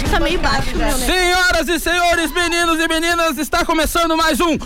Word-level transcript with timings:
Acho 0.00 0.04
que 0.06 0.10
tá 0.12 0.20
meio 0.20 0.40
baixo, 0.40 0.74
meu, 0.78 0.96
né? 0.96 1.06
Senhoras 1.06 1.68
e 1.68 1.78
senhores, 1.78 2.32
meninos 2.32 2.80
e 2.80 2.88
meninas, 2.88 3.36
está 3.36 3.66
começando 3.66 4.16
mais 4.16 4.40
um 4.40 4.56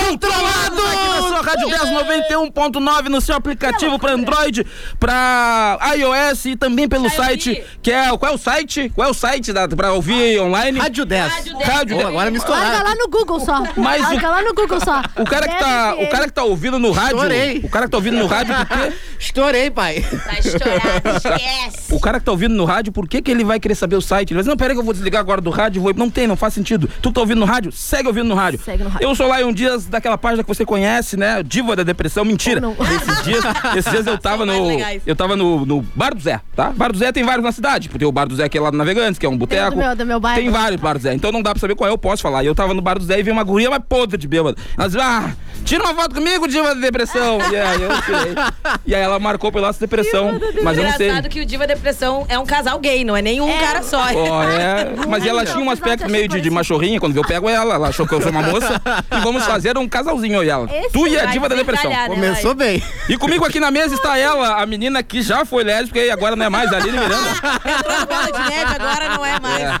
Descontrolados! 0.00 0.80
Aqui 0.80 1.08
na 1.08 1.28
sua 1.28 1.42
Rádio 1.42 1.68
1091.9, 1.68 3.08
no 3.08 3.20
seu 3.20 3.34
aplicativo 3.34 3.98
para 3.98 4.12
Android, 4.12 4.66
para 4.98 5.78
iOS 5.96 6.44
e 6.46 6.56
também 6.56 6.88
pelo 6.88 7.08
site, 7.10 7.62
que 7.82 7.90
é, 7.90 8.16
qual 8.16 8.32
é 8.32 8.34
o 8.34 8.38
site? 8.38 8.90
Qual 8.94 9.06
é 9.06 9.10
o 9.10 9.14
site 9.14 9.52
da, 9.52 9.68
pra 9.68 9.92
ouvir 9.92 10.40
online? 10.40 10.78
Rádio 10.78 11.04
10. 11.04 11.32
Rádio 11.62 11.98
Pô, 11.98 12.06
agora 12.06 12.30
me 12.30 12.38
Larga 12.38 12.82
lá 12.82 12.94
no 12.94 13.08
Google 13.08 13.40
só. 13.40 13.62
Mas 13.76 14.00
o- 14.00 14.04
Larga 14.04 14.30
lá 14.30 14.42
no 14.42 14.54
Google 14.54 14.80
só. 14.80 15.02
O 15.16 15.24
cara 15.24 15.48
que 15.48 15.58
tá, 15.58 15.94
o 15.98 16.06
cara 16.08 16.24
que 16.26 16.32
tá 16.32 16.44
ouvindo 16.44 16.78
no 16.78 16.90
rádio, 16.90 17.16
Estourei. 17.16 17.58
o 17.62 17.68
cara 17.68 17.84
que 17.86 17.90
tá 17.90 17.96
ouvindo 17.96 18.18
no 18.18 18.26
rádio, 18.26 18.54
por 18.54 18.66
quê? 18.66 18.92
Estourei, 19.20 19.70
pai. 19.70 20.00
Tá 20.24 20.38
estourado, 20.38 21.16
esquece. 21.16 21.94
O 21.94 22.00
cara 22.00 22.18
que 22.18 22.24
tá 22.24 22.32
ouvindo 22.32 22.54
no 22.54 22.64
rádio, 22.64 22.92
por 22.92 23.06
que, 23.08 23.20
que 23.22 23.30
ele 23.30 23.44
vai 23.44 23.60
querer 23.60 23.74
saber 23.74 23.96
o 23.96 24.00
site? 24.00 24.30
Ele 24.30 24.36
vai 24.36 24.42
dizer, 24.42 24.50
não, 24.50 24.56
peraí 24.56 24.74
que 24.74 24.80
eu 24.80 24.84
vou 24.84 24.94
desligar 24.94 25.20
agora 25.20 25.40
do 25.40 25.50
rádio, 25.50 25.82
vou... 25.82 25.92
não 25.94 26.10
tem, 26.10 26.26
não 26.26 26.36
faz 26.36 26.54
sentido. 26.54 26.88
Tu 27.02 27.12
tá 27.12 27.20
ouvindo 27.20 27.38
no 27.40 27.46
rádio? 27.46 27.70
Segue 27.72 28.08
ouvindo 28.08 28.28
no 28.28 28.34
rádio. 28.34 28.60
Segue 28.64 28.82
no 28.82 28.90
rádio. 28.90 29.06
Eu 29.06 29.14
sou 29.14 29.26
lá 29.28 29.38
um 29.38 29.52
Dias, 29.52 29.86
daquela 29.90 30.16
página 30.18 30.42
que 30.42 30.48
você 30.48 30.64
conhece, 30.64 31.16
né? 31.16 31.42
Diva 31.42 31.74
da 31.76 31.82
Depressão, 31.82 32.24
mentira. 32.24 32.60
Não. 32.60 32.72
Esses 32.72 33.22
dias, 33.24 33.44
esses 33.76 33.90
dias 33.92 34.06
eu 34.06 34.16
tava 34.18 34.46
no. 34.46 34.66
legais. 34.68 35.02
Eu 35.06 35.14
tava 35.16 35.36
no, 35.36 35.64
no 35.66 35.82
Bar 35.94 36.14
do 36.14 36.20
Zé, 36.20 36.40
tá? 36.56 36.70
Bar 36.70 36.92
do 36.92 36.98
Zé 36.98 37.12
tem 37.12 37.24
vários 37.24 37.44
na 37.44 37.52
cidade. 37.52 37.88
Tem 37.88 38.06
o 38.08 38.12
Bar 38.12 38.26
do 38.26 38.36
Zé 38.36 38.48
que 38.48 38.56
é 38.56 38.60
lá 38.60 38.70
no 38.70 38.78
Navegantes, 38.78 39.18
que 39.18 39.26
é 39.26 39.28
um 39.28 39.36
boteco. 39.36 39.70
do 39.72 39.76
meu- 39.76 39.96
do 39.96 40.06
meu 40.06 40.20
bairro. 40.20 40.40
Tem 40.40 40.50
vários 40.50 40.80
Bar 40.80 40.94
do 40.94 41.00
Zé. 41.00 41.14
Então 41.14 41.30
não 41.32 41.42
dá 41.42 41.50
pra 41.52 41.60
saber 41.60 41.74
qual 41.74 41.88
é, 41.88 41.92
eu 41.92 41.98
posso 41.98 42.22
falar. 42.22 42.42
E 42.42 42.46
eu 42.46 42.54
tava 42.54 42.72
no 42.74 42.80
Bar 42.82 42.98
do 42.98 43.04
Zé 43.04 43.18
e 43.18 43.22
vi 43.22 43.30
uma 43.30 43.42
guria 43.44 43.68
mais 43.70 43.82
podre 43.88 44.16
de 44.16 44.26
bêbada. 44.28 44.56
Ela 44.78 44.86
disse, 44.88 45.00
ah, 45.00 45.34
tira 45.64 45.84
uma 45.84 45.94
foto 45.94 46.14
comigo, 46.14 46.48
Diva 46.48 46.74
da 46.74 46.80
Depressão. 46.80 47.38
e 47.50 47.56
aí 47.56 47.82
eu 47.82 48.02
tirei. 48.02 48.34
E 48.86 48.94
aí 48.94 49.02
ela 49.02 49.18
marcou 49.18 49.52
pela 49.52 49.68
nossa 49.68 49.80
depressão. 49.80 50.38
Mas 50.62 50.78
eu 50.78 50.84
não 50.84 50.92
sei. 50.92 51.08
Engraçado 51.08 51.28
que 51.28 51.40
o 51.40 51.46
Diva 51.46 51.66
Depressão 51.66 52.26
é 52.28 52.38
um 52.38 52.46
casal 52.46 52.78
gay, 52.78 53.04
não 53.04 53.16
é 53.16 53.22
nenhum 53.22 53.50
cara 53.58 53.82
só. 53.82 54.02
Ó, 54.14 54.42
é. 54.44 54.90
Mas 55.08 55.26
ela 55.26 55.44
tinha 55.44 55.60
um 55.60 55.70
aspecto 55.70 56.08
meio 56.08 56.28
de, 56.28 56.40
de 56.40 56.50
machorrinha. 56.50 57.00
Quando 57.00 57.16
eu 57.16 57.24
pego 57.24 57.48
ela, 57.48 57.74
ela 57.74 57.88
achou 57.88 58.06
que 58.06 58.14
eu 58.14 58.20
sou 58.20 58.30
uma 58.30 58.42
moça. 58.42 58.80
E 59.10 59.20
vamos 59.20 59.44
fazer 59.44 59.76
um 59.78 59.88
casalzinho, 59.88 60.36
eu 60.36 60.44
e 60.44 60.48
ela. 60.48 60.68
Esse 60.72 60.90
tu 60.92 61.06
e 61.06 61.18
a 61.18 61.26
diva 61.26 61.48
da 61.48 61.54
depressão. 61.54 61.90
né? 61.90 62.08
Começou 62.08 62.54
bem. 62.54 62.82
E 63.08 63.16
comigo 63.16 63.44
aqui 63.44 63.60
na 63.60 63.70
mesa 63.70 63.94
está 63.94 64.16
ela, 64.16 64.60
a 64.60 64.66
menina 64.66 65.02
que 65.02 65.22
já 65.22 65.44
foi 65.44 65.64
lésbica 65.64 65.98
e 65.98 66.10
agora 66.10 66.36
não 66.36 66.46
é 66.46 66.48
mais, 66.48 66.72
a 66.72 66.76
Aline 66.76 66.98
Miranda. 66.98 67.30
Entrou 67.64 67.98
na 67.98 68.06
bola 68.06 68.26
de 68.26 68.50
neve, 68.50 68.74
agora 68.74 69.08
não 69.16 69.26
é 69.26 69.40
mais. 69.40 69.78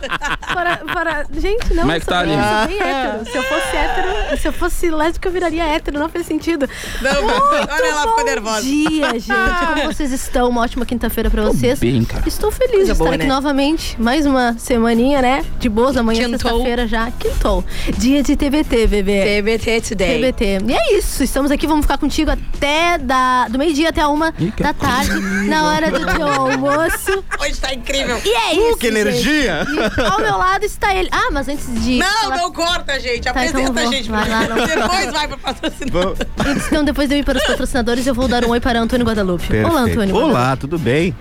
Para, 0.52 0.76
para... 0.78 1.26
Gente, 1.32 1.72
não, 1.74 1.80
Como 1.82 1.92
é 1.92 2.00
que 2.00 2.06
tá, 2.06 2.20
Aline? 2.20 2.40
hétero. 2.80 3.24
Se 3.30 3.36
eu 3.36 3.42
fosse 3.42 3.76
hétero, 3.76 4.38
se 4.40 4.48
eu 4.48 4.52
fosse 4.52 4.90
lésbica, 4.90 5.28
eu 5.28 5.32
viraria 5.32 5.64
hétero. 5.70 5.98
Não 5.98 6.08
faz 6.08 6.26
sentido. 6.26 6.68
Não, 7.00 7.22
Muito 7.22 7.42
olha, 7.72 7.86
ela 7.86 8.00
ficou 8.02 8.16
bom 8.16 8.24
nervosa. 8.24 8.62
dia, 8.62 9.10
gente. 9.12 9.28
Como 9.74 9.92
vocês 9.92 10.12
estão? 10.12 10.48
Uma 10.48 10.62
ótima 10.62 10.84
quinta-feira 10.86 11.30
pra 11.30 11.42
vocês. 11.42 11.78
bem, 11.78 12.04
cara. 12.04 12.26
Estou 12.28 12.50
feliz 12.50 12.70
de 12.70 12.76
Coisa 12.76 12.92
estar 12.92 13.04
boa, 13.04 13.14
aqui 13.16 13.24
né? 13.24 13.28
novamente. 13.34 14.00
Mais 14.00 14.26
uma 14.26 14.54
semaninha, 14.58 15.22
né? 15.22 15.44
De 15.58 15.68
boas, 15.68 15.96
amanhã 15.96 16.24
Quintou. 16.28 16.38
sexta-feira 16.50 16.86
já. 16.86 17.10
Quintou. 17.12 17.64
Dia 17.98 18.22
de 18.22 18.36
TBT, 18.36 18.86
bebê. 18.86 19.40
TBT 19.42 19.80
Today. 19.80 20.18
TBT. 20.32 20.58
E 20.68 20.72
é 20.74 20.98
isso, 20.98 21.22
estamos 21.22 21.50
aqui, 21.50 21.66
vamos 21.66 21.84
ficar 21.84 21.98
contigo 21.98 22.30
até 22.30 22.98
da, 22.98 23.48
do 23.48 23.58
meio-dia 23.58 23.88
até 23.90 24.00
a 24.00 24.08
uma 24.08 24.32
Ih, 24.38 24.50
que 24.50 24.62
da 24.62 24.72
tarde, 24.72 25.10
na 25.48 25.64
hora 25.70 25.90
do 25.90 26.06
teu 26.06 26.26
almoço. 26.26 27.24
Hoje 27.40 27.60
tá 27.60 27.72
incrível. 27.74 28.20
E 28.24 28.28
é 28.28 28.54
isso. 28.54 28.74
Uh, 28.74 28.76
que 28.78 28.86
energia! 28.86 29.64
gente. 29.64 30.00
E 30.00 30.04
ao 30.04 30.18
meu 30.20 30.36
lado 30.36 30.64
está 30.64 30.94
ele. 30.94 31.08
Ah, 31.12 31.28
mas 31.32 31.48
antes 31.48 31.66
de. 31.82 31.98
Não, 31.98 32.06
falar- 32.06 32.36
não 32.36 32.52
corta, 32.52 32.98
gente. 33.00 33.22
Tá, 33.22 33.30
Apresenta 33.30 33.60
então 33.60 33.76
a 33.76 33.82
vou. 33.82 33.92
gente. 33.92 34.10
Vai 34.10 34.28
lá, 34.28 34.40
não. 34.48 34.66
Depois 34.66 35.12
vai 35.12 35.28
pro 35.28 35.38
patrocinador. 35.60 36.02
Vamos- 36.16 36.18
Antes, 36.46 36.66
Então, 36.66 36.84
depois 36.84 37.08
de 37.08 37.14
eu 37.14 37.18
ir 37.18 37.24
para 37.24 37.38
os 37.38 37.44
patrocinadores, 37.46 38.06
eu 38.06 38.14
vou 38.14 38.28
dar 38.28 38.44
um 38.44 38.50
oi 38.50 38.60
para 38.60 38.80
Antônio 38.80 39.06
Guadalupe. 39.06 39.44
Olá, 39.44 39.62
Perfeito. 39.62 39.76
Antônio. 39.78 40.14
Guadalupe. 40.14 40.30
Olá, 40.34 40.56
tudo 40.56 40.78
bem? 40.78 41.14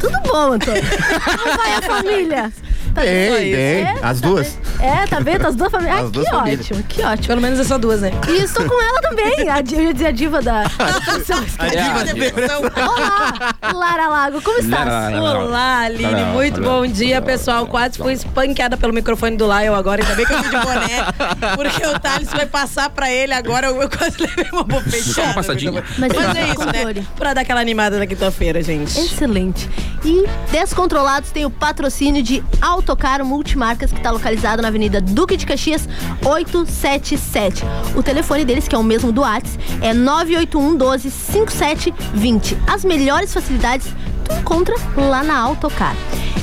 Tudo 0.00 0.18
bom, 0.26 0.52
Antônio? 0.52 0.82
Como 1.24 1.56
vai 1.56 1.74
a 1.74 1.82
família? 1.82 2.52
Tá 2.94 3.00
Bem, 3.02 3.28
só 3.30 3.36
bem. 3.38 3.54
É, 3.54 3.94
As 4.02 4.20
tá 4.20 4.28
duas. 4.28 4.58
bem. 4.78 4.88
É, 4.88 5.06
tá 5.06 5.18
vendo? 5.20 5.46
As 5.46 5.54
duas 5.56 5.70
famílias. 5.72 5.96
As 5.98 6.04
Ah, 6.04 6.08
duas 6.10 6.24
que 6.26 6.30
famílias. 6.34 6.60
ótimo, 6.60 6.82
que 6.84 7.02
ótimo. 7.02 7.26
Pelo 7.26 7.40
menos 7.40 7.58
é 7.58 7.64
só 7.64 7.76
duas, 7.78 8.00
né? 8.00 8.10
E 8.28 8.36
estou 8.42 8.64
com 8.66 8.82
ela 8.82 9.00
também, 9.00 9.48
a, 9.48 9.58
eu 9.72 9.82
ia 9.82 9.92
dizer 9.92 10.06
a 10.06 10.10
diva 10.12 10.40
da. 10.40 10.62
A 11.58 11.66
É, 11.66 11.70
diva 11.70 12.04
da 12.04 12.12
depressão. 12.12 12.60
Olá, 12.62 13.54
Lara 13.72 14.08
Lago, 14.08 14.40
como 14.42 14.58
estás? 14.58 15.14
Olá, 15.14 15.78
Aline. 15.80 16.24
Muito 16.32 16.60
bom 16.60 16.86
dia, 16.86 17.20
pessoal. 17.20 17.66
Quase 17.66 17.98
fui 17.98 18.12
espanqueada 18.12 18.76
pelo 18.76 18.92
microfone 18.92 19.36
do 19.36 19.44
Lion 19.46 19.74
agora. 19.74 20.02
Ainda 20.02 20.14
bem 20.14 20.26
que 20.26 20.32
eu 20.32 20.38
fui 20.42 20.50
de 20.50 20.64
boné. 20.64 21.54
Porque 21.56 21.86
o 21.86 21.98
Thales 21.98 22.28
vai 22.30 22.46
passar 22.46 22.90
pra 22.90 23.10
ele 23.10 23.32
agora. 23.32 23.66
Eu, 23.68 23.80
eu 23.82 23.88
quase 23.88 24.16
levei 24.20 24.46
uma 24.52 24.62
bofeteada. 24.64 25.02
Só 25.12 25.22
uma 25.24 25.34
passadinha. 25.34 25.82
Mas 25.98 26.12
Mas, 26.14 26.36
é 26.36 26.40
tá 26.46 26.48
isso, 26.48 26.66
né? 26.94 27.06
Pra 27.16 27.34
dar 27.34 27.40
aquela 27.42 27.60
animada 27.60 27.98
na 27.98 28.06
quinta-feira, 28.06 28.62
gente. 28.62 28.98
Excelente. 28.98 29.68
E 30.04 30.24
Descontrolados 30.52 31.30
tem 31.30 31.44
o 31.46 31.50
patrocínio 31.50 32.22
de 32.22 32.44
Autocar 32.84 33.24
Multimarcas, 33.24 33.90
que 33.90 33.96
está 33.96 34.10
localizado 34.10 34.60
na 34.60 34.68
Avenida 34.68 35.00
Duque 35.00 35.38
de 35.38 35.46
Caxias, 35.46 35.88
877. 36.22 37.64
O 37.96 38.02
telefone 38.02 38.44
deles, 38.44 38.68
que 38.68 38.74
é 38.74 38.78
o 38.78 38.82
mesmo 38.82 39.10
do 39.10 39.22
Whats, 39.22 39.58
é 39.80 39.94
981 39.94 40.76
12 40.76 41.10
5720. 41.10 42.58
As 42.66 42.84
melhores 42.84 43.32
facilidades 43.32 43.88
tu 44.24 44.34
encontra 44.34 44.74
lá 44.96 45.22
na 45.22 45.38
Autocar. 45.38 45.94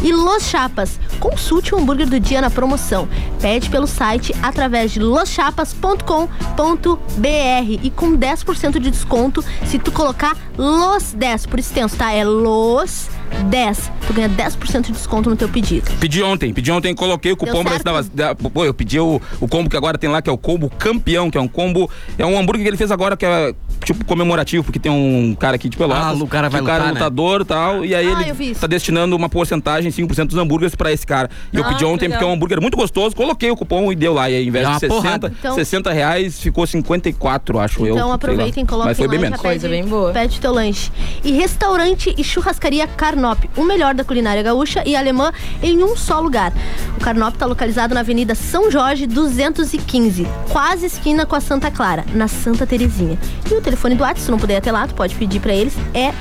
E 0.04 0.12
Los 0.12 0.46
Chapas, 0.50 1.00
consulte 1.20 1.76
o 1.76 1.78
hambúrguer 1.78 2.10
do 2.10 2.20
dia 2.20 2.42
na 2.42 2.50
promoção. 2.50 3.08
Pede 3.40 3.70
pelo 3.70 3.86
site 3.86 4.34
através 4.42 4.92
de 4.92 5.00
loschapas.com.br 5.00 7.80
e 7.84 7.90
com 7.92 8.18
10% 8.18 8.80
de 8.80 8.90
desconto 8.90 9.44
se 9.66 9.78
tu 9.78 9.92
colocar 9.92 10.36
Los 10.58 11.14
10 11.14 11.46
por 11.46 11.60
extenso, 11.60 11.96
tá? 11.96 12.12
É 12.12 12.24
Los 12.24 13.10
10. 13.50 13.92
Tu 14.08 14.14
ganha 14.14 14.30
10% 14.30 14.88
de 14.88 14.92
desconto 14.92 15.30
no 15.30 15.36
teu 15.36 15.48
pedido. 15.48 15.90
Pedi 16.00 16.22
ontem, 16.22 16.54
pedi 16.54 16.72
ontem, 16.72 16.94
coloquei 16.94 17.32
o 17.32 17.38
cupom 17.38 17.64
certo? 17.64 17.84
dava, 17.84 18.04
da- 18.14 18.36
Pô, 18.36 18.66
eu 18.66 18.74
pedi 18.74 19.00
o, 19.00 19.22
o 19.40 19.48
combo 19.48 19.70
que 19.70 19.78
agora 19.78 19.98
tem 19.98 20.10
lá, 20.10 20.22
que 20.22 20.30
é 20.30 20.34
o 20.34 20.38
combo 20.38 20.70
campeão, 20.78 21.32
que 21.32 21.38
é 21.38 21.42
um 21.42 21.48
combo. 21.48 21.90
É 22.18 22.26
um 22.26 22.38
hambúrguer 22.38 22.64
que 22.64 22.70
ele 22.70 22.78
fez 22.78 22.92
agora, 22.92 23.16
que 23.16 23.26
é 23.26 23.54
tipo 23.86 24.04
comemorativo, 24.06 24.64
porque 24.64 24.80
tem 24.80 24.92
um 24.92 25.36
cara 25.36 25.56
aqui 25.56 25.70
de 25.70 25.78
Pelotas. 25.78 26.20
Ah, 26.20 26.24
o 26.24 26.28
cara 26.28 26.50
vai 26.50 26.62
o 26.62 26.66
cara 26.66 26.86
é 26.86 26.88
lutar, 26.90 26.94
né? 26.94 27.00
lutador 27.00 27.42
e 27.42 27.46
tal. 27.46 27.71
E 27.86 27.96
aí 27.96 28.08
Ah, 28.08 28.28
eu 28.28 28.36
ele 28.40 28.56
tá 28.56 28.68
destinando 28.68 29.16
uma 29.16 29.30
porcentagem, 29.30 29.92
5% 29.92 30.28
dos 30.28 30.38
hambúrgueres 30.38 30.76
pra 30.76 30.92
esse 30.92 31.06
cara. 31.06 31.30
E 31.52 31.58
eu 31.58 31.64
Ah, 31.64 31.70
pedi 31.70 31.86
ontem, 31.86 32.06
legal. 32.06 32.18
porque 32.20 32.26
é 32.26 32.28
um 32.28 32.34
hambúrguer 32.34 32.62
muito 32.62 32.78
gostoso, 32.78 33.16
coloquei 33.16 33.50
o 33.52 33.56
cupom 33.56 33.92
e 33.92 33.96
deu 33.96 34.14
lá. 34.14 34.30
E 34.30 34.36
aí, 34.36 34.42
ao 34.44 34.48
invés 34.48 34.64
É 34.64 34.68
de 34.68 34.74
uma 34.74 34.80
60, 34.80 35.02
porrada. 35.02 35.34
Então- 35.40 35.56
60 35.56 35.92
reais, 35.92 36.40
ficou 36.40 36.66
54, 36.68 37.60
acho 37.60 37.80
eu. 37.82 37.86
sei 37.86 37.94
Então 37.94 38.12
aproveitem, 38.14 38.66
coloquem 38.66 38.90
Mas 38.90 38.98
foi 38.98 39.08
bem 39.08 39.20
e 39.20 39.22
menos. 39.22 39.40
Coisa 39.40 39.68
pede- 39.68 39.82
bem 39.82 39.90
boa. 39.90 40.12
Pede 40.12 40.40
teu 40.40 40.52
lanche. 40.54 40.92
E 41.24 41.32
restaurante 41.32 42.14
e 42.18 42.24
churrascaria 42.24 42.86
Carnop, 42.88 43.40
o 43.56 43.64
melhor 43.64 43.94
da 43.94 44.04
culinária 44.04 44.44
gaúcha 44.44 44.84
e 44.86 44.96
alemã 44.96 45.32
em 45.64 45.84
um 45.84 45.96
só 45.96 46.20
lugar. 46.20 46.52
O 46.98 47.00
Carnop 47.02 47.34
está 47.34 47.46
localizado 47.46 47.94
na 47.94 48.02
Avenida 48.02 48.36
São 48.36 48.70
Jorge 48.72 49.06
215, 49.08 50.28
quase 50.50 50.86
esquina 50.86 51.26
com 51.26 51.36
a 51.36 51.40
Santa 51.40 51.70
Clara, 51.72 52.06
na 52.14 52.28
Santa 52.28 52.66
Terezinha. 52.68 53.18
E 53.50 53.54
o 53.54 53.62
telefone 53.62 53.96
do 53.96 54.02
WhatsApp, 54.02 54.22
se 54.22 54.32
não 54.32 54.38
puder 54.38 54.56
ir 54.56 54.58
até 54.58 54.72
lá, 54.72 54.88
tu 54.88 54.94
pode 54.94 55.16
pedir 55.16 55.40
pra 55.40 55.54
eles, 55.54 55.74
é 55.94 56.12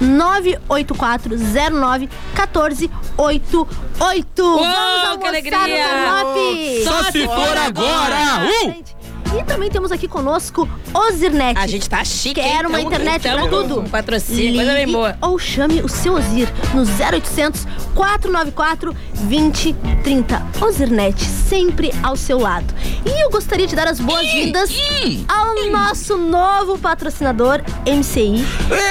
98409 1.40 2.10
1488. 2.34 4.42
Uou, 4.42 4.58
Vamos 4.58 4.70
que 4.70 5.06
almoçar 5.06 5.28
alegria! 5.28 5.86
no! 5.86 6.84
Só 6.84 7.02
se 7.10 7.26
for 7.26 7.56
agora! 7.56 8.16
Uh! 8.66 8.99
E 9.38 9.44
também 9.44 9.70
temos 9.70 9.92
aqui 9.92 10.08
conosco 10.08 10.68
Ozirnet. 10.92 11.56
A 11.58 11.66
gente 11.66 11.88
tá 11.88 12.04
chique, 12.04 12.40
hein? 12.40 12.48
Quer 12.50 12.66
uma 12.66 12.78
Tamo- 12.78 12.90
internet 12.90 13.22
tamo 13.22 13.34
pra 13.36 13.42
com 13.48 13.62
tudo? 13.62 13.80
um 13.80 13.84
patrocínio, 13.88 14.54
coisa 14.56 14.72
bem 14.72 14.80
Ligue 14.86 14.92
boa. 14.96 15.16
Ou 15.22 15.38
chame 15.38 15.80
o 15.82 15.88
seu 15.88 16.14
Ozir 16.14 16.48
no 16.74 16.82
0800 16.84 17.64
494 17.94 18.94
2030. 19.22 20.42
Ozirnet, 20.60 21.20
sempre 21.24 21.92
ao 22.02 22.16
seu 22.16 22.38
lado. 22.40 22.74
E 23.06 23.22
eu 23.22 23.30
gostaria 23.30 23.66
de 23.66 23.76
dar 23.76 23.86
as 23.88 24.00
boas-vindas 24.00 24.70
ao 25.28 25.54
nosso 25.70 26.16
novo 26.16 26.76
patrocinador, 26.78 27.60
MCI. 27.86 28.44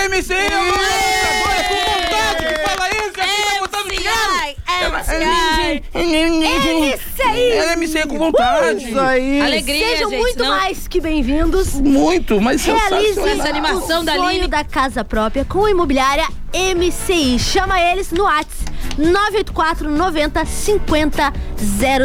MC, 0.06 0.34
agora 0.34 1.64
com 1.68 1.76
vontade, 1.76 2.46
que 2.46 2.70
fala 2.70 2.90
isso, 2.90 3.22
aqui 3.22 3.44
tá 3.44 3.60
botando 3.60 3.90
dinheiro. 3.90 4.50
Esse 6.96 7.22
aí! 7.24 7.52
É 7.52 7.74
MC 7.74 8.06
com 8.08 8.18
vontade. 8.18 8.84
Isso 8.90 9.00
aí. 9.00 9.42
Alegria, 9.42 9.88
Sejam 9.90 10.10
gente. 10.10 10.22
Muito 10.30 10.44
não- 10.44 10.58
mais 10.58 10.88
que 10.88 11.02
bem-vindos. 11.02 11.74
Muito, 11.76 12.40
mas 12.42 12.64
Realize 12.64 13.14
sensacional. 13.16 13.40
Essa 13.40 13.50
animação 13.50 14.02
o 14.02 14.06
da 14.06 14.14
sonho 14.16 14.28
Aline. 14.28 14.48
da 14.48 14.64
casa 14.64 15.04
própria 15.04 15.44
com 15.46 15.68
imobiliária 15.68 16.28
MCI. 16.54 17.40
Chama 17.40 17.80
eles 17.80 18.12
no 18.12 18.24
WhatsApp 18.24 18.70
984 18.98 19.90
90 19.90 20.46
50 20.46 21.34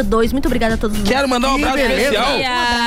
02. 0.05 0.31
Muito 0.31 0.45
obrigada 0.45 0.75
a 0.75 0.77
todos. 0.77 1.01
Quero 1.03 1.27
mandar 1.27 1.51
um 1.51 1.55
abraço 1.55 1.77
especial 1.79 2.37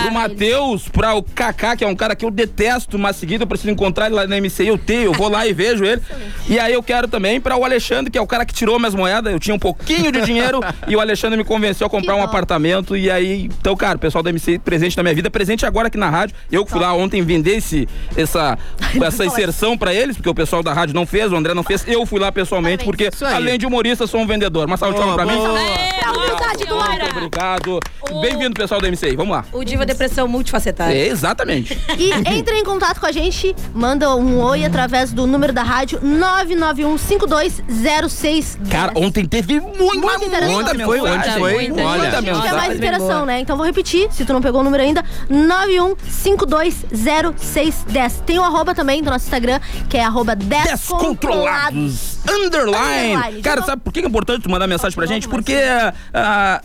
pro 0.03 0.13
Matheus, 0.13 0.89
pra 0.89 1.15
o 1.15 1.23
Kaká, 1.23 1.77
que 1.77 1.85
é 1.85 1.87
um 1.87 1.97
cara 1.97 2.15
que 2.15 2.25
eu 2.25 2.31
detesto, 2.31 2.99
mas 2.99 3.17
seguido 3.17 3.45
eu 3.45 3.47
preciso 3.47 3.71
encontrar 3.71 4.07
ele 4.07 4.15
lá 4.15 4.27
na 4.27 4.41
MCI, 4.41 4.69
eu 4.69 4.79
tenho, 4.79 5.05
eu 5.05 5.13
vou 5.13 5.29
lá 5.29 5.47
e 5.47 5.53
vejo 5.53 5.85
ele. 5.85 6.01
E 6.49 6.59
aí 6.59 6.73
eu 6.73 6.83
quero 6.83 7.09
também 7.09 7.41
pra 7.41 7.57
o 7.57 7.65
Alexandre, 7.65 8.11
que 8.11 8.19
é 8.19 8.21
o 8.21 8.27
cara 8.27 8.45
que 8.45 8.55
tirou 8.55 8.79
minhas 8.79 8.95
moedas, 8.95 9.33
eu 9.33 9.39
tinha 9.39 9.55
um 9.55 9.59
pouquinho 9.59 10.11
de 10.11 10.21
dinheiro 10.23 10.61
e 10.89 10.97
o 10.97 11.01
Alexandre 11.01 11.37
me 11.37 11.45
convenceu 11.45 11.87
a 11.87 11.91
comprar 11.91 12.17
um 12.17 12.23
apartamento 12.23 12.97
e 12.97 13.11
aí, 13.11 13.45
então, 13.61 13.77
cara, 13.77 13.97
o 13.97 14.01
pessoal 14.01 14.23
da 14.23 14.33
MCI 14.33 14.59
presente 14.59 14.97
na 14.97 15.03
minha 15.03 15.15
vida, 15.15 15.31
presente 15.31 15.67
agora 15.67 15.89
aqui 15.89 15.99
na 15.99 16.09
rádio. 16.09 16.37
Eu 16.51 16.65
que 16.65 16.71
fui 16.71 16.81
lá 16.81 16.93
ontem 16.95 17.23
vender 17.23 17.57
esse, 17.57 17.89
essa, 18.17 18.59
essa 19.03 19.25
inserção 19.25 19.77
pra 19.77 19.93
eles, 19.93 20.17
porque 20.17 20.29
o 20.29 20.35
pessoal 20.35 20.63
da 20.63 20.73
rádio 20.73 20.95
não 20.95 21.07
fez, 21.07 21.33
o 21.33 21.37
André 21.37 21.48
não 21.55 21.63
fez, 21.63 21.85
eu 21.87 22.05
fui 22.07 22.21
lá 22.21 22.33
pessoalmente, 22.33 22.85
porque 22.85 23.11
além 23.35 23.59
de 23.59 23.67
humorista, 23.67 24.07
sou 24.07 24.21
um 24.21 24.27
vendedor. 24.27 24.67
Uma 24.67 24.77
salva 24.77 24.95
de 24.95 25.01
palmas 25.01 25.17
pra 25.17 25.27
mim. 25.27 25.41
Senhora. 25.41 25.99
Lara. 26.79 27.11
Obrigado. 27.11 27.81
Bem-vindo, 28.21 28.55
pessoal 28.55 28.81
da 28.81 28.89
MCI. 28.91 29.17
Vamos 29.17 29.37
lá. 29.37 29.45
O 29.53 29.65
Diva 29.65 29.85
Depressão 29.85 30.29
multifacetada. 30.29 30.93
É, 30.93 31.09
exatamente. 31.09 31.77
E 31.99 32.13
entre 32.13 32.57
em 32.57 32.65
contato 32.65 33.01
com 33.01 33.07
a 33.07 33.13
gente, 33.13 33.55
manda 33.75 34.15
um 34.15 34.41
oi 34.43 34.65
através 34.65 35.13
do 35.13 35.27
número 35.27 35.53
da 35.53 35.63
rádio 35.63 35.99
991 36.03 36.97
5206 36.99 38.59
Cara, 38.71 38.93
ontem 38.97 39.27
teve 39.27 39.61
muito, 39.61 40.01
Muita 40.01 40.25
interação. 40.25 40.59
Ontem 40.59 40.85
foi, 40.85 41.01
ontem 41.01 41.33
foi. 41.33 41.69
Muita, 41.69 41.85
Olha. 41.85 42.23
muita 42.23 42.55
mais 42.55 42.77
interação, 42.77 43.27
né? 43.27 43.41
Então 43.41 43.57
vou 43.57 43.67
repetir, 43.67 44.09
se 44.13 44.25
tu 44.25 44.33
não 44.33 44.41
pegou 44.41 44.61
o 44.61 44.65
número 44.65 44.81
ainda, 44.83 45.05
915200610. 45.31 48.23
Tem 48.25 48.39
o 48.39 48.43
arroba 48.43 48.75
também 48.75 49.03
do 49.03 49.11
nosso 49.11 49.25
Instagram, 49.25 49.61
que 49.89 49.97
é 49.97 50.05
arroba 50.05 50.37
descontrolados. 50.37 51.38
Descontrolados. 51.45 52.19
Underline. 52.29 53.15
Underline. 53.17 53.43
Cara, 53.43 53.61
Já 53.61 53.67
sabe 53.67 53.83
por 53.83 53.93
que 53.93 54.01
é 54.01 54.07
importante 54.07 54.43
tu 54.43 54.51
mandar 54.51 54.67
mensagem 54.67 54.95
pra 54.97 55.07
gente? 55.07 55.29
Porque. 55.29 55.57
ah, 56.15 56.63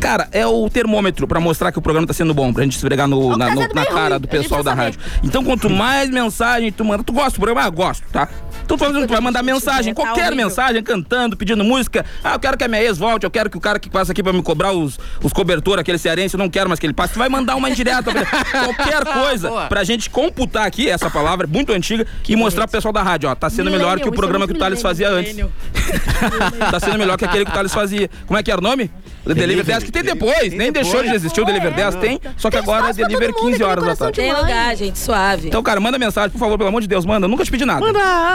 Cara, 0.00 0.28
é 0.32 0.46
o 0.46 0.68
termômetro 0.68 1.26
pra 1.26 1.40
mostrar 1.40 1.72
que 1.72 1.78
o 1.78 1.82
programa 1.82 2.06
tá 2.06 2.12
sendo 2.12 2.32
bom, 2.34 2.52
pra 2.52 2.62
gente 2.64 2.76
esfregar 2.76 3.08
no, 3.08 3.18
Ou 3.18 3.36
na, 3.36 3.48
tá 3.48 3.54
no- 3.54 3.68
na 3.74 3.86
cara 3.86 4.10
ruim, 4.16 4.20
do 4.20 4.28
pessoal 4.28 4.62
da 4.62 4.74
rádio. 4.74 5.00
Então, 5.24 5.42
quanto 5.44 5.68
mais 5.70 6.10
mensagem 6.10 6.70
tu 6.70 6.84
manda, 6.84 7.02
tu 7.02 7.12
gosta 7.12 7.30
do 7.32 7.40
programa? 7.40 7.66
Ah, 7.66 7.70
gosto, 7.70 8.04
tá? 8.12 8.28
Então, 8.64 8.76
tu 8.76 8.80
vai- 8.92 9.06
tu 9.06 9.12
vai 9.12 9.20
mandar 9.20 9.42
mensagem, 9.42 9.94
tá 9.94 10.02
qualquer 10.02 10.34
mensagem, 10.34 10.82
cantando, 10.82 11.36
pedindo 11.36 11.62
música. 11.64 12.04
Ah, 12.22 12.34
eu 12.34 12.38
quero 12.40 12.56
que 12.56 12.64
a 12.64 12.68
minha 12.68 12.82
ex 12.82 12.98
volte, 12.98 13.24
eu 13.24 13.30
quero 13.30 13.48
que 13.48 13.56
o 13.56 13.60
cara 13.60 13.78
que 13.78 13.88
passa 13.88 14.12
aqui 14.12 14.22
pra 14.22 14.32
me 14.32 14.42
cobrar 14.42 14.72
os, 14.72 14.98
os 15.22 15.32
cobertores, 15.32 15.80
aquele 15.80 15.98
cearense, 15.98 16.34
eu 16.34 16.38
não 16.38 16.48
quero 16.48 16.68
mais 16.68 16.78
que 16.78 16.86
ele 16.86 16.92
passe. 16.94 17.14
Tu 17.14 17.18
vai 17.18 17.28
mandar 17.28 17.56
uma 17.56 17.70
indireta, 17.70 18.10
qualquer 18.52 19.04
coisa, 19.04 19.48
Boa. 19.48 19.66
pra 19.66 19.84
gente 19.84 20.10
computar 20.10 20.66
aqui, 20.66 20.88
essa 20.90 21.08
palavra 21.10 21.46
é 21.46 21.50
muito 21.50 21.72
antiga, 21.72 22.06
e 22.28 22.36
mostrar 22.36 22.66
pro 22.66 22.72
pessoal 22.76 22.92
da 22.92 23.02
rádio, 23.02 23.28
ó, 23.30 23.34
tá 23.34 23.48
sendo 23.48 23.70
melhor 23.70 23.96
que 23.98 24.02
o 24.08 24.10
Millennium, 24.10 24.16
programa 24.16 24.46
que 24.46 24.52
é 24.52 24.56
o 24.56 24.58
Thales 24.58 24.82
fazia 24.82 25.08
antes. 25.10 25.36
tá 26.70 26.80
sendo 26.80 26.98
melhor 26.98 27.16
que 27.16 27.24
aquele 27.24 27.44
que 27.44 27.50
o 27.50 27.54
Thales 27.54 27.72
fazia. 27.72 28.10
Como 28.26 28.38
é 28.38 28.42
que 28.42 28.50
era 28.50 28.60
o 28.60 28.62
nome? 28.64 28.90
Delivery, 29.34 29.46
Delivery. 29.62 29.66
10, 29.80 29.84
que 29.84 29.92
tem 29.92 30.02
depois, 30.02 30.38
Tem 30.38 30.50
nem 30.50 30.72
depois. 30.72 30.92
deixou 30.92 31.02
de 31.10 31.14
existir 31.14 31.40
o 31.40 31.44
Delivery 31.44 31.74
10, 31.74 31.94
tem, 31.96 32.20
só 32.36 32.48
que 32.50 32.56
Tem 32.56 32.62
agora 32.62 32.90
é 32.90 32.92
Delivery 32.92 33.32
todo 33.32 33.42
mundo 33.42 33.50
15 33.50 33.54
aqui 33.54 33.62
no 33.62 33.68
horas 33.70 33.84
da 33.84 33.96
tarde. 33.96 34.12
de 34.20 34.20
Tem 34.20 34.34
lugar, 34.42 34.76
gente, 34.76 34.98
suave. 34.98 35.48
Então, 35.48 35.62
cara, 35.62 35.80
manda 35.80 35.98
mensagem, 35.98 36.30
por 36.30 36.38
favor, 36.38 36.56
pelo 36.56 36.68
amor 36.68 36.80
de 36.80 36.88
Deus, 36.88 37.04
manda. 37.04 37.26
Nunca 37.28 37.44
te 37.44 37.50
pedi 37.50 37.64
nada. 37.64 37.80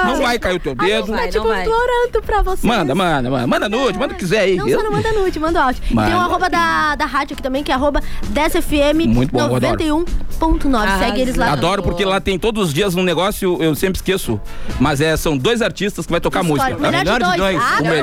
Não 0.05 0.17
vai 0.17 0.38
cair 0.38 0.55
o 0.55 0.59
teu 0.59 0.75
A 0.77 0.83
gente 0.83 0.93
dedo. 0.93 1.11
vai, 1.11 1.25
tá, 1.25 1.31
tipo, 1.31 1.53
implorando 1.53 2.21
pra 2.25 2.41
vocês. 2.41 2.63
Manda, 2.63 2.93
manda, 2.95 3.29
manda. 3.29 3.47
Manda 3.47 3.69
nude, 3.69 3.97
manda 3.97 4.13
o 4.13 4.15
que 4.17 4.23
quiser 4.23 4.41
aí. 4.41 4.55
Não, 4.57 4.67
só 4.69 4.83
não 4.83 4.91
manda 4.91 5.11
nude, 5.13 5.39
manda 5.39 5.63
áudio. 5.63 5.81
E 5.89 5.93
Manda. 5.93 6.09
tem 6.09 6.17
o 6.17 6.21
arroba 6.21 6.49
da, 6.49 6.95
da 6.95 7.05
rádio 7.05 7.33
aqui 7.33 7.41
também, 7.44 7.63
que 7.63 7.71
é 7.71 7.75
arroba 7.75 8.01
10fm 8.33 9.07
Muito 9.07 9.31
bom, 9.31 9.39
eu 9.47 9.55
adoro. 9.55 10.05
91.9. 10.39 10.99
Segue 10.99 11.21
eles 11.21 11.35
lá. 11.35 11.51
Adoro 11.51 11.83
porque 11.83 12.03
lá 12.03 12.19
tem 12.19 12.37
todos 12.39 12.67
os 12.69 12.73
dias 12.73 12.95
um 12.95 13.03
negócio, 13.03 13.57
eu 13.61 13.75
sempre 13.75 13.97
esqueço. 13.97 14.39
Mas 14.79 14.99
é, 15.01 15.15
são 15.15 15.37
dois 15.37 15.61
artistas 15.61 16.05
que 16.05 16.11
vai 16.11 16.19
tocar 16.21 16.44
música. 16.44 16.69
Melhor, 16.77 16.91
Melhor 16.91 17.19
de 17.19 17.25
dois. 17.25 17.37
dois. 17.37 17.57
Ah, 17.61 17.77
O 17.79 17.83
não, 17.83 17.94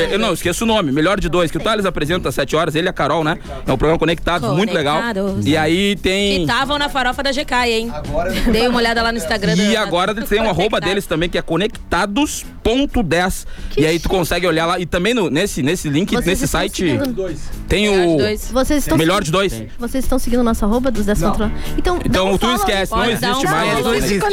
eu 0.00 0.10
eu 0.10 0.18
não, 0.18 0.32
esqueço 0.32 0.64
o 0.64 0.66
nome. 0.66 0.90
Melhor 0.92 1.20
de 1.20 1.28
dois, 1.28 1.50
que 1.50 1.56
o 1.58 1.60
Thales 1.60 1.84
apresenta 1.84 2.15
às 2.24 2.34
7 2.34 2.56
horas, 2.56 2.74
ele 2.74 2.86
e 2.86 2.90
a 2.90 2.92
Carol, 2.92 3.22
né? 3.22 3.38
É 3.66 3.72
um 3.72 3.76
programa 3.76 3.98
Conectados, 3.98 4.50
muito 4.56 4.72
legal. 4.72 5.00
E 5.44 5.56
aí 5.56 5.94
Que 5.96 6.02
tem. 6.02 6.40
estavam 6.42 6.78
na 6.78 6.88
farofa 6.88 7.22
da 7.22 7.30
GK, 7.32 7.54
hein? 7.68 7.92
Dei 8.52 8.68
uma 8.68 8.78
olhada 8.78 9.02
lá 9.02 9.12
no 9.12 9.18
Instagram. 9.18 9.54
E 9.56 9.72
da- 9.74 9.82
agora 9.82 10.14
tem 10.14 10.40
um 10.40 10.48
arroba 10.48 10.80
deles 10.80 11.06
também, 11.06 11.28
que 11.28 11.36
é 11.38 11.42
conectados.10. 11.42 13.46
E 13.76 13.86
aí 13.86 13.98
tu 13.98 14.08
consegue 14.08 14.46
olhar 14.46 14.66
lá. 14.66 14.78
E 14.80 14.86
também 14.86 15.14
no, 15.14 15.28
nesse, 15.30 15.62
nesse 15.62 15.88
link, 15.88 16.10
Vocês 16.10 16.26
nesse 16.26 16.44
estão 16.44 16.60
site, 16.60 16.76
seguindo- 16.76 17.36
tem 17.68 17.88
Melhor 17.90 18.06
de 18.06 18.14
o. 18.14 18.16
dois. 18.18 18.50
Vocês 18.50 18.82
estão 18.82 18.98
Melhor 18.98 19.22
de 19.22 19.30
dois. 19.30 19.62
Vocês 19.78 20.04
estão 20.04 20.18
seguindo 20.18 20.40
o 20.40 20.44
nosso 20.44 20.64
arroba 20.64 20.90
dos 20.90 21.06
Descontrolados? 21.06 21.56
Então, 21.76 21.98
dá 21.98 22.04
Então 22.06 22.32
um 22.32 22.38
tu 22.38 22.50
esquece, 22.54 22.92
não 22.92 23.04
existe 23.04 23.46
um 23.46 23.50
mais. 23.50 23.84
Não 23.84 23.94
existe, 23.94 24.26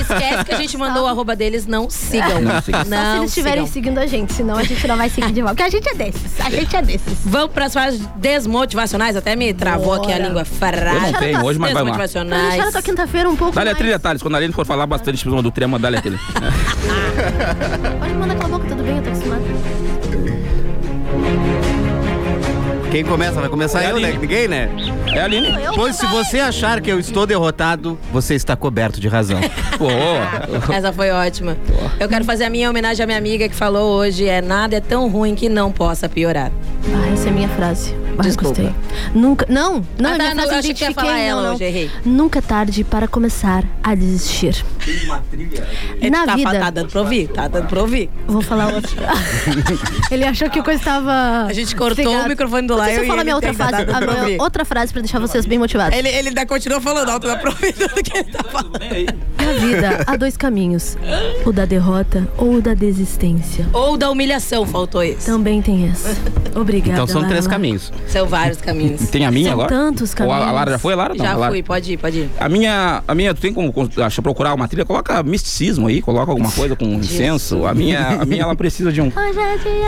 esquece 0.00 0.44
que 0.44 0.52
a 0.52 0.56
gente 0.56 0.76
mandou 0.76 1.04
o 1.04 1.06
arroba 1.06 1.36
deles, 1.36 1.66
não 1.66 1.88
sigam. 1.90 2.40
Não 2.40 2.60
sigam. 2.62 2.84
Só 2.84 2.90
se 2.90 3.16
eles 3.18 3.28
estiverem 3.30 3.66
seguindo 3.66 3.98
a 3.98 4.06
gente, 4.06 4.32
senão 4.32 4.56
a 4.56 4.62
gente 4.64 4.86
não 4.86 4.96
vai 4.96 5.08
seguir 5.10 5.32
de 5.32 5.40
volta. 5.42 5.54
Porque 5.54 5.62
a 5.62 5.70
gente 5.70 5.88
é 5.88 5.94
desses. 5.94 6.40
A 6.40 6.50
gente 6.50 6.74
é 6.76 6.82
desses. 6.82 7.11
Vamos 7.24 7.52
para 7.52 7.66
as 7.66 7.72
frases 7.72 8.00
desmotivacionais. 8.16 9.16
Até 9.16 9.36
me 9.36 9.52
travou 9.54 9.92
aqui 9.94 10.12
a 10.12 10.16
Bora. 10.16 10.26
língua 10.28 10.40
Eu 10.42 10.46
frada. 10.46 10.98
não 11.00 11.12
tenho 11.14 11.44
hoje, 11.44 11.58
mas 11.58 11.72
vai 11.72 11.82
lá. 11.82 11.92
Pra 11.92 12.04
Desmotivacionais. 12.06 12.52
deixar 12.54 12.68
a 12.68 12.72
tua 12.72 12.82
quinta-feira 12.82 13.28
um 13.30 13.36
pouco 13.36 13.54
Dá-lhe 13.54 13.70
a 13.70 13.72
mais... 13.72 13.78
trilha, 13.82 13.98
Thales. 13.98 14.22
Quando 14.22 14.34
a 14.34 14.38
Aline 14.38 14.52
for 14.52 14.64
falar 14.66 14.86
bastante 14.86 15.18
cima 15.18 15.42
do 15.42 15.50
trema, 15.50 15.78
dá-lhe 15.78 15.96
a 15.98 16.02
trilha. 16.02 16.18
Pode 18.00 18.14
mandar 18.14 18.34
aquela 18.34 18.48
boca, 18.58 18.66
tudo 18.68 18.82
bem, 18.82 18.96
eu 18.96 19.02
tô 19.02 19.08
acostumada. 19.10 19.42
Quem 22.92 23.02
começa? 23.02 23.40
Vai 23.40 23.48
começar 23.48 23.82
É 23.82 23.90
eu, 23.90 23.98
né? 23.98 24.12
Ninguém, 24.12 24.46
né? 24.46 24.68
É 25.14 25.20
a 25.22 25.24
Aline. 25.24 25.64
Eu 25.64 25.72
Pois 25.72 25.96
se 25.96 26.04
você 26.04 26.40
achar 26.40 26.78
que 26.78 26.92
eu 26.92 27.00
estou 27.00 27.26
derrotado, 27.26 27.98
você 28.12 28.34
está 28.34 28.54
coberto 28.54 29.00
de 29.00 29.08
razão. 29.08 29.40
Pô, 29.78 29.88
Essa 30.70 30.92
foi 30.92 31.10
ótima. 31.10 31.56
Eu 31.98 32.06
quero 32.06 32.22
fazer 32.22 32.44
a 32.44 32.50
minha 32.50 32.68
homenagem 32.68 33.02
à 33.02 33.06
minha 33.06 33.16
amiga 33.16 33.48
que 33.48 33.54
falou 33.54 33.96
hoje: 33.98 34.28
é 34.28 34.42
nada 34.42 34.76
é 34.76 34.80
tão 34.80 35.08
ruim 35.08 35.34
que 35.34 35.48
não 35.48 35.72
possa 35.72 36.06
piorar. 36.06 36.52
Ah, 36.94 37.10
essa 37.10 37.30
é 37.30 37.32
minha 37.32 37.48
frase. 37.48 38.01
Desculpa. 38.20 38.60
gostei. 38.62 38.74
Nunca. 39.14 39.46
Não, 39.48 39.84
não, 39.98 40.10
Ah, 40.10 40.14
é 40.14 40.18
tá, 40.18 40.34
não, 40.34 40.44
eu 40.44 40.50
achei 40.50 40.74
que 40.74 40.84
ia 40.84 40.90
identifiquei, 40.90 40.94
falar 40.94 41.18
ela 41.18 41.40
não, 41.42 41.48
não. 41.48 41.54
hoje, 41.56 41.64
errei. 41.64 41.90
Nunca 42.04 42.38
é 42.38 42.42
tarde 42.42 42.84
para 42.84 43.08
começar 43.08 43.64
a 43.82 43.94
desistir. 43.94 44.64
Na 46.10 46.26
tá, 46.26 46.34
vida. 46.36 46.50
Tá 46.58 46.70
dando 46.70 46.88
pra 46.90 47.00
ouvir? 47.00 47.28
Tá 47.28 47.48
dando 47.48 47.66
pra 47.68 47.80
ouvir? 47.80 48.10
Vou 48.26 48.42
falar 48.42 48.72
outra. 48.74 48.90
Ele 50.10 50.24
achou 50.24 50.50
que 50.50 50.58
a 50.58 50.62
coisa 50.62 50.78
estava. 50.80 51.46
A 51.48 51.52
gente 51.52 51.74
cortou 51.74 52.04
o 52.12 52.28
microfone 52.28 52.66
do 52.66 52.74
Deixa 52.76 52.90
Lion 52.90 52.98
eu 52.98 53.04
e 53.04 53.06
falar 53.06 53.24
minha 53.24 53.34
outra 53.36 53.50
tem- 53.50 53.58
tá 53.58 53.68
frase. 53.68 53.90
a 53.90 54.00
minha 54.24 54.42
outra 54.42 54.64
frase 54.64 54.92
pra 54.92 55.00
deixar 55.02 55.18
vocês 55.18 55.46
bem 55.46 55.58
motivados. 55.58 55.96
Ele, 55.98 56.08
ele 56.08 56.28
ainda 56.28 56.44
continua 56.46 56.80
falando 56.80 57.08
alto, 57.08 57.26
ouvir 57.28 57.72
tudo 57.72 57.94
que 58.02 58.16
ele 58.18 58.30
tá 58.30 58.44
falando. 58.44 58.72
Na 58.72 59.52
vida 59.66 60.04
há 60.06 60.16
dois 60.16 60.36
caminhos: 60.36 60.96
o 61.46 61.52
da 61.52 61.64
derrota 61.64 62.28
ou 62.36 62.54
o 62.56 62.62
da 62.62 62.74
desistência. 62.74 63.66
Ou 63.72 63.96
da 63.96 64.10
humilhação, 64.10 64.66
faltou 64.66 65.02
esse. 65.02 65.26
Também 65.26 65.62
tem 65.62 65.88
esse. 65.88 66.16
Obrigada. 66.54 66.92
Então 66.92 67.06
são 67.06 67.26
três 67.26 67.46
caminhos. 67.46 67.92
São 68.06 68.26
vários 68.26 68.60
caminhos. 68.60 69.08
tem 69.08 69.24
a 69.24 69.30
minha 69.30 69.50
São 69.50 69.52
agora? 69.54 69.68
tantos 69.68 70.14
Ou 70.20 70.30
a. 70.32 70.50
Lara 70.52 70.70
já 70.72 70.78
foi, 70.78 70.92
a 70.92 70.96
Lara? 70.96 71.14
Não, 71.14 71.24
Já 71.24 71.32
a 71.32 71.36
Lara. 71.36 71.52
fui, 71.52 71.62
pode 71.62 71.92
ir, 71.92 71.96
pode 71.96 72.18
ir. 72.20 72.30
A 72.38 72.48
minha, 72.48 73.02
a 73.08 73.14
minha, 73.14 73.32
tu 73.34 73.40
tem 73.40 73.52
como 73.52 73.72
acha, 74.04 74.20
procurar 74.20 74.54
uma 74.54 74.68
trilha? 74.68 74.84
Coloca 74.84 75.22
misticismo 75.22 75.86
aí, 75.86 76.02
coloca 76.02 76.30
alguma 76.30 76.50
coisa 76.52 76.76
com 76.76 76.84
incenso. 76.86 77.66
A 77.66 77.74
minha, 77.74 78.20
a 78.20 78.24
minha 78.24 78.42
ela 78.42 78.54
precisa 78.56 78.92
de 78.92 79.00
um. 79.00 79.10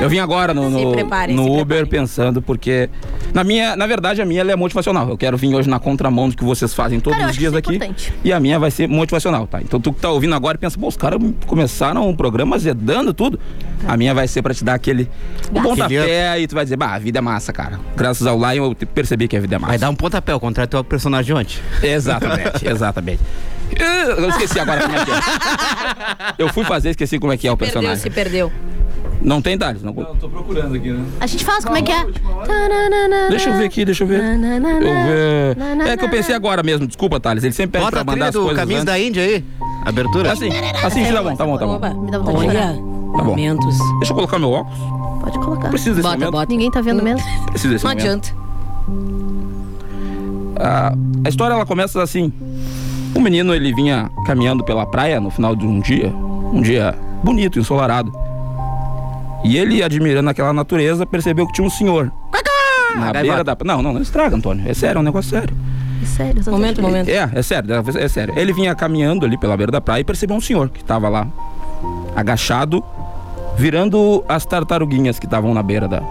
É. 0.01 0.05
Eu 0.05 0.09
vim 0.09 0.19
agora 0.19 0.53
no, 0.55 0.65
Se 0.65 0.85
no, 0.85 0.93
preparem, 0.93 1.35
no 1.37 1.45
se 1.45 1.51
Uber 1.51 1.65
preparem. 1.67 1.87
pensando, 1.87 2.41
porque. 2.43 2.89
Na 3.33 3.43
minha, 3.45 3.77
na 3.77 3.87
verdade, 3.87 4.23
a 4.23 4.25
minha 4.25 4.41
ela 4.41 4.53
é 4.53 4.57
motivacional. 4.57 5.09
Eu 5.09 5.19
quero 5.19 5.37
vir 5.37 5.55
hoje 5.55 5.69
na 5.69 5.79
contramão 5.79 6.29
do 6.29 6.37
que 6.37 6.45
vocês 6.45 6.73
fazem 6.73 7.01
todos 7.01 7.17
Cara, 7.19 7.25
eu 7.25 7.27
os 7.27 7.31
acho 7.31 7.39
dias 7.39 7.53
isso 7.53 7.59
aqui. 7.59 7.75
importante. 7.77 8.15
E 8.25 8.33
a 8.33 8.41
minha 8.41 8.59
vai 8.59 8.71
ser 8.71 8.89
motivacional, 8.89 9.47
tá? 9.47 9.61
Então 9.61 9.81
tu 9.81 9.93
que 9.93 10.01
tá 10.01 10.11
ouvindo 10.11 10.35
agora 10.35 10.57
pensa, 10.59 10.79
pô, 10.79 10.87
os 10.89 10.97
caras 10.97 11.21
começaram 11.47 12.09
um 12.09 12.15
programa 12.17 12.59
zedando 12.59 13.13
tudo. 13.13 13.39
A 13.87 13.97
minha 13.97 14.15
vai 14.15 14.27
ser 14.29 14.41
pra 14.43 14.55
te 14.55 14.65
dar 14.65 14.75
aquele 14.75 15.09
um 15.51 15.55
Gás. 15.55 15.67
pontapé 15.67 16.41
e 16.41 16.47
tu 16.47 16.55
vai 16.55 16.65
dizer, 16.65 16.77
bah, 16.77 16.95
a 16.95 16.99
vida 16.99 17.19
é 17.19 17.23
massa, 17.23 17.53
cara. 17.53 17.79
Graças 18.05 18.27
ao 18.27 18.37
Lion 18.39 18.67
eu 18.67 18.75
percebi 18.89 19.27
que 19.27 19.35
a 19.35 19.41
vida 19.41 19.57
é 19.57 19.59
massa. 19.59 19.71
Vai 19.71 19.79
dar 19.79 19.89
um 19.89 19.95
pontapé, 19.95 20.33
ao 20.33 20.39
contrário 20.41 20.69
do 20.69 20.73
teu 20.73 20.85
personagem 20.85 21.25
de 21.35 21.41
ontem. 21.41 21.59
Exatamente, 21.83 22.69
exatamente. 22.69 23.21
Eu 23.81 24.25
eu 24.25 24.29
esqueci 24.29 24.61
agora 24.61 24.83
como 24.83 24.95
é 24.95 25.05
que 25.07 25.11
é. 25.11 25.15
Eu 26.37 26.49
fui 26.51 26.65
fazer, 26.65 26.91
esqueci 26.91 27.19
como 27.19 27.33
é 27.33 27.39
que 27.39 27.49
é 27.49 27.53
o 27.53 27.57
Perdeu, 27.57 27.73
personagem. 27.81 28.03
se 28.03 28.11
perdeu. 28.11 28.53
Não 29.23 29.41
tem 29.41 29.57
Thales, 29.57 29.83
não. 29.83 29.95
tô 29.95 30.29
procurando 30.29 30.75
aqui, 30.75 30.91
né? 30.91 31.03
A 31.19 31.27
gente 31.27 31.43
faz 31.47 31.65
como 31.65 31.79
é 31.79 31.83
que 31.83 31.91
é? 31.91 32.05
Deixa 33.31 33.49
eu 33.49 33.55
ver 33.57 33.65
aqui, 33.65 33.87
deixa 33.87 34.05
eu 34.05 34.09
ver. 34.09 34.21
Eu 34.21 35.57
ver. 35.81 35.89
É 35.89 35.97
que 35.97 36.05
eu 36.05 36.11
pensei 36.11 36.35
agora 36.35 36.63
mesmo, 36.63 36.87
desculpa, 36.87 37.19
Thales. 37.19 37.43
Ele 37.43 37.55
sempre 37.55 37.79
pede 37.81 37.85
Bota 37.87 38.01
a 38.01 38.05
pra 38.05 38.13
mandar 38.13 38.27
as 38.27 38.35
do 38.35 38.41
coisas. 38.43 38.59
Caminhos 38.59 38.83
antes. 38.83 38.93
da 38.93 38.99
Índia 39.01 39.23
aí. 39.23 39.43
Abertura. 39.87 40.31
Assim, 40.31 40.51
assim, 40.85 41.05
tá 41.11 41.23
bom, 41.23 41.37
tá 41.37 41.47
bom, 41.47 41.57
tá 41.59 41.67
bom. 41.67 41.75
Oba, 41.77 41.95
Me 41.95 42.11
dá 42.11 42.19
vontade 42.19 42.39
de 42.39 42.47
Olha, 42.49 42.73
bom. 42.75 43.25
momentos. 43.25 43.79
Deixa 43.99 44.13
eu 44.13 44.15
colocar 44.15 44.39
meu 44.39 44.51
óculos. 44.51 45.04
Pode 45.25 45.39
colocar. 45.39 45.69
Preciso 45.71 45.97
desse 45.97 46.03
Bota, 46.03 46.19
momento. 46.19 46.33
bota. 46.33 46.53
Ninguém 46.53 46.71
tá 46.71 46.81
vendo 46.81 47.03
mesmo? 47.03 47.27
Preciso 47.47 47.73
desse 47.73 47.85
Não 47.85 47.91
momento. 47.93 48.05
adianta. 48.07 48.45
A, 50.57 50.95
a 51.25 51.29
história 51.29 51.55
ela 51.55 51.67
começa 51.67 52.03
assim. 52.03 52.33
Um 53.17 53.21
menino 53.21 53.55
ele 53.55 53.73
vinha 53.73 54.11
caminhando 54.27 54.65
pela 54.65 54.85
praia 54.87 55.21
no 55.21 55.31
final 55.31 55.55
de 55.55 55.65
um 55.67 55.81
dia, 55.81 56.09
um 56.53 56.61
dia 56.61 56.95
bonito, 57.23 57.59
ensolarado. 57.59 58.13
E 59.45 59.57
ele, 59.57 59.83
admirando 59.83 60.29
aquela 60.31 60.53
natureza, 60.53 61.05
percebeu 61.07 61.47
que 61.47 61.53
tinha 61.53 61.67
um 61.67 61.71
senhor. 61.71 62.11
Na 62.97 63.13
beira 63.13 63.45
da. 63.45 63.57
Não, 63.65 63.83
não, 63.83 63.93
não 63.93 64.03
estraga, 64.03 64.37
Antônio. 64.37 64.69
É 64.69 64.75
sério, 64.75 64.99
é 64.99 65.01
um 65.01 65.05
negócio 65.05 65.31
sério. 65.31 65.55
Sério, 66.05 66.41
eu 66.41 66.45
tô 66.45 66.51
Momento, 66.51 66.81
achando. 66.81 66.85
momento. 66.87 67.09
É, 67.09 67.31
é 67.35 67.43
sério, 67.43 67.71
é 67.99 68.09
sério. 68.09 68.35
Ele 68.37 68.53
vinha 68.53 68.75
caminhando 68.75 69.25
ali 69.25 69.37
pela 69.39 69.57
beira 69.57 69.73
da 69.73 69.81
praia 69.81 70.01
e 70.01 70.05
percebeu 70.05 70.37
um 70.37 70.41
senhor 70.41 70.69
que 70.69 70.81
estava 70.81 71.09
lá, 71.09 71.27
agachado, 72.15 72.85
virando 73.57 74.25
as 74.29 74.45
tartaruguinhas 74.45 75.19
que 75.19 75.27
estavam 75.27 75.55
na 75.55 75.63
beira 75.63 75.89
da, 75.89 76.03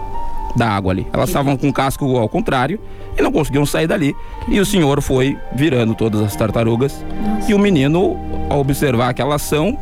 da 0.56 0.68
água 0.68 0.92
ali. 0.92 1.06
Elas 1.12 1.28
estavam 1.28 1.56
com 1.56 1.68
o 1.68 1.72
casco 1.72 2.16
ao 2.16 2.28
contrário 2.28 2.80
e 3.16 3.22
não 3.22 3.32
conseguiam 3.32 3.66
sair 3.66 3.86
dali. 3.86 4.14
E 4.48 4.60
o 4.60 4.66
senhor 4.66 5.00
foi 5.02 5.36
virando 5.54 5.94
todas 5.94 6.20
as 6.20 6.34
tartarugas. 6.36 7.04
E 7.48 7.54
o 7.54 7.58
menino, 7.58 8.16
ao 8.48 8.60
observar 8.60 9.10
aquela 9.10 9.36
ação, 9.36 9.78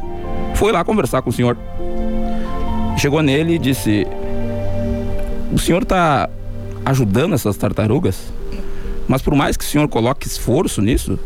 foi 0.54 0.73
lá 0.73 0.85
conversar 0.85 1.23
com 1.23 1.31
o 1.31 1.33
senhor. 1.33 1.57
Chegou 2.97 3.23
nele 3.23 3.54
e 3.54 3.59
disse: 3.59 4.07
O 5.52 5.59
senhor 5.59 5.83
está 5.83 6.28
ajudando 6.85 7.35
essas 7.35 7.57
tartarugas? 7.57 8.33
Mas 9.09 9.23
por 9.23 9.35
mais 9.35 9.57
que 9.57 9.64
o 9.64 9.66
senhor 9.66 9.88
coloque 9.88 10.26
esforço 10.26 10.81
nisso, 10.81 11.19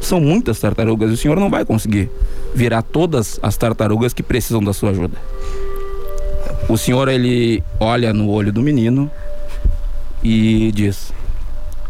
são 0.00 0.20
muitas 0.20 0.60
tartarugas 0.60 1.10
e 1.10 1.14
o 1.14 1.16
senhor 1.16 1.38
não 1.38 1.50
vai 1.50 1.64
conseguir 1.64 2.10
virar 2.54 2.82
todas 2.82 3.40
as 3.42 3.56
tartarugas 3.56 4.12
que 4.12 4.22
precisam 4.22 4.62
da 4.62 4.72
sua 4.72 4.90
ajuda. 4.90 5.16
O 6.68 6.76
senhor 6.78 7.08
ele 7.08 7.62
olha 7.78 8.12
no 8.12 8.30
olho 8.30 8.52
do 8.52 8.62
menino 8.62 9.10
e 10.22 10.72
diz: 10.72 11.12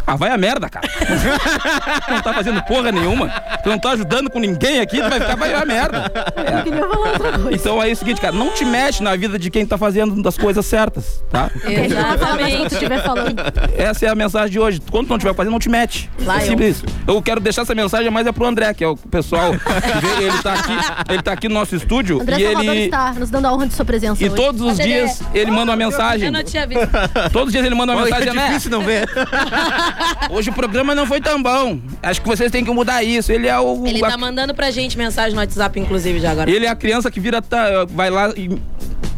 Ah, 0.06 0.16
vai 0.16 0.30
a 0.30 0.36
merda, 0.36 0.68
cara. 0.68 0.86
Tu 0.88 2.10
não 2.12 2.20
tá 2.20 2.34
fazendo 2.34 2.62
porra 2.64 2.92
nenhuma. 2.92 3.28
Tu 3.62 3.68
não 3.70 3.78
tá 3.78 3.90
ajudando 3.92 4.28
com 4.30 4.38
ninguém 4.38 4.80
aqui, 4.80 4.98
tu 5.00 5.08
vai 5.08 5.18
ficar, 5.20 5.36
vai 5.36 5.54
a 5.54 5.64
merda. 5.64 6.12
Eu 6.36 6.62
queria 6.62 6.80
falar 6.88 6.98
outra 6.98 7.32
coisa. 7.38 7.52
Então 7.52 7.82
é 7.82 7.90
o 7.90 7.96
seguinte, 7.96 8.20
cara, 8.20 8.34
não 8.34 8.50
te 8.50 8.64
mexe 8.64 9.02
na 9.02 9.16
vida 9.16 9.38
de 9.38 9.50
quem 9.50 9.64
tá 9.64 9.78
fazendo 9.78 10.22
das 10.22 10.36
coisas 10.36 10.64
certas, 10.66 11.22
tá? 11.30 11.50
Exatamente. 11.64 12.74
estiver 12.74 13.02
falando. 13.02 13.36
Essa 13.76 14.06
é 14.06 14.08
a 14.10 14.14
mensagem 14.14 14.50
de 14.50 14.60
hoje. 14.60 14.80
Quando 14.90 15.06
tu 15.06 15.10
não 15.10 15.16
estiver 15.16 15.34
fazendo, 15.34 15.52
não 15.52 15.58
te 15.58 15.68
mete. 15.70 16.10
Lá 16.20 16.38
é 16.40 16.42
eu. 16.42 16.48
simples 16.48 16.76
isso. 16.76 16.84
Eu 17.06 17.22
quero 17.22 17.40
deixar 17.40 17.62
essa 17.62 17.74
mensagem 17.74 18.10
mais 18.10 18.26
é 18.26 18.32
pro 18.32 18.44
André, 18.46 18.72
que 18.74 18.84
é 18.84 18.88
o 18.88 18.96
pessoal. 18.96 19.52
que 19.52 19.58
vê- 20.06 20.24
ele 20.24 20.42
tá 20.42 20.52
aqui, 20.52 20.72
ele 21.12 21.22
tá 21.22 21.32
aqui 21.32 21.48
no 21.48 21.54
nosso 21.54 21.74
estúdio 21.76 22.20
André 22.20 22.36
e 22.40 22.44
Salvador 22.44 22.74
ele. 22.74 22.84
está 22.84 23.12
nos 23.14 23.30
dando 23.30 23.46
a 23.46 23.52
honra 23.54 23.66
de 23.68 23.74
sua 23.74 23.84
presença 23.84 24.22
E 24.22 24.26
hoje. 24.26 24.36
todos 24.36 24.60
os 24.60 24.78
ele 24.78 24.88
dias 24.88 25.22
ele 25.32 25.50
manda 25.50 25.70
uma 25.72 25.76
mensagem. 25.76 26.26
Eu 26.26 26.32
não 26.32 26.42
tinha 26.44 26.66
visto. 26.66 26.88
Todos 27.32 27.46
os 27.48 27.52
dias 27.52 27.64
ele 27.64 27.74
manda 27.74 27.92
uma 27.92 28.02
Oi, 28.02 28.10
mensagem, 28.10 28.28
é 28.28 28.34
né? 28.34 28.46
difícil 28.48 28.70
não 28.70 28.82
ver. 28.82 29.08
Hoje 30.30 30.50
o 30.50 30.52
programa 30.52 30.94
não 30.94 31.06
foi 31.06 31.20
tão 31.20 31.42
bom. 31.42 31.78
Acho 32.02 32.20
que 32.22 32.26
vocês 32.28 32.50
têm 32.50 32.64
que 32.64 32.70
mudar 32.70 33.02
isso. 33.02 33.30
Ele 33.32 33.46
é 33.46 33.58
o. 33.58 33.86
Ele 33.86 34.04
a- 34.04 34.10
tá 34.10 34.18
mandando 34.18 34.54
pra 34.54 34.70
gente 34.70 34.96
mensagem 34.98 35.34
no 35.34 35.40
WhatsApp, 35.40 35.78
inclusive, 35.78 36.18
já 36.20 36.30
agora. 36.32 36.50
Ele 36.50 36.66
é 36.66 36.68
a 36.68 36.74
criança 36.76 37.10
que 37.10 37.20
vira. 37.20 37.40
ta- 37.42 37.84
vai 37.84 38.10
lá 38.10 38.30
e 38.36 38.48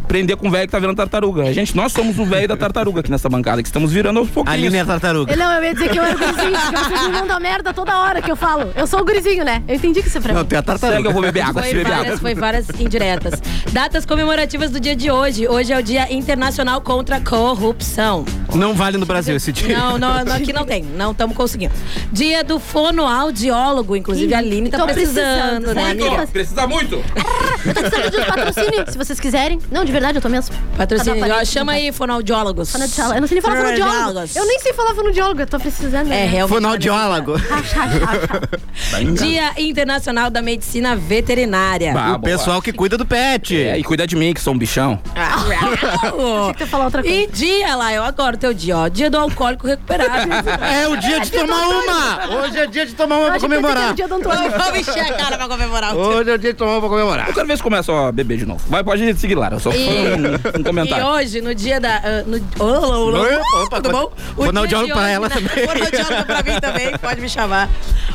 prender 0.06 0.36
com 0.36 0.48
o 0.48 0.50
velho 0.50 0.66
que 0.66 0.72
tá 0.72 0.78
virando 0.78 0.96
tartaruga. 0.96 1.42
A 1.42 1.52
gente, 1.52 1.76
nós 1.76 1.92
somos 1.92 2.18
o 2.18 2.25
velho 2.25 2.48
da 2.48 2.56
tartaruga 2.56 3.00
aqui 3.00 3.10
nessa 3.10 3.28
bancada, 3.28 3.62
que 3.62 3.68
estamos 3.68 3.92
virando 3.92 4.18
aos 4.20 4.30
pouquinhos. 4.30 4.58
Aline 4.58 4.76
é 4.78 4.84
tartaruga. 4.84 5.32
Eu, 5.32 5.36
não, 5.36 5.52
eu 5.54 5.64
ia 5.64 5.75
dizer 5.75 5.88
que 5.90 5.98
eu 5.98 6.04
era 6.04 6.14
o 6.16 6.18
gurizinho, 6.18 6.58
porque 6.60 6.76
vocês 6.76 7.02
me 7.02 7.08
mandam 7.08 7.40
merda 7.40 7.75
toda 7.75 7.98
hora 7.98 8.22
que 8.22 8.30
eu 8.30 8.36
falo. 8.36 8.70
Eu 8.75 8.86
sou 8.86 9.00
o 9.00 9.04
gurizinho, 9.04 9.44
né? 9.44 9.62
Eu 9.68 9.75
entendi 9.76 10.02
que 10.02 10.08
você 10.10 10.20
pra 10.20 10.32
Não, 10.32 10.40
mim. 10.42 10.46
tem 10.46 10.58
a 10.58 10.62
Segue, 10.62 10.72
eu 10.75 10.78
tartaruga. 10.78 11.10
vou 11.10 11.22
beber 11.22 11.40
água. 11.40 11.62
Foi 11.62 11.72
beber 11.75 11.88
várias, 11.90 12.06
água. 12.06 12.18
foi 12.18 12.34
várias 12.34 12.66
indiretas. 12.80 13.40
Datas 13.72 14.06
comemorativas 14.06 14.70
do 14.70 14.80
dia 14.80 14.94
de 14.96 15.10
hoje. 15.10 15.48
Hoje 15.48 15.72
é 15.72 15.78
o 15.78 15.82
Dia 15.82 16.12
Internacional 16.12 16.80
contra 16.80 17.16
a 17.16 17.20
Corrupção. 17.20 18.25
Não 18.54 18.75
vale 18.75 18.96
no 18.98 19.06
Brasil 19.06 19.36
esse 19.36 19.52
dia. 19.52 19.76
Não, 19.76 19.98
não, 19.98 20.25
não, 20.25 20.36
aqui 20.36 20.52
não 20.52 20.64
tem. 20.64 20.82
Não 20.82 21.10
estamos 21.12 21.36
conseguindo. 21.36 21.75
Dia 22.12 22.42
do 22.44 22.58
fonoaudiólogo. 22.58 23.96
Inclusive, 23.96 24.32
a 24.34 24.38
Aline 24.38 24.70
tá 24.70 24.84
precisando, 24.86 25.62
precisando, 25.62 25.75
né, 25.75 25.90
amiga? 25.90 26.10
Muito. 26.10 26.32
Precisa 26.32 26.66
muito. 26.66 26.94
Eu 27.66 27.75
tô 27.75 27.80
precisando 27.80 28.10
de 28.10 28.16
um 28.18 28.25
patrocínio, 28.25 28.84
se 28.90 28.98
vocês 28.98 29.20
quiserem. 29.20 29.58
Não, 29.70 29.84
de 29.84 29.92
verdade, 29.96 30.18
eu 30.18 30.22
tô 30.22 30.28
mesmo. 30.28 30.54
Patrocínio. 30.76 31.26
Tá 31.26 31.38
Ó, 31.40 31.44
chama 31.44 31.72
tá. 31.72 31.78
aí, 31.78 31.90
fonoaudiólogos. 31.92 32.70
Fonoaudiólogo. 32.70 33.14
Eu 33.16 33.20
não 33.20 33.28
sei 33.28 33.34
nem 33.36 33.42
falar 33.42 33.56
fonoaudiólogo. 33.56 33.96
Fonoaudiólogos. 33.96 34.36
Eu 34.36 34.46
nem 34.46 34.60
sei 34.60 34.72
falar 34.74 34.94
fonoaudiólogo, 34.94 35.40
eu 35.40 35.46
tô 35.46 35.58
precisando. 35.58 36.06
É, 36.06 36.10
né? 36.10 36.26
realmente. 36.26 36.54
Fonoaudiólogo. 36.54 37.34
Acha. 37.50 39.02
Dia 39.14 39.52
Internacional 39.58 40.30
da 40.30 40.42
Medicina 40.42 40.94
Veterinária. 40.94 41.92
Bah, 41.92 42.14
O 42.16 42.20
pessoal 42.20 42.60
que 42.60 42.72
cuida 42.72 42.98
do 42.98 43.06
pet. 43.06 43.56
É, 43.56 43.78
e 43.78 43.84
cuida 43.84 44.06
de 44.06 44.14
mim, 44.16 44.34
que 44.34 44.40
sou 44.40 44.52
um 44.54 44.58
bichão. 44.58 44.98
Ah, 45.16 45.36
Achei 45.46 46.52
que 46.52 46.58
tu 46.58 46.60
ia 46.60 46.66
falar 46.66 46.84
outra 46.84 47.02
coisa. 47.02 47.16
E 47.16 47.26
dia 47.26 47.74
lá, 47.74 47.92
eu 47.92 48.02
agora 48.04 48.36
o 48.36 48.38
teu 48.38 48.52
dia, 48.52 48.76
ó. 48.76 48.88
Dia 48.88 49.08
do 49.10 49.16
alcoólico 49.16 49.66
recuperado. 49.66 50.30
É 50.62 50.86
o 50.88 50.96
dia 50.96 51.20
de 51.20 51.30
tomar 51.30 51.68
uma! 51.68 52.36
Hoje 52.42 52.58
é 52.58 52.66
dia 52.66 52.86
de 52.86 52.94
tomar 52.94 53.16
uma 53.16 53.26
pra 53.26 53.36
Achei 53.36 53.48
que 53.48 53.54
pensei 53.54 53.62
que 53.62 53.66
era 53.66 53.74
comemorar. 53.86 53.92
o 53.92 53.94
dia 53.94 54.08
do 54.08 54.14
Antônio. 54.14 54.50
Vamos 54.58 54.78
encher 54.80 55.00
a 55.00 55.12
cara 55.14 55.36
pra 55.38 55.48
comemorar. 55.48 55.94
Hoje 55.96 56.30
é 56.30 56.34
o 56.34 56.38
dia 56.38 56.52
de 56.52 56.58
tomar 56.58 56.72
uma 56.72 56.80
pra 56.80 56.88
comemorar. 56.88 57.28
Eu 57.28 57.34
quero 57.34 57.46
ver 57.46 57.56
se 57.56 57.62
começa 57.62 57.92
a 58.08 58.12
beber 58.12 58.38
de 58.38 58.46
novo. 58.46 58.62
Vai, 58.68 58.84
pode 58.84 59.14
seguir 59.18 59.34
lá. 59.34 59.48
Eu 59.50 59.58
só 59.60 59.70
E- 59.72 59.85
um, 59.88 60.58
um 60.58 60.60
E 60.60 60.64
comentário. 60.64 61.06
hoje, 61.06 61.40
no 61.40 61.54
dia 61.54 61.80
da. 61.80 61.96
ah, 61.96 62.24
no, 62.26 62.40
olá, 62.58 62.78
olá, 62.98 63.20
olá, 63.20 63.64
Opa, 63.64 63.80
tudo 63.80 63.92
bom? 63.92 64.12
O 64.36 64.44
fonoaudiólogo 64.44 64.92
pra 64.92 65.02
hoje, 65.02 65.10
ela 65.12 65.28
né? 65.28 65.34
também. 65.34 65.66
Fonoaudiólogo 65.66 66.24
pra 66.26 66.42
mim 66.42 66.60
também, 66.60 66.98
pode 66.98 67.20
me 67.20 67.28
chamar. 67.28 67.68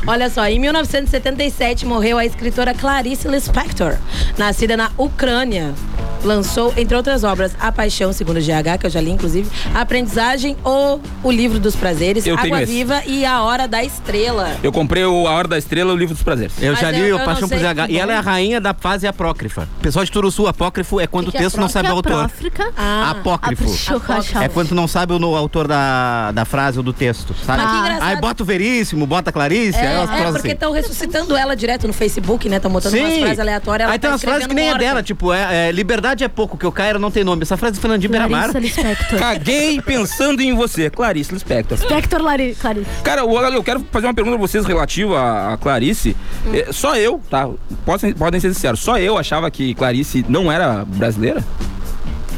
Olha 0.06 0.28
só, 0.30 0.46
em 0.46 0.58
1977 0.58 1.86
morreu 1.86 2.18
a 2.18 2.24
escritora 2.26 2.74
Clarice 2.74 3.28
Lispector, 3.28 3.96
nascida 4.38 4.76
na 4.76 4.90
Ucrânia. 4.96 5.72
Lançou, 6.24 6.72
entre 6.76 6.96
outras 6.96 7.24
obras, 7.24 7.50
A 7.58 7.72
Paixão, 7.72 8.12
segundo 8.12 8.36
o 8.36 8.40
GH, 8.40 8.78
que 8.78 8.86
eu 8.86 8.90
já 8.90 9.00
li, 9.00 9.10
inclusive, 9.10 9.50
A 9.74 9.80
Aprendizagem 9.80 10.56
ou 10.62 11.00
O 11.20 11.32
Livro 11.32 11.58
dos 11.58 11.74
Prazeres, 11.74 12.24
Eu 12.24 12.38
Água 12.38 12.62
esse. 12.62 12.72
Viva 12.72 13.02
e 13.06 13.24
A 13.26 13.42
Hora 13.42 13.66
da 13.66 13.82
Estrela. 13.82 14.52
Eu 14.62 14.70
comprei 14.70 15.04
o 15.04 15.26
A 15.26 15.32
Hora 15.32 15.48
da 15.48 15.58
Estrela, 15.58 15.92
o 15.92 15.96
livro 15.96 16.14
dos 16.14 16.22
prazeres. 16.22 16.52
Eu 16.62 16.72
Mas 16.74 16.80
já 16.80 16.92
li 16.92 17.08
eu- 17.08 17.16
o 17.16 17.24
Paixão 17.24 17.48
por 17.48 17.58
que 17.58 17.92
E 17.92 17.98
ela 17.98 18.12
é 18.12 18.16
a 18.16 18.20
rainha 18.20 18.60
da 18.60 18.72
fase 18.72 19.04
apócrifa. 19.04 19.68
Pessoal 19.80 20.04
de 20.04 20.12
Turuçu, 20.12 20.46
apócrifo 20.46 21.00
é 21.00 21.08
quando 21.08 21.26
o 21.26 21.32
Que 21.32 21.38
que 21.38 21.42
é 21.42 21.46
texto 21.46 21.56
não 21.62 21.68
pró- 21.68 21.72
sabe 21.72 21.86
que 21.86 21.92
o 21.92 21.94
é 21.94 21.96
autor. 21.96 22.30
Ah, 22.76 23.10
Apócrifo. 23.10 23.64
Apócrifo. 23.94 24.38
É 24.38 24.48
quando 24.48 24.68
tu 24.68 24.74
não 24.74 24.86
sabe 24.88 25.12
o 25.12 25.36
autor 25.36 25.66
da, 25.68 26.32
da 26.32 26.44
frase 26.44 26.78
ou 26.78 26.82
do 26.84 26.92
texto, 26.92 27.34
sabe? 27.44 27.62
Ah. 27.64 27.98
Aí 28.00 28.16
bota 28.16 28.42
o 28.42 28.46
Veríssimo, 28.46 29.06
bota 29.06 29.30
a 29.30 29.32
Clarice, 29.32 29.78
aí 29.78 29.86
É, 29.86 29.94
é 30.02 30.06
trozam 30.06 30.24
porque 30.32 30.38
assim. 30.38 30.48
estão 30.50 30.72
ressuscitando 30.72 31.36
ela 31.36 31.54
direto 31.54 31.86
no 31.86 31.92
Facebook, 31.92 32.48
né? 32.48 32.56
Estão 32.56 32.70
botando 32.70 32.94
umas 32.94 33.18
frases 33.18 33.38
aleatórias. 33.40 33.84
ela 33.84 33.92
Aí 33.94 33.98
tem 33.98 34.08
tá 34.08 34.12
umas 34.14 34.20
frases 34.22 34.46
que 34.46 34.54
nem 34.54 34.66
é 34.66 34.70
morta. 34.70 34.84
dela, 34.84 35.02
tipo, 35.02 35.32
é, 35.32 35.68
é, 35.68 35.72
liberdade 35.72 36.24
é 36.24 36.28
pouco, 36.28 36.56
que 36.56 36.66
o 36.66 36.72
Cairo 36.72 36.98
não 36.98 37.10
tem 37.10 37.24
nome. 37.24 37.42
Essa 37.42 37.56
frase 37.56 37.74
é 37.74 37.76
do 37.76 37.80
Fernandinho 37.80 38.12
Lispector. 38.60 39.18
Caguei 39.18 39.80
pensando 39.80 40.40
em 40.42 40.54
você, 40.54 40.90
Clarice 40.90 41.32
Lispector. 41.32 41.78
Spector 41.78 42.20
Lari- 42.22 42.54
Clarice. 42.54 42.86
Cara, 43.02 43.22
eu, 43.22 43.30
eu 43.30 43.62
quero 43.62 43.84
fazer 43.90 44.06
uma 44.06 44.14
pergunta 44.14 44.36
pra 44.36 44.46
vocês 44.46 44.64
relativa 44.66 45.18
a, 45.18 45.54
a 45.54 45.56
Clarice. 45.56 46.16
Hum. 46.46 46.50
É, 46.54 46.72
só 46.72 46.96
eu, 46.96 47.20
tá? 47.30 47.48
Podem, 47.84 48.12
podem 48.12 48.40
ser 48.40 48.52
sinceros, 48.54 48.80
só 48.80 48.98
eu 48.98 49.16
achava 49.18 49.50
que 49.50 49.74
Clarice 49.74 50.24
não 50.28 50.50
era 50.50 50.84
brasileira? 50.84 51.42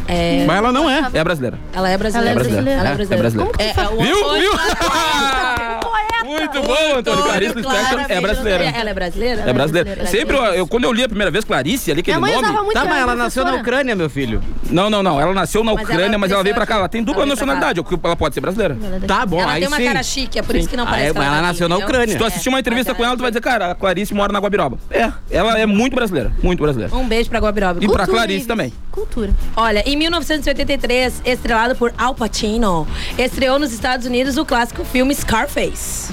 É, 0.06 0.44
Mas 0.46 0.56
ela 0.56 0.72
não 0.72 0.88
é. 0.90 1.08
É 1.12 1.24
brasileira. 1.24 1.58
ela 1.72 1.88
é 1.88 1.96
brasileira. 1.96 2.30
Ela 2.30 2.40
é 2.40 2.44
brasileira. 2.44 2.80
Ela 2.80 2.88
é 2.90 2.94
brasileira. 2.94 3.52
É, 3.58 3.72
Viu? 3.72 4.30
Viu? 4.34 4.52
Muito 6.24 6.62
bom, 6.62 6.96
Antônio. 6.98 7.22
Clarice 7.24 7.54
Lispector 7.54 8.04
é 8.08 8.20
brasileira. 8.20 8.64
Ela 8.64 8.90
é 8.90 8.94
brasileira? 8.94 9.42
É 9.46 9.52
brasileira. 9.52 10.06
Sempre, 10.06 10.36
eu, 10.36 10.44
eu- 10.44 10.66
quando 10.66 10.84
eu 10.84 10.92
li 10.92 11.02
a 11.04 11.08
primeira 11.08 11.30
vez 11.30 11.44
Clarice, 11.44 11.90
ali 11.90 12.00
aquele 12.00 12.16
Minha 12.16 12.20
mãe 12.20 12.32
nome. 12.34 12.46
usava 12.48 12.62
muito 12.64 12.74
Tá, 12.74 12.84
mas 12.84 12.98
ela 12.98 13.14
nasceu 13.14 13.44
na 13.44 13.50
professora. 13.50 13.76
Ucrânia, 13.76 13.94
meu 13.96 14.10
filho. 14.10 14.42
Não, 14.70 14.88
não, 14.90 15.02
não. 15.02 15.20
Ela 15.20 15.32
nasceu 15.34 15.62
na 15.62 15.72
Mas 15.74 15.82
ela 15.84 15.92
Ucrânia, 15.94 16.18
mas 16.18 16.30
ela 16.32 16.42
veio 16.42 16.54
pra 16.54 16.66
cá. 16.66 16.76
Ela 16.76 16.88
tem 16.88 17.02
dupla 17.02 17.22
Ela 17.22 17.26
veio 17.26 17.36
pra 17.36 17.46
nacionalidade. 17.46 17.80
ou 17.80 17.84
que 17.84 17.98
Ela 18.06 18.16
pode 18.16 18.34
ser 18.34 18.40
brasileira. 18.40 18.76
Tá 19.06 19.24
bom, 19.26 19.40
Ela 19.40 19.52
aí 19.52 19.60
tem 19.60 19.68
uma 19.68 19.76
sim. 19.76 19.84
cara 19.84 20.02
chique, 20.02 20.38
é 20.38 20.42
por 20.42 20.56
isso 20.56 20.68
que 20.68 20.76
não 20.76 20.84
Ah, 20.84 20.88
parece 20.88 21.08
é, 21.08 21.12
que 21.12 21.18
mas 21.18 21.26
ela 21.28 21.42
nasceu 21.42 21.68
na 21.68 21.76
entendeu? 21.76 21.88
Ucrânia. 21.88 22.12
Se 22.12 22.18
tu 22.18 22.24
assistir 22.24 22.48
uma 22.48 22.60
entrevista 22.60 22.92
Mas 22.92 22.98
com 22.98 23.04
ela, 23.04 23.16
tu 23.16 23.22
vai 23.22 23.30
dizer, 23.30 23.40
cara, 23.40 23.70
a 23.70 23.74
Clarice 23.74 24.14
mora 24.14 24.32
na 24.32 24.38
Guabiroba. 24.38 24.78
É, 24.90 25.10
ela 25.30 25.58
é 25.58 25.66
muito 25.66 25.94
brasileira. 25.94 26.32
Muito 26.42 26.62
brasileira. 26.62 26.94
Um 26.94 27.06
beijo 27.06 27.28
pra 27.30 27.38
Guabiroba. 27.38 27.78
E 27.82 27.86
pra 27.86 27.98
Cultura, 27.98 28.06
Clarice 28.06 28.34
Ives. 28.36 28.46
também. 28.46 28.72
Cultura. 28.90 29.30
Olha, 29.56 29.82
em 29.86 29.96
1983, 29.96 31.22
estrelado 31.24 31.74
por 31.76 31.92
Al 31.98 32.14
Pacino, 32.14 32.86
estreou 33.18 33.58
nos 33.58 33.72
Estados 33.72 34.06
Unidos 34.06 34.36
o 34.36 34.44
clássico 34.44 34.84
filme 34.84 35.14
Scarface. 35.14 36.12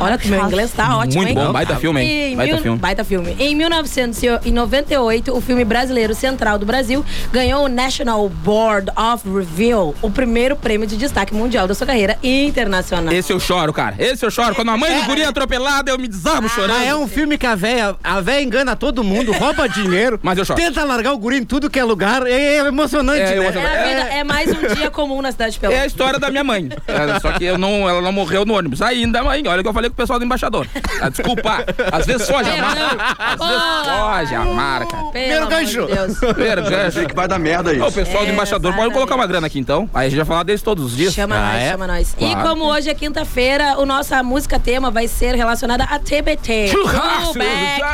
Olha 0.00 0.18
que 0.18 0.28
meu 0.28 0.44
inglês 0.44 0.72
tá 0.72 0.96
ótimo, 0.98 1.16
Muito 1.22 1.28
hein? 1.28 1.34
bom, 1.34 1.52
baita 1.52 1.76
filme, 1.76 2.00
hein? 2.00 2.32
em 2.32 2.36
Baita 2.36 2.54
mil- 2.54 2.62
filme. 2.62 2.78
Baita 2.78 3.04
filme. 3.04 3.36
Em 3.38 3.54
1998, 3.54 5.36
o 5.36 5.40
filme 5.40 5.64
brasileiro 5.64 6.14
Central 6.14 6.58
do 6.58 6.66
Brasil 6.66 7.04
ganhou 7.32 7.64
o 7.64 7.68
National 7.68 8.28
Board 8.28 8.90
of 8.96 9.28
Review, 9.28 9.94
o 10.02 10.10
primeiro 10.10 10.56
prêmio 10.56 10.86
de 10.86 10.96
destaque 10.96 11.34
mundial 11.34 11.66
da 11.66 11.74
sua 11.74 11.86
carreira 11.86 12.18
internacional. 12.22 13.12
Esse 13.12 13.32
eu 13.32 13.40
choro, 13.40 13.72
cara. 13.72 13.94
Esse 13.98 14.24
eu 14.24 14.30
choro. 14.30 14.54
Quando 14.54 14.70
a 14.70 14.76
mãe 14.76 14.94
do 15.00 15.04
guri 15.06 15.22
é 15.22 15.26
atropelada, 15.26 15.90
eu 15.90 15.98
me 15.98 16.08
desabo 16.08 16.48
chorando. 16.48 16.76
Ah, 16.78 16.84
é 16.84 16.94
um 16.94 17.06
filme 17.08 17.36
que 17.38 17.46
a 17.46 17.54
véia, 17.54 17.94
a 18.02 18.20
véia 18.20 18.42
engana 18.42 18.74
todo 18.76 19.02
mundo, 19.04 19.32
rouba 19.32 19.68
dinheiro, 19.72 20.18
Mas 20.22 20.38
eu 20.38 20.44
choro. 20.44 20.60
tenta 20.60 20.84
largar 20.84 21.12
o 21.12 21.18
guri 21.18 21.38
em 21.38 21.44
tudo 21.44 21.70
que 21.70 21.78
é 21.78 21.84
lugar, 21.84 22.26
é, 22.26 22.32
é 22.32 22.58
emocionante, 22.66 23.20
É, 23.20 23.38
né? 23.38 23.44
É, 23.44 23.48
a 23.48 23.50
vida, 23.88 24.14
é 24.20 24.24
mais 24.24 24.48
um 24.50 24.74
dia 24.74 24.90
comum 24.90 25.20
na 25.22 25.30
cidade 25.32 25.58
de 25.58 25.66
É 25.66 25.80
a 25.80 25.86
história 25.86 26.18
da 26.18 26.30
minha 26.30 26.44
mãe. 26.44 26.68
É, 26.86 27.20
só 27.20 27.32
que 27.32 27.44
eu 27.44 27.58
não, 27.58 27.88
ela 27.88 28.00
não 28.00 28.12
morreu 28.12 28.44
no 28.44 28.54
ônibus. 28.54 28.82
Ainda, 28.82 29.22
mãe, 29.22 29.42
olha 29.46 29.60
o 29.60 29.62
que 29.62 29.68
eu 29.68 29.71
falei 29.72 29.90
com 29.90 29.94
o 29.94 29.96
pessoal 29.96 30.18
do 30.18 30.24
embaixador. 30.24 30.66
Ah, 31.00 31.08
desculpa, 31.08 31.64
às 31.90 32.06
vezes 32.06 32.28
foge 32.28 32.50
a 32.50 32.56
É, 32.56 32.60
marca. 32.60 33.14
Às 33.18 33.38
vezes 33.48 33.62
foge 34.00 34.34
a 34.34 34.44
marca. 34.44 34.96
De 35.12 35.76
Deus. 35.76 36.18
Primeiro 36.18 36.62
gancho. 36.62 37.06
que 37.06 37.14
vai 37.14 37.26
dar 37.28 37.38
merda 37.38 37.70
Ô, 37.70 37.72
isso. 37.74 37.86
O 37.86 37.92
pessoal 37.92 38.24
do 38.24 38.32
embaixador 38.32 38.74
pode 38.74 38.92
colocar 38.92 39.14
uma 39.14 39.26
grana 39.26 39.46
aqui 39.46 39.58
então. 39.58 39.88
Aí 39.94 40.06
a 40.06 40.08
gente 40.10 40.16
vai 40.18 40.26
falar 40.26 40.42
deles 40.42 40.62
todos 40.62 40.84
os 40.84 40.96
dias. 40.96 41.12
Chama 41.14 41.36
Ah, 41.36 41.52
nós, 41.52 41.62
é? 41.62 41.70
chama 41.70 41.86
nós. 41.86 42.14
E 42.18 42.30
Claro. 42.32 42.48
como 42.48 42.64
hoje 42.66 42.88
é 42.90 42.94
quinta-feira, 42.94 43.76
o 43.78 43.86
nossa 43.86 44.22
música 44.22 44.58
tema 44.58 44.90
vai 44.90 45.08
ser 45.08 45.34
relacionada 45.34 45.84
a 45.84 45.98
TBT. 45.98 46.68
Churrasco. 46.68 47.34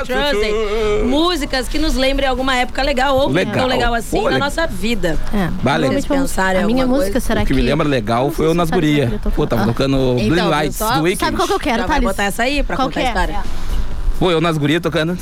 Thursday. 0.06 0.52
Músicas 1.04 1.68
que 1.68 1.78
nos 1.78 1.94
lembrem 1.94 2.28
alguma 2.28 2.54
época 2.56 2.82
legal 2.82 3.16
ou 3.16 3.28
Legal. 3.28 3.56
não 3.56 3.66
legal 3.66 3.94
assim 3.94 4.20
Pô, 4.20 4.30
na 4.30 4.38
nossa 4.38 4.66
vida. 4.66 5.18
É. 5.34 5.48
Vale. 5.62 5.86
Vocês 5.88 6.04
vamos- 6.06 6.22
pensarem 6.30 6.62
A 6.62 6.66
minha 6.66 6.86
música 6.86 7.12
coisa? 7.12 7.20
será 7.26 7.42
O 7.42 7.46
que 7.46 7.54
me 7.54 7.62
lembra 7.62 7.86
legal 7.88 8.30
foi 8.30 8.48
o 8.48 8.54
Nas 8.54 8.70
Guria. 8.70 9.06
que 9.22 9.26
eu 9.28 9.32
Pô, 9.32 9.46
tava 9.46 9.62
falando. 9.62 9.74
tocando 9.76 10.14
Blind 10.14 10.32
Então, 10.32 10.48
Lights 10.48 10.78
do 10.78 11.02
Weekend. 11.02 11.18
Sabe 11.24 11.36
qual 11.36 11.48
que 11.48 11.54
eu 11.54 11.58
quero, 11.68 11.82
Já 11.82 11.86
vai 11.86 11.96
Thales? 12.00 12.04
botar 12.08 12.24
essa 12.24 12.42
aí 12.44 12.62
pra 12.62 12.76
Qual 12.76 12.88
contar 12.88 13.00
que 13.00 13.06
a 13.06 13.08
é? 13.08 13.12
história? 13.12 13.42
Pô, 14.18 14.30
eu 14.32 14.40
nas 14.40 14.58
gurias 14.58 14.80
tocando. 14.82 15.16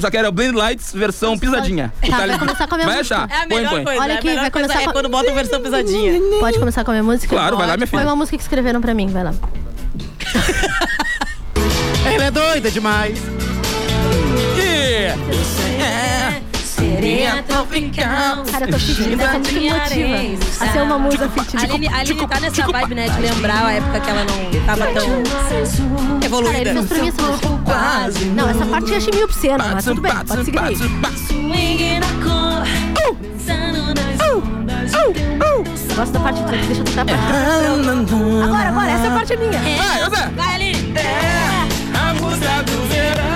Só 0.00 0.08
que 0.10 0.16
era 0.16 0.28
o 0.28 0.32
Blind 0.32 0.54
Lights 0.54 0.92
versão 0.94 1.36
pisadinha. 1.36 1.92
Tá, 2.08 2.26
vai 2.26 2.38
começar 2.38 2.68
com 2.68 2.74
a 2.74 2.78
minha 2.78 2.86
Vai 2.88 2.98
música. 2.98 3.16
achar. 3.16 3.28
É 3.30 3.34
a 3.42 3.46
Põe, 3.48 3.56
melhor 3.56 3.70
põe. 3.72 3.84
coisa. 3.84 4.00
Olha 4.02 4.14
a 4.14 4.18
aqui, 4.18 4.26
melhor 4.28 4.40
vai 4.42 4.50
começar 4.52 4.82
é 4.82 4.84
com- 4.84 4.92
quando 4.92 5.08
bota 5.08 5.30
a 5.30 5.34
versão 5.34 5.60
pisadinha. 5.60 6.20
Pode 6.38 6.58
começar 6.60 6.84
com 6.84 6.90
a 6.92 6.94
minha 6.94 7.02
música? 7.02 7.34
Claro, 7.34 7.56
vai 7.56 7.66
lá, 7.66 7.76
minha 7.76 7.86
Foi 7.88 7.98
filha. 7.98 8.08
uma 8.10 8.14
música 8.16 8.36
que 8.36 8.42
escreveram 8.42 8.80
pra 8.80 8.94
mim, 8.94 9.08
vai 9.08 9.24
lá. 9.24 9.34
Ela 12.14 12.24
é 12.24 12.30
doida 12.30 12.70
demais. 12.70 13.18
Yeah. 14.56 15.16
Sereia 16.94 17.42
tropical. 17.42 18.44
Cara, 18.50 18.64
eu 18.66 18.70
tô 18.70 18.78
sentindo 18.78 19.20
essa 19.22 19.38
música 19.38 19.60
motiva 19.60 19.76
a 20.60 20.72
ser 20.72 20.82
uma 20.82 20.98
musa 20.98 21.24
A 21.26 21.28
fitness. 21.28 21.64
Aline, 21.64 21.88
a 21.88 21.96
Aline 21.98 22.26
tá 22.28 22.40
nessa 22.40 22.66
vibe, 22.66 22.94
né? 22.94 23.08
De 23.08 23.20
lembrar 23.20 23.66
a 23.66 23.72
época 23.72 24.00
que 24.00 24.10
ela 24.10 24.24
não 24.24 24.66
tava 24.66 24.86
tão 24.86 24.92
Cara, 24.94 25.56
ele 26.18 26.24
evoluída. 26.26 26.72
fez 26.74 26.86
pra 26.86 26.98
mim 26.98 27.08
essa 27.08 27.22
música. 27.22 27.48
Não, 28.34 28.48
essa 28.50 28.66
parte 28.66 28.90
eu 28.90 28.96
achei 28.96 29.12
meio 29.12 29.24
obscena, 29.24 29.64
mas 29.74 29.84
tudo 29.84 30.00
bem, 30.00 30.12
pode 30.26 30.44
seguir 30.44 30.58
aí. 30.58 30.76
Eu 35.88 35.96
gosto 35.96 36.12
da 36.12 36.20
parte 36.20 36.40
toda, 36.40 36.56
deixa 36.56 36.80
eu 36.80 36.84
tocar 36.84 37.02
a 37.02 37.04
parte. 37.04 37.22
Agora, 38.44 38.68
agora, 38.68 38.90
essa 38.90 39.10
parte 39.10 39.32
é 39.34 39.36
minha. 39.36 39.60
Vai. 40.08 40.30
Vai, 40.30 40.54
Aline! 40.54 40.94
A 41.94 42.14
música 42.14 42.62
do 42.62 42.88
verão. 42.88 43.31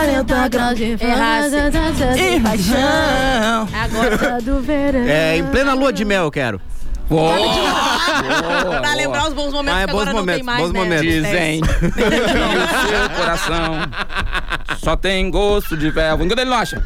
Aline. 0.00 0.20
40 0.20 0.48
graus 0.48 0.78
de 0.78 0.96
de 0.96 2.40
paixão. 2.40 3.68
Agora. 3.72 4.40
Do 4.40 4.60
verão. 4.60 5.00
É, 5.00 5.36
em 5.36 5.44
plena 5.44 5.74
lua 5.74 5.92
de 5.92 6.04
mel 6.04 6.24
eu 6.24 6.30
quero. 6.30 6.60
Boa. 7.08 7.34
pra 8.80 8.94
lembrar 8.94 9.26
os 9.26 9.34
bons 9.34 9.52
momentos 9.52 9.78
Ah, 9.78 9.82
é 9.82 9.86
que 9.86 9.92
bons 9.92 10.02
agora 10.02 10.12
não 10.16 10.24
tem 10.24 10.42
momentos, 10.42 10.46
mais, 10.46 10.62
bons 10.62 10.72
né? 10.72 10.78
momentos. 10.78 11.06
Dizem 11.06 11.60
que 11.60 11.66
o 11.76 12.88
seu 12.88 13.10
coração 13.16 13.80
só 14.78 14.96
tem 14.96 15.28
gosto 15.28 15.76
de 15.76 15.90
véu. 15.90 16.14
Enquanto 16.22 16.38
ele 16.38 16.50
não 16.50 16.56
acha, 16.56 16.82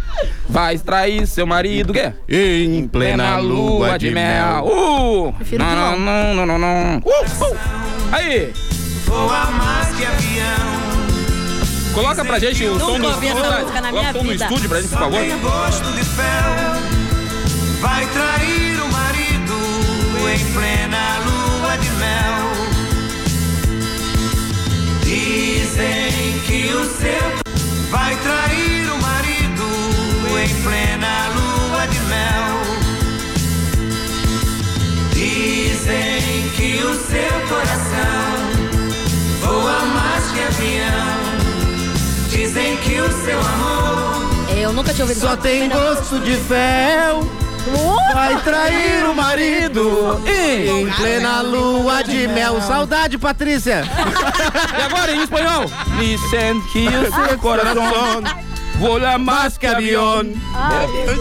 vai 0.48 0.74
extrair 0.74 1.26
seu 1.26 1.46
marido, 1.46 1.92
quê? 1.92 2.14
Em 2.26 2.88
plena 2.88 3.36
lua 3.36 3.98
de 3.98 4.10
mel. 4.10 4.64
Uh! 4.64 5.34
Não, 5.58 5.98
não, 5.98 6.34
não, 6.34 6.46
não, 6.46 6.58
não. 6.58 6.96
Uh, 6.98 7.44
uh. 7.44 7.56
Aí, 8.10 8.50
Voa 9.04 9.50
mais 9.50 9.94
que 9.94 10.04
avião. 10.06 10.63
Coloca 11.94 12.24
pra 12.24 12.38
gente 12.38 12.64
o 12.66 12.78
som 12.78 12.98
do 12.98 13.08
estúdio. 13.10 13.34
música 13.34 13.80
na 13.80 13.90
Coloca 13.90 13.92
minha 13.92 14.10
o 14.10 14.12
som 14.12 14.24
do 14.24 14.30
vida. 14.30 14.44
estúdio 14.44 14.68
pra 14.68 14.80
gente, 14.80 14.90
por 14.90 14.98
favor. 14.98 15.20
tem 15.20 15.38
gosto 15.38 15.92
de 15.92 16.04
fel. 16.04 16.54
Vai 17.80 18.06
trair 18.06 18.80
o 18.80 18.92
marido 18.92 19.54
em 20.32 20.52
plena 20.52 21.18
lua 21.24 21.76
de 21.78 21.90
mel. 21.90 22.54
Dizem 25.04 26.40
que 26.46 26.72
o 26.74 26.84
seu 26.84 27.90
vai 27.90 28.16
trair 28.16 28.90
o 28.90 29.02
marido 29.02 29.64
em 30.42 30.62
plena 30.62 31.28
lua 31.28 31.86
de 31.86 32.00
mel. 32.00 32.64
Dizem 35.12 36.48
que 36.56 36.82
o 36.82 36.94
seu 36.94 37.48
coração 37.48 38.34
voa 39.42 39.80
mais 39.84 40.24
que 40.32 40.40
avião. 40.40 41.23
Dizem 42.44 42.76
que 42.76 43.00
o 43.00 43.10
seu 43.24 43.40
amor 43.40 44.50
Eu 44.54 44.70
nunca 44.70 44.92
tinha 44.92 45.06
ouvido 45.06 45.18
Só 45.18 45.34
tem 45.34 45.66
gosto 45.66 46.20
de 46.20 46.36
fel. 46.36 47.26
Vai 48.12 48.38
trair 48.42 49.02
o 49.06 49.14
marido 49.14 50.20
em 50.28 50.86
plena 50.92 51.40
lua 51.40 52.02
de 52.04 52.28
mel. 52.28 52.60
Saudade, 52.60 53.16
Patrícia. 53.16 53.82
E 54.78 54.82
agora 54.82 55.12
em 55.12 55.22
espanhol? 55.22 55.64
Dicen 55.98 56.60
que 56.70 56.86
o 56.86 57.26
seu 57.26 57.38
coração 57.38 58.22
voa 58.78 59.18
mais 59.18 59.56
que 59.56 59.66
avião. 59.66 60.22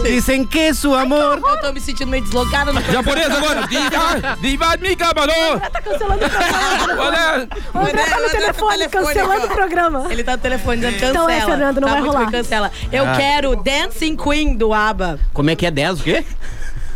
Dizem 0.02 0.44
que 0.46 0.72
su 0.74 0.94
amor. 0.94 1.40
Eu 1.46 1.60
tô 1.60 1.72
me 1.72 1.80
sentindo 1.80 2.08
meio 2.10 2.22
deslocada 2.24 2.72
no 2.72 2.80
Japonês 2.82 3.30
agora. 3.30 3.66
Diva, 3.66 4.36
diva 4.40 4.76
mi 4.78 4.96
camarão. 4.96 5.58
Tá 5.60 5.80
cancelando 5.82 6.24
o 6.24 6.30
programa. 6.30 7.02
Olha, 7.04 7.48
O 7.74 7.78
André 7.78 8.04
tá 8.04 8.20
no 8.20 8.30
telefone, 8.30 8.88
cancelando 8.88 9.46
o 9.46 9.50
programa. 9.50 10.06
Ele 10.10 10.24
tá 10.24 10.32
no 10.32 10.38
telefone 10.38 10.76
dizendo 10.78 10.94
cancela. 11.00 11.10
Então 11.12 11.28
é, 11.30 11.40
Fernando, 11.40 11.80
não 11.80 11.88
tá 11.88 11.94
vai 11.94 12.02
rolar. 12.02 12.30
cancela. 12.30 12.70
Eu 12.92 13.04
Ah. 13.08 13.14
quero 13.16 13.56
Dancing 13.56 14.16
Queen 14.16 14.56
do 14.56 14.72
ABBA. 14.72 15.18
Como 15.32 15.50
é 15.50 15.56
que 15.56 15.66
é 15.66 15.70
10 15.70 16.00
o 16.00 16.02
quê? 16.02 16.24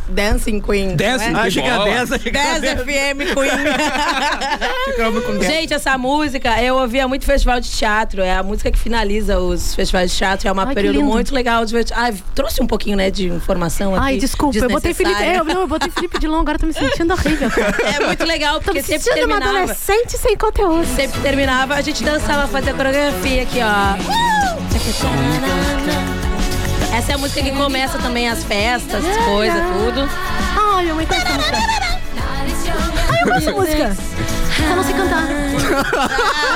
Dancing 0.09 0.61
Queen. 0.61 0.97
Dancing 0.97 1.31
não 1.31 1.41
é? 1.41 1.47
Ah, 1.47 1.51
chega 1.51 1.75
a 1.75 1.79
bola. 1.79 1.91
10, 1.91 2.13
achei 2.13 2.33
que 2.33 2.39
era 2.39 2.59
10 2.61 2.75
10. 2.77 2.83
FM 2.83 3.19
Queen. 3.35 3.51
Gente, 5.43 5.75
essa 5.75 5.97
música 5.99 6.61
eu 6.63 6.77
ouvia 6.77 7.07
muito 7.07 7.25
festival 7.25 7.61
de 7.61 7.71
teatro. 7.71 8.23
É 8.23 8.37
a 8.37 8.43
música 8.43 8.71
que 8.71 8.79
finaliza 8.79 9.39
os 9.39 9.75
festivais 9.75 10.11
de 10.11 10.17
teatro. 10.17 10.49
É 10.49 10.53
um 10.53 10.75
período 10.75 11.03
muito 11.03 11.35
legal. 11.35 11.65
De... 11.65 11.75
Ai, 11.95 12.15
trouxe 12.35 12.63
um 12.63 12.67
pouquinho, 12.67 12.97
né, 12.97 13.11
de 13.11 13.29
informação 13.29 13.95
aqui. 13.95 14.05
Ai, 14.05 14.17
desculpa, 14.17 14.59
eu 14.59 14.69
botei 14.69 14.95
Felipe. 14.95 15.15
desnecessária. 15.15 15.39
Eu, 15.39 15.45
não, 15.55 15.61
eu 15.63 15.69
botei 15.69 15.91
Felipe 15.91 16.19
Dilon, 16.19 16.41
agora 16.41 16.59
tô 16.59 16.67
me 16.67 16.73
sentindo 16.73 17.13
horrível. 17.13 17.51
cara. 17.51 17.75
É 17.97 18.07
muito 18.07 18.25
legal, 18.25 18.55
Tô 18.57 18.65
porque 18.67 18.79
me 18.81 18.85
sempre 18.85 19.03
sentindo 19.05 19.27
uma 19.27 19.37
terminava. 19.39 19.59
adolescente 19.65 20.19
sem 20.19 20.37
conteúdo. 20.37 20.87
Sempre 20.97 21.21
terminava, 21.21 21.75
a 21.75 21.81
gente 21.81 22.03
dançava, 22.03 22.47
fazia 22.49 22.75
coreografia 22.75 23.43
aqui, 23.43 23.59
ó. 23.63 23.97
Essa 26.99 27.13
é 27.13 27.15
a 27.15 27.19
música 27.19 27.41
que 27.41 27.53
começa 27.53 27.97
também 27.99 28.29
as 28.29 28.43
festas, 28.43 29.05
coisa, 29.25 29.55
tudo. 29.73 30.11
Ai, 30.75 30.87
mãe 30.87 31.07
conhece 31.07 31.27
essa 31.29 31.37
música. 31.37 31.57
Ai, 33.09 33.23
eu 33.23 33.27
conheço 33.29 33.49
essa 33.49 33.53
música. 33.53 33.97
Só 34.69 34.75
não 34.75 34.83
sei 34.83 34.95
cantar. 34.95 35.23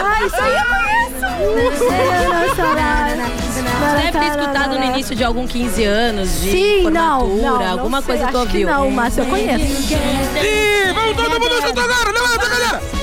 Ai, 0.05 0.27
isso 0.27 0.37
aí 0.41 0.57
eu 0.59 0.65
conheço. 0.67 1.23
Deve 3.97 4.19
ter 4.19 4.27
escutado 4.27 4.79
no 4.79 4.85
início 4.85 5.15
de 5.15 5.23
algum 5.23 5.47
15 5.47 5.85
anos, 5.85 6.41
de 6.41 6.51
Sim, 6.51 6.91
não, 6.91 7.21
formatura, 7.21 7.43
não, 7.43 7.59
não 7.61 7.71
alguma 7.71 8.03
sei, 8.03 8.07
coisa 8.09 8.27
que 8.27 8.33
tu 8.33 8.39
ouviu. 8.39 8.69
não, 8.69 8.91
mas 8.91 9.17
eu 9.17 9.25
conheço. 9.27 9.65
Ih, 9.65 10.93
vamos 10.93 11.17
todo 11.17 11.31
mundo 11.41 11.63
junto 11.63 11.81
agora. 11.81 12.11
Levanta, 12.11 12.49
galera. 12.49 13.02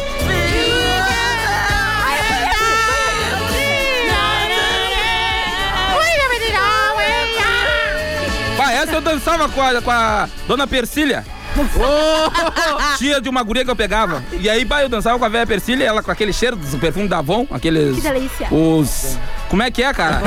Essa 8.89 8.97
eu 8.97 9.01
dançava 9.01 9.47
com 9.47 9.61
a, 9.61 9.81
com 9.81 9.91
a 9.91 10.27
dona 10.47 10.65
Persília. 10.65 11.23
Tia 12.97 13.21
de 13.21 13.29
uma 13.29 13.43
guria 13.43 13.63
que 13.63 13.69
eu 13.69 13.75
pegava. 13.75 14.23
E 14.39 14.49
aí, 14.49 14.65
bah, 14.65 14.81
eu 14.81 14.89
dançava 14.89 15.19
com 15.19 15.25
a 15.25 15.29
velha 15.29 15.45
Persília, 15.45 15.85
ela 15.85 16.01
com 16.01 16.09
aquele 16.09 16.33
cheiro 16.33 16.55
do 16.55 16.77
perfume 16.79 17.07
da 17.07 17.19
Avon, 17.19 17.45
aqueles. 17.51 17.95
Que 17.95 18.01
delícia. 18.01 18.47
Os. 18.51 19.17
Como 19.49 19.63
é 19.63 19.71
que 19.71 19.81
é, 19.83 19.91
cara? 19.93 20.21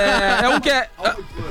É, 0.00 0.44
é 0.46 0.48
um 0.48 0.58
que 0.60 0.70
é. 0.70 0.88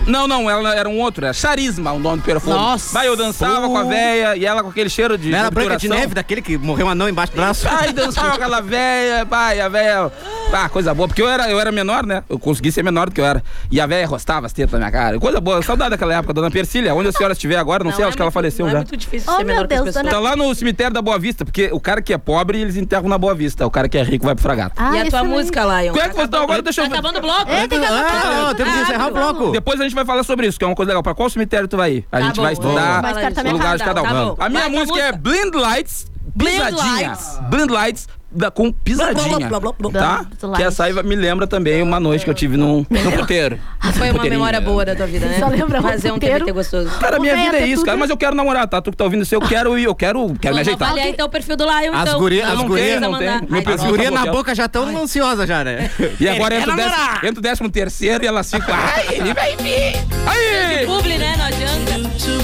Não, 0.08 0.28
não, 0.28 0.50
ela 0.50 0.76
era 0.76 0.90
um 0.90 1.00
outro, 1.00 1.26
é 1.26 1.32
Charisma, 1.34 1.92
o 1.92 2.00
nome 2.00 2.18
do 2.18 2.24
perfume. 2.24 2.56
Nossa. 2.56 2.92
Vai, 2.94 3.08
eu 3.08 3.16
dançava 3.16 3.68
com 3.68 3.78
a 3.78 3.84
velha 3.84 4.36
e 4.36 4.46
ela 4.46 4.64
com 4.64 4.70
aquele 4.70 4.90
cheiro 4.90 5.18
de. 5.18 5.30
Não 5.30 5.38
era 5.38 5.52
Branca 5.52 5.78
de. 5.78 5.88
Neve, 5.88 6.16
daquele 6.16 6.42
que 6.42 6.58
morreu 6.58 6.88
um 6.88 6.90
anão 6.90 7.08
embaixo 7.08 7.32
do 7.34 7.36
braço? 7.36 7.68
Ai, 7.70 7.94
dançava 7.94 8.30
com 8.30 8.36
aquela 8.38 8.62
velha, 8.62 9.26
pai, 9.26 9.62
a 9.62 9.70
velha. 9.70 10.12
Ah, 10.52 10.68
coisa 10.68 10.94
boa, 10.94 11.08
porque 11.08 11.22
eu 11.22 11.30
era, 11.30 11.50
eu 11.50 11.60
era 11.60 11.72
menor, 11.72 12.06
né? 12.06 12.24
Eu 12.28 12.40
consegui 12.40 12.72
ser 12.72 12.84
menor 12.84 13.08
do 13.10 13.14
que 13.14 13.22
eu 13.22 13.26
era. 13.26 13.44
E 13.70 13.80
a 13.80 13.86
velha 13.86 14.08
rostava 14.08 14.48
as 14.48 14.54
tetas 14.54 14.72
na 14.74 14.80
minha 14.80 14.92
cara. 14.92 15.20
Coisa 15.20 15.40
boa, 15.40 15.62
saudade 15.62 15.92
daquela 15.92 16.16
época, 16.16 16.34
dona 16.34 16.50
Persília. 16.50 16.94
Onde 16.96 17.10
a 17.10 17.12
senhora 17.12 17.34
estiver 17.34 17.58
agora, 17.58 17.84
não, 17.84 17.92
sei, 17.94 18.04
é 18.04 18.08
acho 18.08 18.18
que 18.18 18.22
ela 18.24 18.32
faleceu 18.32 18.66
não 18.66 18.72
já. 18.72 18.80
É 18.80 18.82
muito 18.82 18.98
difícil 18.98 19.32
Oh, 19.32 19.38
ser 19.38 19.44
meu 19.44 19.56
menor 19.56 19.68
que 19.68 19.74
as 19.76 19.84
Deus, 19.84 19.96
pessoas. 19.96 20.12
Tá 20.14 20.20
lá 20.20 20.36
no 20.36 20.54
cemitério 20.56 20.94
da 20.94 21.02
Boa 21.02 21.20
Vista, 21.20 21.46
porque 21.46 21.70
o 21.72 21.80
cara 21.80 22.02
que 22.02 22.12
é 22.14 22.18
pobre, 22.18 22.60
eles 22.60 22.76
enterram 22.76 23.08
na 23.08 23.18
Boa 23.20 23.36
Vista. 23.36 23.66
O 23.68 23.72
cara 23.72 23.88
que 23.88 23.98
é 23.98 24.04
rico 24.04 24.26
vai 24.26 24.34
pro 24.34 24.42
fragata. 24.44 24.74
Ah, 24.78 24.98
E 24.98 25.02
a 25.02 25.10
tua 25.10 25.24
música, 25.24 25.62
Lion? 25.64 25.92
Como 25.94 26.04
é 26.04 26.10
que 26.10 26.16
vocês 26.16 26.26
estão 26.26 26.44
agora? 26.44 26.62
Deixa 26.64 26.82
eu 26.84 26.90
Tá 26.90 27.11
acabando 27.12 27.18
o 27.18 27.22
bloco? 27.22 27.52
É, 27.52 27.68
tem 27.68 27.80
que 27.80 27.86
Ah, 27.86 28.44
não, 28.48 28.56
temos 28.56 28.74
que 28.74 28.80
encerrar 28.82 29.08
o 29.08 29.12
bloco. 29.12 29.52
Depois 29.52 29.80
a 29.80 29.84
gente 29.84 29.96
vai 29.96 30.06
falar 30.06 30.24
sobre 30.24 30.48
isso, 30.48 30.58
que 30.58 30.64
é 30.64 30.68
uma 30.68 30.76
coisa 30.76 30.90
legal. 30.92 31.04
Pra 31.04 31.14
qual 31.14 31.30
cemitério 31.30 31.68
tu 31.68 31.78
vai 31.78 31.92
ir? 31.94 32.08
A 32.12 32.20
Tá 32.20 32.26
gente 32.26 32.40
vai 32.40 32.54
estudar 32.54 33.04
o 33.04 33.52
lugar 33.52 33.78
de 33.78 33.84
casa. 33.84 33.94
cada 34.02 34.02
um. 34.24 34.36
Tá. 34.36 34.46
A 34.46 34.50
minha 34.50 34.62
Vai, 34.62 34.72
tua 34.72 34.80
música 34.80 35.00
é? 35.00 35.12
Blind 35.12 35.54
Lights, 35.54 36.08
Blind. 36.36 36.60
Lights. 36.72 37.40
Blind 37.50 37.70
Lights, 37.70 38.08
da, 38.32 38.50
com 38.52 38.72
pisadinha. 38.72 39.48
Blá, 39.48 39.60
blá, 39.60 39.74
blá, 39.78 39.90
blá, 39.90 39.92
Tá? 40.02 40.26
blá. 40.42 40.58
Que 40.58 40.64
essa 40.64 40.86
aí 40.86 40.94
me 41.04 41.16
lembra 41.16 41.46
também 41.48 41.82
uma 41.82 42.00
noite 42.00 42.24
que 42.24 42.30
eu 42.30 42.34
tive 42.34 42.58
num, 42.58 42.86
num 42.90 43.12
puteiro. 43.12 43.60
Foi 43.94 44.12
uma 44.12 44.24
memória 44.24 44.62
boa 44.62 44.86
da 44.86 44.96
tua 44.96 45.06
vida, 45.08 45.26
né? 45.26 45.38
Só 45.40 45.48
lembra 45.48 45.82
Fazer 45.82 46.12
um 46.12 46.14
roteiro. 46.16 46.36
TBT 46.40 46.52
gostoso. 46.54 46.90
Cara, 47.00 47.20
minha 47.20 47.36
vida 47.36 47.58
é 47.58 47.68
isso, 47.68 47.84
cara. 47.84 47.98
Mas 47.98 48.10
eu 48.10 48.18
quero 48.18 48.36
namorar, 48.36 48.68
tá? 48.68 48.82
Tu 48.82 48.92
que 48.92 48.98
tá 48.98 49.04
ouvindo 49.04 49.24
isso, 49.24 49.34
eu 49.36 49.42
quero 49.42 49.78
ir, 49.78 49.84
eu 49.86 49.96
quero, 49.96 50.34
quero 50.40 50.56
me 50.56 50.62
ajeitar. 50.62 50.88
avaliar 50.90 51.10
então 51.10 51.26
o 51.26 51.30
perfil 51.30 51.58
do 51.58 51.64
Lion, 51.66 51.94
As 51.94 52.08
então. 52.08 52.20
gurias- 52.20 52.48
Eu 52.50 52.60
as 52.60 52.62
gurias- 52.66 53.02
não 53.02 53.16
Ai, 53.16 53.40
perfil 53.50 53.74
As 53.74 53.84
gurias 53.84 54.12
na 54.12 54.26
boca 54.28 54.54
já 54.56 54.66
estão 54.66 54.86
ansiosas 54.98 55.48
já, 55.48 55.64
né? 55.64 55.90
E 56.20 56.28
agora 56.30 56.56
entra 56.56 56.74
o, 56.74 56.76
décimo, 56.76 56.96
namorar. 56.98 57.26
entra 57.26 57.40
o 57.40 57.42
décimo 57.42 57.70
terceiro 57.70 58.24
e 58.24 58.28
elas 58.28 58.50
ficam. 58.50 58.74
Ai, 58.76 59.06
ele 59.16 59.34
vai 59.34 59.56
vir! 59.58 59.96
Aí! 60.28 60.86
Publi, 60.86 61.18
né? 61.18 61.36
Não 61.38 61.46
adianta. 61.46 61.92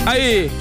Aí! 0.06 0.52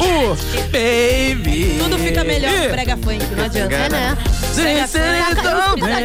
Uh, 0.00 0.36
baby! 0.70 1.76
Tudo 1.82 1.98
fica 1.98 2.24
melhor 2.24 2.50
Com 2.70 2.76
brega 2.76 2.96
funk, 2.96 3.34
não 3.36 3.44
adianta. 3.44 3.74
É, 3.74 3.88
né? 3.88 4.16
Brega 4.54 4.86
Sim, 4.86 4.98
funk. 4.98 5.34
taca- 5.34 5.54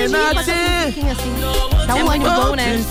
na 0.09 0.17
taca- 0.29 0.43
tia. 0.43 0.53
musiquinha 0.81 1.11
assim. 1.11 1.35
Dá 1.87 1.97
É 1.97 2.03
um 2.03 2.09
ânimo. 2.11 2.29
bom, 2.29 2.55
né? 2.55 2.85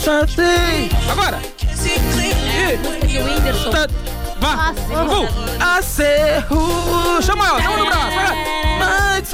Agora! 1.10 1.38
Ih, 1.84 2.78
Música 2.78 3.06
de 3.06 3.18
Whindersson. 3.18 3.70
tá- 3.70 3.88
Vá! 4.40 4.72
Nossa. 4.88 5.14
Uh, 5.14 5.28
a 5.60 5.82
serru. 5.82 7.22
Chama 7.22 7.46
ela, 7.48 7.62
chama 7.62 7.76
no 7.78 7.86
braço, 7.86 8.10
vai! 8.14 9.24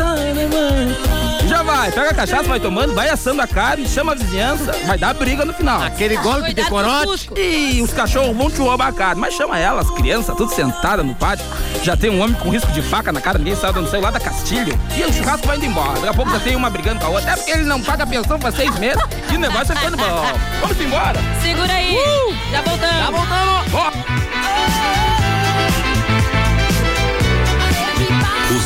Já 1.51 1.65
vai, 1.65 1.91
pega 1.91 2.11
a 2.11 2.15
cachaça, 2.15 2.45
vai 2.45 2.61
tomando, 2.61 2.95
vai 2.95 3.09
assando 3.09 3.43
a 3.43 3.47
carne, 3.47 3.85
chama 3.89 4.13
a 4.13 4.15
vizinhança, 4.15 4.71
vai 4.87 4.97
dar 4.97 5.13
briga 5.13 5.45
no 5.45 5.53
final. 5.53 5.83
Aquele 5.83 6.17
golpe 6.19 6.55
de 6.55 6.63
corote. 6.67 7.29
E 7.37 7.83
os 7.83 7.93
cachorros 7.93 8.37
vão 8.37 8.49
te 8.49 8.61
roubar 8.61 8.87
a 8.87 8.93
carne, 8.93 9.21
mas 9.21 9.35
chama 9.35 9.59
ela, 9.59 9.81
as 9.81 9.91
crianças, 9.91 10.37
tudo 10.37 10.55
sentada 10.55 11.03
no 11.03 11.13
pátio. 11.13 11.45
Já 11.83 11.97
tem 11.97 12.09
um 12.09 12.21
homem 12.21 12.37
com 12.37 12.51
risco 12.51 12.71
de 12.71 12.81
faca 12.81 13.11
na 13.11 13.21
cara, 13.21 13.37
ninguém 13.37 13.57
sabe 13.57 13.81
onde 13.81 13.91
saiu 13.91 14.01
lá 14.01 14.13
da 14.13 14.21
Castilho. 14.21 14.79
E 14.97 15.03
o 15.03 15.13
churrasco 15.13 15.45
vai 15.45 15.57
indo 15.57 15.67
embora. 15.67 15.95
Daqui 15.95 16.07
a 16.07 16.15
pouco 16.15 16.31
já 16.31 16.39
tem 16.39 16.55
uma 16.55 16.71
brigando 16.71 17.01
com 17.01 17.07
a 17.07 17.11
outra. 17.11 17.33
É 17.33 17.37
porque 17.37 17.51
ele 17.51 17.65
não 17.65 17.83
paga 17.83 18.05
a 18.05 18.07
pensão 18.07 18.39
faz 18.39 18.55
seis 18.55 18.79
meses 18.79 19.03
e 19.33 19.35
o 19.35 19.41
negócio 19.41 19.75
vai 19.75 19.77
ficando 19.77 19.97
bom. 19.97 20.23
Vamos 20.61 20.81
embora. 20.81 21.19
Segura 21.43 21.73
aí. 21.73 21.97
Já 21.97 22.10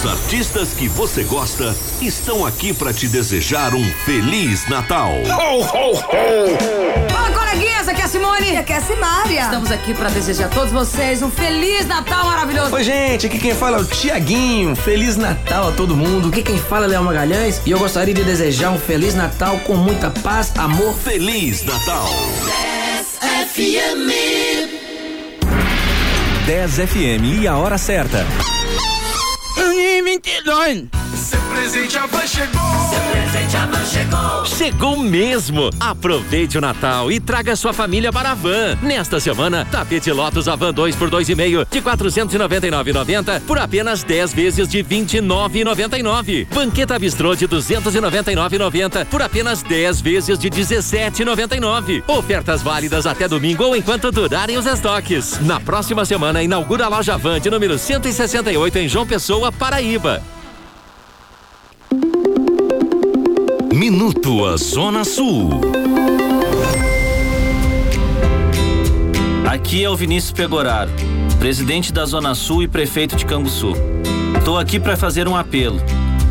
Os 0.04 0.10
artistas 0.10 0.74
que 0.74 0.86
você 0.86 1.24
gosta 1.24 1.74
estão 2.02 2.44
aqui 2.44 2.74
para 2.74 2.92
te 2.92 3.08
desejar 3.08 3.74
um 3.74 3.84
feliz 4.04 4.68
Natal. 4.68 5.10
Fala, 7.10 7.30
coleguinhas, 7.30 7.88
aqui 7.88 8.02
é 8.02 8.04
a 8.04 8.08
Simone. 8.08 8.50
E 8.52 8.56
aqui 8.58 8.74
é 8.74 8.76
a 8.76 8.80
Simária. 8.82 9.40
Estamos 9.40 9.70
aqui 9.70 9.94
para 9.94 10.10
desejar 10.10 10.44
a 10.44 10.48
todos 10.48 10.70
vocês 10.70 11.22
um 11.22 11.30
Feliz 11.30 11.86
Natal 11.86 12.26
maravilhoso. 12.26 12.74
Oi, 12.74 12.84
gente, 12.84 13.26
aqui 13.26 13.38
quem 13.38 13.54
fala 13.54 13.78
é 13.78 13.80
o 13.80 13.84
Tiaguinho. 13.86 14.76
Feliz 14.76 15.16
Natal 15.16 15.70
a 15.70 15.72
todo 15.72 15.96
mundo. 15.96 16.28
Aqui 16.28 16.42
quem 16.42 16.58
fala 16.58 16.84
é 16.84 16.88
Léo 16.88 17.02
Magalhães 17.02 17.62
e 17.64 17.70
eu 17.70 17.78
gostaria 17.78 18.12
de 18.12 18.24
desejar 18.24 18.72
um 18.72 18.78
Feliz 18.78 19.14
Natal 19.14 19.58
com 19.60 19.74
muita 19.74 20.10
paz, 20.10 20.52
amor. 20.58 20.94
Feliz 20.98 21.64
Natal. 21.64 22.10
10 26.44 26.74
FM 26.74 27.40
e 27.40 27.48
a 27.48 27.56
hora 27.56 27.78
certa. 27.78 28.26
Nein! 30.24 31.03
Em 31.32 31.68
22. 31.68 32.24
Chegou 34.46 34.98
mesmo! 34.98 35.70
Aproveite 35.80 36.58
o 36.58 36.60
Natal 36.60 37.10
e 37.10 37.18
traga 37.18 37.56
sua 37.56 37.72
família 37.72 38.12
para 38.12 38.32
a 38.32 38.34
van. 38.34 38.76
Nesta 38.82 39.18
semana, 39.18 39.66
tapete 39.70 40.10
Lotus 40.12 40.48
Avan 40.48 40.72
2 40.72 40.96
por 40.96 41.10
2,5 41.10 41.66
de 41.70 41.80
499,90 41.80 43.40
por 43.42 43.58
apenas 43.58 44.02
10 44.02 44.34
vezes 44.34 44.68
de 44.68 44.84
29,99. 44.84 46.46
Banqueta 46.52 46.98
Bistrô 46.98 47.34
de 47.34 47.48
299,90 47.48 49.06
por 49.06 49.22
apenas 49.22 49.62
10 49.62 50.00
vezes 50.02 50.38
de 50.38 50.50
17,99. 50.50 52.02
Ofertas 52.06 52.62
válidas 52.62 53.06
até 53.06 53.26
domingo 53.26 53.64
ou 53.64 53.76
enquanto 53.76 54.12
durarem 54.12 54.58
os 54.58 54.66
estoques. 54.66 55.40
Na 55.40 55.58
próxima 55.58 56.04
semana, 56.04 56.42
inaugura 56.42 56.84
a 56.84 56.88
loja 56.88 57.16
Van 57.16 57.40
de 57.40 57.50
número 57.50 57.78
168 57.78 58.78
em 58.78 58.88
João 58.88 59.06
Pessoa, 59.06 59.50
Paraíba. 59.50 60.33
Minuto 63.72 64.44
a 64.46 64.56
Zona 64.56 65.04
Sul. 65.04 65.60
Aqui 69.46 69.84
é 69.84 69.90
o 69.90 69.96
Vinícius 69.96 70.32
Pegoraro, 70.32 70.90
presidente 71.38 71.92
da 71.92 72.04
Zona 72.04 72.34
Sul 72.34 72.62
e 72.62 72.68
prefeito 72.68 73.16
de 73.16 73.26
Canguçu. 73.26 73.72
Estou 74.38 74.58
aqui 74.58 74.78
para 74.78 74.96
fazer 74.96 75.28
um 75.28 75.36
apelo. 75.36 75.80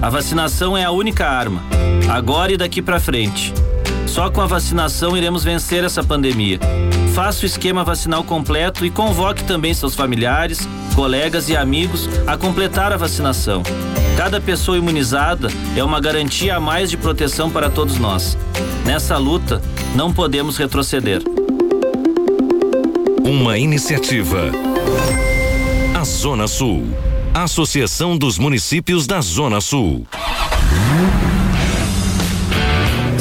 A 0.02 0.10
vacinação 0.10 0.78
é 0.78 0.84
a 0.84 0.92
única 0.92 1.28
arma, 1.28 1.62
agora 2.10 2.52
e 2.52 2.58
daqui 2.58 2.82
para 2.82 3.00
frente. 3.00 3.54
Só 4.08 4.30
com 4.30 4.42
a 4.42 4.46
vacinação 4.46 5.18
iremos 5.18 5.44
vencer 5.44 5.84
essa 5.84 6.04
pandemia. 6.04 6.60
Faça 7.14 7.44
o 7.44 7.46
esquema 7.46 7.84
vacinal 7.84 8.24
completo 8.24 8.86
e 8.86 8.90
convoque 8.90 9.44
também 9.44 9.74
seus 9.74 9.96
familiares, 9.96 10.68
colegas 10.96 11.50
e 11.50 11.56
amigos 11.56 12.10
a 12.26 12.36
completar 12.36 12.92
a 12.92 12.98
vacinação. 12.98 13.64
Cada 14.18 14.40
pessoa 14.40 14.78
imunizada 14.78 15.48
é 15.76 15.84
uma 15.84 16.00
garantia 16.00 16.56
a 16.56 16.60
mais 16.60 16.90
de 16.90 16.98
proteção 16.98 17.50
para 17.50 17.70
todos 17.70 17.98
nós. 17.98 18.38
Nessa 18.86 19.18
luta, 19.18 19.62
não 19.96 20.14
podemos 20.14 20.56
retroceder. 20.58 21.22
Uma 23.24 23.58
iniciativa. 23.58 24.52
A 26.00 26.04
Zona 26.04 26.48
Sul. 26.48 26.86
Associação 27.34 28.16
dos 28.16 28.38
Municípios 28.38 29.08
da 29.08 29.20
Zona 29.20 29.60
Sul. 29.60 30.06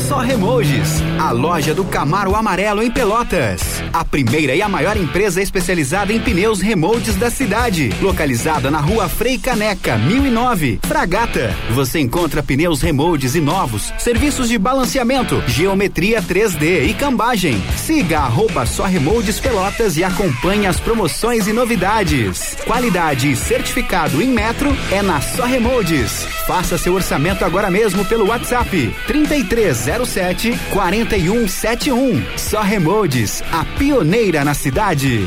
Só 0.07 0.19
Remojis, 0.19 1.03
a 1.19 1.31
loja 1.31 1.73
do 1.73 1.85
Camaro 1.85 2.37
Amarelo 2.37 2.83
em 2.83 2.91
Pelotas. 2.91 3.72
A 3.93 4.07
primeira 4.07 4.55
e 4.55 4.63
a 4.63 4.69
maior 4.69 4.97
empresa 4.97 5.43
especializada 5.43 6.15
em 6.15 6.21
pneus 6.21 6.63
remoldes 6.63 7.15
da 7.15 7.31
cidade. 7.31 7.91
Localizada 8.01 8.71
na 8.71 8.81
rua 8.81 9.07
Frei 9.07 9.37
Caneca, 9.37 9.99
1009, 9.99 10.81
Fragata. 10.83 11.55
Você 11.73 12.01
encontra 12.01 12.43
pneus 12.43 12.81
remoldes 12.81 13.35
e 13.35 13.41
novos, 13.41 13.93
serviços 13.99 14.49
de 14.49 14.57
balanceamento, 14.57 15.43
geometria 15.47 16.23
3D 16.23 16.89
e 16.89 16.95
cambagem. 16.95 17.63
Siga 17.77 18.21
arroba 18.21 18.65
Só 18.65 18.87
Pelotas 19.43 19.99
e 19.99 20.05
acompanhe 20.05 20.67
as 20.67 20.81
promoções 20.81 21.47
e 21.47 21.53
novidades. 21.53 22.57
Qualidade 22.65 23.31
e 23.31 23.37
certificado 23.37 24.23
em 24.23 24.29
metro 24.29 24.75
é 24.91 25.03
na 25.03 25.21
Só 25.21 25.45
Remoldes. 25.45 26.27
Faça 26.47 26.79
seu 26.79 26.95
orçamento 26.95 27.45
agora 27.45 27.71
mesmo 27.71 28.05
pelo 28.05 28.29
WhatsApp 28.29 28.95
3307 29.07 30.59
4171. 30.71 32.23
Só 32.39 32.63
Remoldes, 32.63 33.43
a 33.53 33.65
pioneira 33.83 34.45
na 34.45 34.55
cidade. 34.55 35.27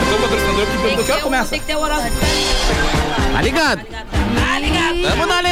Eu 0.00 0.06
tô 0.16 0.22
patrocinador 0.22 0.66
que 0.66 0.78
Tem 0.82 0.96
que, 0.96 1.04
ter, 1.04 1.16
um- 1.16 1.20
começa. 1.20 1.50
tem 1.50 1.60
que 1.60 1.66
ter 1.66 1.76
o 1.76 1.80
horóscopo. 1.80 2.16
Tá 3.32 3.42
ligado? 3.42 3.84
Tá 3.84 3.84
ligado? 3.84 4.10
Vamos 5.02 5.28
dali! 5.28 5.48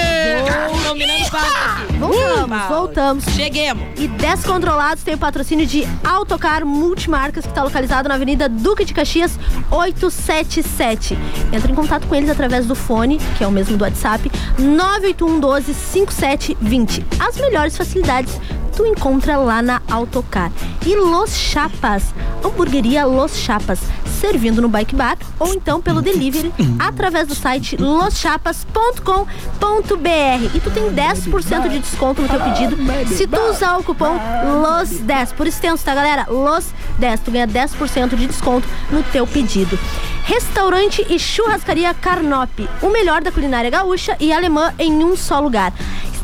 Dominando 0.87 1.19
aqui. 1.23 1.97
Voltamos, 1.99 2.49
Paulo. 2.49 2.69
voltamos. 2.69 3.25
Cheguemos. 3.25 3.85
E 3.97 4.09
Descontrolados 4.09 5.03
tem 5.03 5.15
o 5.15 5.19
patrocínio 5.19 5.67
de 5.67 5.87
Autocar 6.05 6.65
Multimarcas, 6.65 7.45
que 7.45 7.51
está 7.51 7.63
localizado 7.63 8.09
na 8.09 8.15
Avenida 8.15 8.49
Duque 8.49 8.85
de 8.85 8.95
Caxias, 8.95 9.39
877. 9.71 11.19
Entre 11.53 11.73
em 11.73 11.75
contato 11.75 12.07
com 12.07 12.15
eles 12.15 12.31
através 12.31 12.67
do 12.67 12.75
fone, 12.75 13.19
que 13.37 13.45
é 13.45 13.47
o 13.47 13.51
mesmo 13.51 13.77
do 13.77 13.85
WhatsApp, 13.85 14.31
981 14.59 15.41
12 15.41 15.75
5720. 15.75 17.05
As 17.19 17.37
melhores 17.37 17.77
facilidades 17.77 18.39
tu 18.79 18.87
encontra 18.87 19.37
lá 19.37 19.61
na 19.61 19.83
Autocar. 19.91 20.53
E 20.87 20.95
Los 20.95 21.37
Chapas, 21.37 22.15
hamburgueria 22.45 23.05
Los 23.05 23.37
Chapas, 23.37 23.81
servindo 24.19 24.61
no 24.61 24.69
Bike 24.69 24.95
Bar 24.95 25.17
ou 25.39 25.55
então 25.55 25.81
pelo 25.81 26.03
delivery 26.03 26.53
através 26.79 27.29
do 27.29 27.35
site 27.35 27.77
loschapas.com.br. 27.77 30.55
E 30.55 30.61
tu 30.61 30.71
tem 30.71 30.91
10% 30.91 31.69
de 31.69 31.79
desconto 31.79 32.23
no 32.23 32.29
teu 32.29 32.41
pedido 32.41 32.77
se 33.07 33.27
tu 33.27 33.41
usar 33.51 33.79
o 33.79 33.85
cupom 33.85 34.19
LOS10. 34.19 35.35
Por 35.35 35.47
extenso, 35.47 35.85
tá, 35.85 35.95
galera? 35.95 36.27
LOS10. 36.27 37.21
Tu 37.25 37.31
ganha 37.31 37.47
10% 37.47 38.17
de 38.17 38.27
desconto 38.27 38.67
no 38.91 39.03
teu 39.05 39.27
pedido. 39.27 39.79
Restaurante 40.25 41.07
e 41.09 41.19
churrascaria 41.19 41.95
Carnop, 41.95 42.69
o 42.83 42.91
melhor 42.91 43.23
da 43.23 43.33
culinária 43.33 43.71
gaúcha 43.71 44.15
e 44.21 44.31
alemã 44.31 44.75
em 44.79 45.03
um 45.03 45.17
só 45.17 45.41
lugar. 45.41 45.73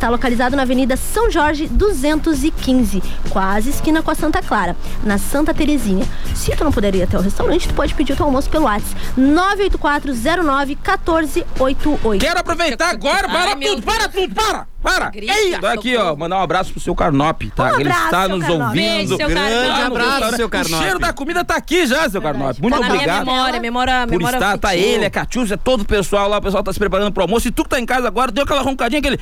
Está 0.05 0.11
localizado 0.11 0.55
na 0.55 0.65
Avenida 0.65 0.99
São 0.99 1.31
Jorge 1.31 1.67
215, 1.67 3.03
quase 3.31 3.71
esquina 3.71 4.03
com 4.03 4.11
a 4.11 4.15
Santa 4.15 4.43
Clara, 4.43 4.77
na 5.03 5.17
Santa 5.17 5.55
Terezinha. 5.55 6.07
Se 6.35 6.55
tu 6.55 6.63
não 6.63 6.71
puder 6.71 6.95
ir 6.95 7.05
até 7.05 7.17
o 7.17 7.23
restaurante, 7.23 7.69
tu 7.69 7.73
pode 7.73 7.95
pedir 7.95 8.13
o 8.13 8.17
teu 8.17 8.27
almoço 8.27 8.51
pelo 8.51 8.67
WhatsApp 8.67 8.95
98409 9.17 10.75
1488. 10.75 12.21
Quero 12.21 12.39
aproveitar 12.39 12.91
agora, 12.91 13.27
para 13.27 13.53
Ai, 13.53 13.61
tudo, 13.61 13.83
para 13.83 14.09
tudo, 14.11 14.35
para! 14.35 14.74
Para! 14.85 15.09
Grita, 15.11 15.33
Eia! 15.33 15.59
Tô 15.61 15.67
aqui, 15.67 15.97
ó, 15.97 16.15
mandar 16.15 16.37
um 16.39 16.43
abraço 16.43 16.71
pro 16.71 16.81
seu 16.81 16.95
Carnop, 16.95 17.43
tá? 17.57 17.65
Um 17.73 17.81
Ele 17.81 17.91
abraço, 17.91 18.05
está 18.05 18.27
seu 18.27 18.29
nos 18.37 18.47
Carnop. 18.47 18.67
ouvindo. 18.69 18.83
Beijo, 18.85 19.17
seu 19.17 19.29
Carnop. 19.29 19.49
Grande 19.49 19.81
abraço, 19.83 20.37
seu 20.37 20.47
O 20.47 20.51
Carnop. 20.51 20.83
cheiro 20.83 20.99
da 20.99 21.13
comida 21.13 21.45
tá 21.45 21.57
aqui 21.57 21.87
já, 21.87 22.09
seu 22.09 22.21
Carnop. 22.21 22.59
Muito 22.61 22.75
Tá 22.75 22.81
na 22.81 22.87
minha 22.87 22.95
obrigado. 22.97 23.25
memória, 23.27 23.61
memória, 23.61 24.07
Por 24.07 24.19
memória 24.19 24.37
estar, 24.37 24.59
tá 24.59 24.77
ele, 24.77 25.07
a 25.07 25.11
Catiúcia, 25.11 25.57
todo 25.57 25.81
o 25.81 25.85
pessoal 25.87 26.29
lá, 26.29 26.37
o 26.39 26.43
pessoal 26.43 26.63
tá 26.63 26.73
se 26.73 26.79
preparando 26.79 27.11
pro 27.13 27.23
almoço. 27.23 27.49
E 27.49 27.51
tu 27.51 27.63
que 27.65 27.71
tá 27.71 27.81
em 27.81 27.87
casa 27.87 28.07
agora, 28.07 28.31
deu 28.31 28.45
aquela 28.45 28.61
roncadinha, 28.61 28.99
aquele. 28.99 29.19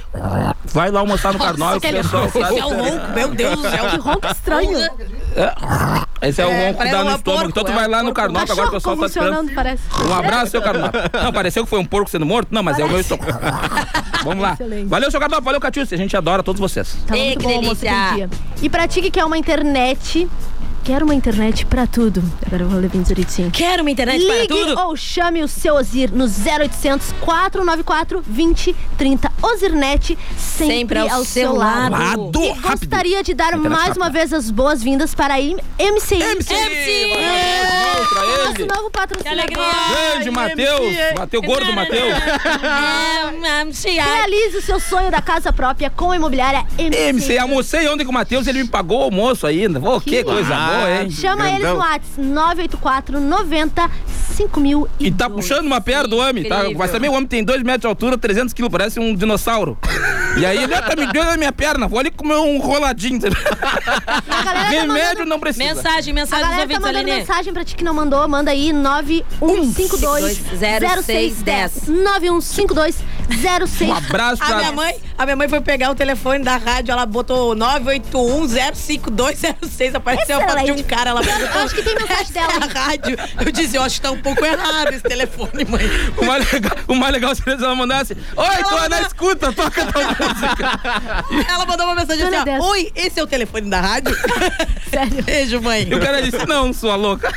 Vai 0.66 0.90
lá 0.90 1.01
almoçar 1.01 1.33
no 1.33 1.38
Carnop, 1.38 1.77
o 1.77 1.81
pessoal 1.81 2.25
é 2.25 2.29
sabe. 2.31 2.55
o 2.61 2.68
ronco, 2.68 3.12
meu 3.14 3.29
Deus 3.29 3.57
do 3.62 3.70
céu. 3.70 3.88
Que 3.90 3.96
ronco 3.98 4.27
estranho. 4.27 4.79
Esse 6.23 6.40
é 6.40 6.47
o 6.47 6.51
É, 6.51 6.66
ronco 6.66 6.73
que 6.73 6.79
parece 6.79 6.97
dá 6.97 7.05
no 7.05 7.11
um 7.11 7.14
estômago. 7.16 7.23
porco, 7.25 7.49
Então 7.51 7.64
tu 7.64 7.71
é 7.73 7.75
vai 7.75 7.87
um 7.87 7.90
lá 7.90 7.99
no 8.03 8.12
porco. 8.12 8.21
Carnop, 8.33 8.51
agora 8.51 8.68
o 8.68 8.71
pessoal 8.73 8.97
tá 8.97 9.07
esperando. 9.07 9.51
parece. 9.55 9.83
Um 10.09 10.14
abraço, 10.14 10.51
seu 10.53 10.62
Carnop. 10.62 10.95
Não, 11.25 11.33
pareceu 11.33 11.64
que 11.64 11.71
foi 11.71 11.79
um 11.81 11.85
porco 11.85 12.11
sendo 12.11 12.25
morto? 12.27 12.49
Não, 12.53 12.62
mas 12.62 12.79
é 12.79 12.85
o 12.85 12.88
meu 12.88 13.01
estômago. 13.01 13.31
Vamos 14.23 14.42
lá. 14.42 14.53
Excelente. 14.53 14.87
Valeu, 14.88 15.11
seu 15.11 15.18
Carnop. 15.21 15.42
Valeu, 15.45 15.61
Catiúcia. 15.61 15.95
A 15.95 15.99
gente 15.99 16.16
adora 16.16 16.42
todos 16.42 16.61
vocês. 16.61 16.97
Tá 17.07 17.16
Ei, 17.16 17.29
muito 17.37 17.38
que 17.40 17.47
bom 17.47 17.61
o. 17.73 18.31
E 18.62 18.68
pra 18.68 18.87
ti 18.87 19.01
que 19.03 19.11
quer 19.11 19.25
uma 19.25 19.37
internet, 19.37 20.29
quer 20.85 21.03
uma 21.03 21.14
internet 21.14 21.64
pra 21.66 21.87
tudo. 21.87 22.23
Agora 22.47 22.62
eu 22.64 22.68
vou 22.68 22.81
ler 22.81 22.90
bem 22.90 23.03
direitinho. 23.03 23.51
Quero 23.51 23.83
uma 23.83 23.90
internet 23.90 24.25
para 24.25 24.35
Ligue 24.35 24.49
tudo. 24.49 24.81
ou 24.81 24.97
chame 24.97 25.42
o 25.42 25.49
seu 25.49 25.75
Ozir 25.75 26.11
no 26.11 26.25
0800 26.25 27.12
494 27.21 28.23
2030. 28.27 29.33
Ozirnet 29.42 30.18
sempre, 30.37 30.75
Sempre 30.77 30.99
ao 30.99 31.09
ao 31.11 31.25
seu 31.25 31.55
lado. 31.55 31.92
lado. 31.92 32.31
E 32.35 32.49
Rápido. 32.51 32.71
gostaria 32.88 33.23
de 33.23 33.35
dar 33.35 33.49
Internet 33.55 33.68
mais 33.68 33.83
rápida. 33.88 34.01
uma 34.05 34.11
vez 34.11 34.33
as 34.33 34.51
boas-vindas 34.51 35.14
para 35.14 35.35
a 35.35 35.38
MCI. 35.38 35.57
MC! 35.79 36.14
MC! 36.14 37.12
Valeu, 37.12 38.07
pra 38.09 38.23
Nosso 38.49 38.66
novo 38.77 38.90
patrocinador. 38.90 39.47
Que 39.47 39.55
alegria. 39.59 40.11
Grande 40.12 40.31
Matheus. 40.31 40.95
Matheus, 41.18 41.45
gordo 41.47 41.73
Matheus. 41.73 42.14
MC. 43.62 43.90
Realize 43.90 44.57
o 44.57 44.62
seu 44.62 44.79
sonho 44.81 45.11
da 45.11 45.21
casa 45.21 45.53
própria 45.53 45.90
com 45.90 46.11
a 46.12 46.16
imobiliária 46.16 46.64
MC. 46.79 47.03
MC, 47.03 47.38
almocei 47.38 47.88
ontem 47.88 48.05
com 48.05 48.11
o 48.11 48.14
Matheus, 48.14 48.47
ele 48.47 48.62
me 48.62 48.68
pagou 48.68 49.01
o 49.01 49.03
almoço 49.05 49.47
ainda. 49.47 49.81
Pô, 49.81 50.01
que 50.01 50.23
coisa 50.25 50.55
boa, 50.76 50.90
hein? 51.02 51.11
Chama 51.11 51.48
eles 51.48 51.58
Grandão. 51.61 51.74
no 51.74 51.80
WhatsApp 51.80 52.20
984 52.20 53.20
90 53.20 53.90
5000 54.37 54.88
E 54.98 55.11
tá 55.11 55.28
puxando 55.28 55.66
uma 55.66 55.80
perna 55.80 56.08
do 56.08 56.16
homem, 56.16 56.44
tá? 56.44 56.64
Mas 56.76 56.90
também 56.90 57.11
o 57.11 57.12
homem 57.12 57.26
tem 57.26 57.44
2 57.44 57.62
metros 57.62 57.82
de 57.82 57.87
altura, 57.87 58.16
300 58.16 58.52
quilos, 58.54 58.70
parece 58.70 58.98
um 58.98 59.14
dinossauro. 59.14 59.76
E 60.38 60.46
aí 60.46 60.62
ele 60.62 60.74
ah, 60.74 60.80
tá 60.80 60.96
me 60.96 61.06
dando 61.12 61.26
na 61.26 61.37
minha 61.37 61.52
perna, 61.52 61.87
vou 61.87 61.98
ali 61.98 62.11
comer 62.11 62.37
um 62.37 62.58
roladinho. 62.58 63.20
A 64.06 64.22
tá 64.22 64.52
Remédio 64.70 64.88
mandando- 64.88 65.26
não 65.26 65.38
precisa. 65.38 65.74
Mensagem, 65.74 66.12
A 66.12 66.14
mensagem 66.14 66.44
dos 66.44 66.50
galera 66.56 66.68
tá 66.68 66.80
mandando 66.80 66.98
Aline. 66.98 67.18
mensagem 67.18 67.52
pra 67.52 67.64
ti 67.64 67.76
que 67.76 67.85
não 67.85 67.92
mandou, 67.92 68.26
manda 68.26 68.50
aí 68.50 68.72
9152 68.72 70.40
0610 70.58 71.88
9152 71.88 72.96
Um 73.30 73.37
0610 73.42 73.90
abraço 73.90 74.42
A 74.42 74.46
pra... 74.46 74.56
minha 74.56 74.72
mãe, 74.72 74.94
a 75.16 75.24
minha 75.24 75.37
mãe 75.37 75.48
foi 75.48 75.61
pegar 75.61 75.90
o 75.90 75.94
telefone 75.94 76.42
da 76.44 76.56
rádio, 76.56 76.92
ela 76.92 77.06
botou 77.06 77.54
981-05206, 77.56 79.94
apareceu 79.94 80.38
a 80.38 80.48
foto 80.48 80.64
de 80.64 80.72
um 80.72 80.82
cara, 80.82 81.11
ela 81.11 81.22
perguntou. 81.22 81.62
acho 81.62 81.74
que 81.74 81.82
tem 81.82 81.94
mensagem 81.94 82.22
"Essa 82.22 82.32
dela, 82.32 82.52
É 82.52 82.56
a 82.56 82.66
rádio. 82.82 83.16
Eu 83.44 83.52
disse, 83.52 83.76
eu 83.76 83.82
acho 83.82 83.96
que 83.96 84.00
tá 84.02 84.11
um 84.11 84.20
pouco 84.20 84.44
errado 84.44 84.92
esse 84.92 85.02
telefone, 85.02 85.64
mãe. 85.64 85.82
O 86.16 86.24
mais 86.24 86.50
legal, 86.52 86.76
o 86.88 86.94
mais 86.94 87.12
legal 87.12 87.35
seria 87.35 87.58
se 87.58 87.64
ela 87.64 87.74
mandasse 87.74 88.16
Oi, 88.37 88.62
tô 88.64 88.88
na 88.88 89.00
escuta, 89.02 89.52
toca 89.52 89.85
tua 89.87 90.02
música. 90.04 90.80
Ela 91.52 91.66
mandou 91.66 91.87
uma 91.87 91.94
mensagem 91.94 92.24
assim, 92.24 92.37
ó, 92.37 92.44
Dessa. 92.44 92.64
Oi, 92.66 92.92
esse 92.94 93.20
é 93.20 93.22
o 93.22 93.26
telefone 93.26 93.68
da 93.68 93.80
rádio? 93.80 94.16
Sério. 94.90 95.22
Beijo, 95.22 95.61
mãe. 95.61 95.87
E 95.88 95.94
o 95.94 96.00
cara 96.00 96.22
disse, 96.22 96.44
não, 96.46 96.72
sua 96.72 96.96
louca. 96.96 97.30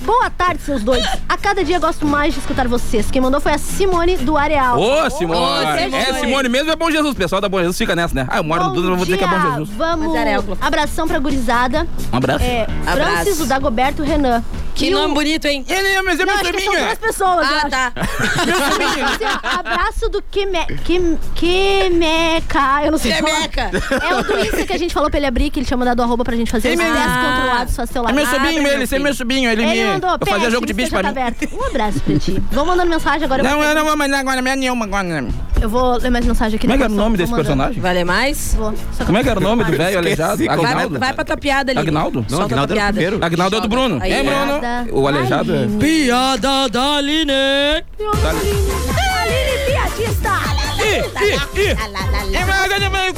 Boa 0.00 0.30
tarde, 0.30 0.62
seus 0.62 0.82
dois. 0.82 1.04
A 1.28 1.36
cada 1.36 1.64
dia 1.64 1.78
gosto 1.78 2.06
mais 2.06 2.34
de 2.34 2.40
escutar 2.40 2.66
vocês. 2.68 3.10
Quem 3.10 3.20
mandou 3.20 3.40
foi 3.40 3.52
a 3.52 3.58
Simone 3.58 4.16
do 4.18 4.36
Areal. 4.36 4.77
Ô, 4.78 5.10
Simone. 5.10 5.40
Ô, 5.40 5.62
É, 5.62 5.84
Simone. 5.84 6.20
Simone 6.20 6.48
mesmo 6.48 6.70
é 6.70 6.76
Bom 6.76 6.90
Jesus. 6.90 7.12
O 7.12 7.16
pessoal 7.16 7.40
da 7.40 7.48
Bom 7.48 7.58
Jesus 7.58 7.76
fica 7.78 7.94
nessa, 7.96 8.14
né? 8.14 8.26
Ah, 8.30 8.38
eu 8.38 8.44
moro 8.44 8.64
no 8.64 8.70
Duda, 8.74 8.88
eu 8.88 8.96
vou 8.96 9.04
dizer 9.04 9.18
que 9.18 9.24
é 9.24 9.28
Bom. 9.28 9.40
Jesus. 9.40 9.68
Vamos. 9.70 10.08
Mas 10.08 10.16
Areal. 10.20 10.44
Abração 10.60 11.08
pra 11.08 11.18
gurizada. 11.18 11.86
Um 12.12 12.16
abraço. 12.16 12.44
É, 12.44 12.66
Abraço. 12.86 13.12
Francis, 13.12 13.40
o 13.40 13.46
Dagoberto, 13.46 14.02
o 14.02 14.04
Renan. 14.06 14.42
Que 14.74 14.90
E 14.90 14.94
o- 14.94 14.98
nome 14.98 15.12
bonito, 15.14 15.44
hein? 15.46 15.64
Ele 15.68 15.88
é, 15.88 16.02
mas 16.02 16.20
é 16.20 16.24
Não, 16.24 16.32
meu 16.34 16.40
acho 16.42 16.52
que 16.52 16.60
são 16.62 16.74
duas 16.74 16.98
pessoas. 16.98 17.48
eu 17.48 17.54
Ah, 17.54 17.58
acho. 17.58 17.70
tá. 17.70 17.92
Assim, 17.98 19.24
ó, 19.24 19.58
abraço 19.58 20.08
do 20.08 20.22
Quimeca, 20.22 20.72
eu 22.84 22.92
não 22.92 22.98
sei 22.98 23.12
Quemeca. 23.12 23.70
falar. 23.80 24.04
É 24.10 24.14
o 24.16 24.22
do 24.22 24.38
Insta 24.38 24.64
que 24.66 24.72
a 24.72 24.78
gente 24.78 24.94
falou 24.94 25.10
pra 25.10 25.18
ele 25.18 25.26
abrir, 25.26 25.50
que 25.50 25.58
ele 25.58 25.66
tinha 25.66 25.76
mandado 25.76 26.00
arroba 26.02 26.24
pra 26.24 26.36
gente 26.36 26.50
fazer 26.50 26.68
os 26.70 26.76
Quemeca. 26.78 26.92
10 26.96 27.06
controlados, 27.12 27.76
faz 27.76 27.90
teu 27.90 28.02
É 28.02 28.04
lado. 28.04 28.14
meu 28.14 28.26
sobrinho, 28.26 28.62
meu 28.62 28.72
ele, 28.72 28.84
esse 28.84 28.94
é 28.96 28.98
meu 28.98 29.14
sobrinho. 29.14 29.50
Ele, 29.50 29.62
Ele 29.64 29.84
me. 29.84 29.92
mandou, 29.94 30.10
Eu 30.20 30.26
fazia 30.26 30.50
jogo 30.50 30.66
de 30.66 30.72
bicho 30.72 30.90
pra 30.90 31.02
tá 31.02 31.12
mim. 31.12 31.36
Um 31.52 31.64
abraço 31.66 32.00
pra 32.00 32.18
ti. 32.18 32.42
Vou 32.52 32.64
mandando 32.64 32.90
mensagem 32.90 33.24
agora. 33.24 33.42
eu 33.42 33.44
Não, 33.48 33.56
vou- 33.56 33.64
eu 33.64 33.74
não 33.74 33.84
vou 33.84 33.96
mandar 33.96 34.18
agora 34.20 34.40
minha 34.42 34.54
nenhuma 34.68 34.84
agora. 34.84 35.22
né? 35.22 35.30
Eu 35.60 35.68
vou 35.68 35.96
ler 35.98 36.10
mais 36.10 36.24
mensagem 36.24 36.56
aqui. 36.56 36.66
Como 36.66 36.74
é 36.74 36.76
que 36.76 36.84
era 36.84 36.92
o 36.92 36.96
nome 36.96 37.16
desse 37.16 37.34
personagem? 37.34 37.80
Vale 37.80 38.04
mais? 38.04 38.54
Vou. 38.54 38.74
Só 38.92 39.04
Como 39.04 39.18
é 39.18 39.22
que 39.22 39.28
era 39.28 39.40
o 39.40 39.42
nome 39.42 39.64
do 39.64 39.72
velho 39.72 39.98
aleijado? 39.98 40.42
Esqueci, 40.42 40.46
Vai, 40.56 40.70
Agnaldo? 40.72 40.98
vai 40.98 41.12
pra 41.12 41.24
tua 41.24 41.36
piada, 41.36 41.72
ali. 41.72 41.80
Agnaldo? 41.80 42.20
Não, 42.22 42.28
Solta 42.28 42.44
Agnaldo 42.44 42.74
tua 42.74 42.82
era 42.82 42.90
o 42.90 42.92
piada. 42.92 42.92
primeiro. 42.92 43.24
Agnaldo 43.24 43.56
é 43.56 43.60
do 43.60 43.68
Bruno. 43.68 43.98
Aí, 44.02 44.12
É, 44.12 44.18
é. 44.20 44.22
Bruno? 44.22 44.60
O 45.00 45.08
aleijado 45.08 45.54
é. 45.54 45.58
Aline. 45.58 45.78
Piada 45.78 46.68
da 46.68 46.96
Aline. 46.96 47.32
Aline 47.32 47.84
Piadista! 49.66 50.38
Ih, 50.78 51.02
ih, 51.24 51.60
ih. 51.60 51.68
É. 51.70 52.44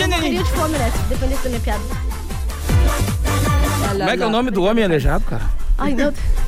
Morreria 0.08 0.42
de 0.42 0.50
fome, 0.50 0.78
né? 0.78 0.90
Se 0.90 0.98
dependesse 1.14 1.42
da 1.42 1.48
minha 1.50 1.60
piada. 1.60 1.80
Como 3.90 4.10
é 4.10 4.16
que 4.16 4.22
é 4.22 4.26
o 4.26 4.30
nome 4.30 4.50
do 4.50 4.62
homem 4.62 4.84
aleijado, 4.84 5.24
cara? 5.24 5.42
Ai, 5.78 5.94
meu 5.94 6.10
Deus. 6.12 6.24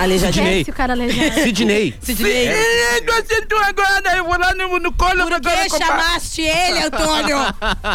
Aleijadinho. 0.00 0.46
Esquece 0.48 0.70
o 0.70 0.74
cara 0.74 0.92
aleijado. 0.94 1.34
Sidney. 1.42 1.94
Sidney. 2.00 2.48
Ih, 2.48 3.00
Tu 3.04 3.12
acertou 3.12 3.58
agora, 3.58 4.16
eu 4.16 4.24
vou 4.24 4.38
lá 4.38 4.54
no, 4.54 4.78
no 4.78 4.92
colo 4.92 5.22
Por 5.24 5.32
agora 5.34 5.64
que 5.64 5.68
comprar. 5.70 5.86
chamaste 5.86 6.42
ele, 6.42 6.78
Antônio? 6.84 7.36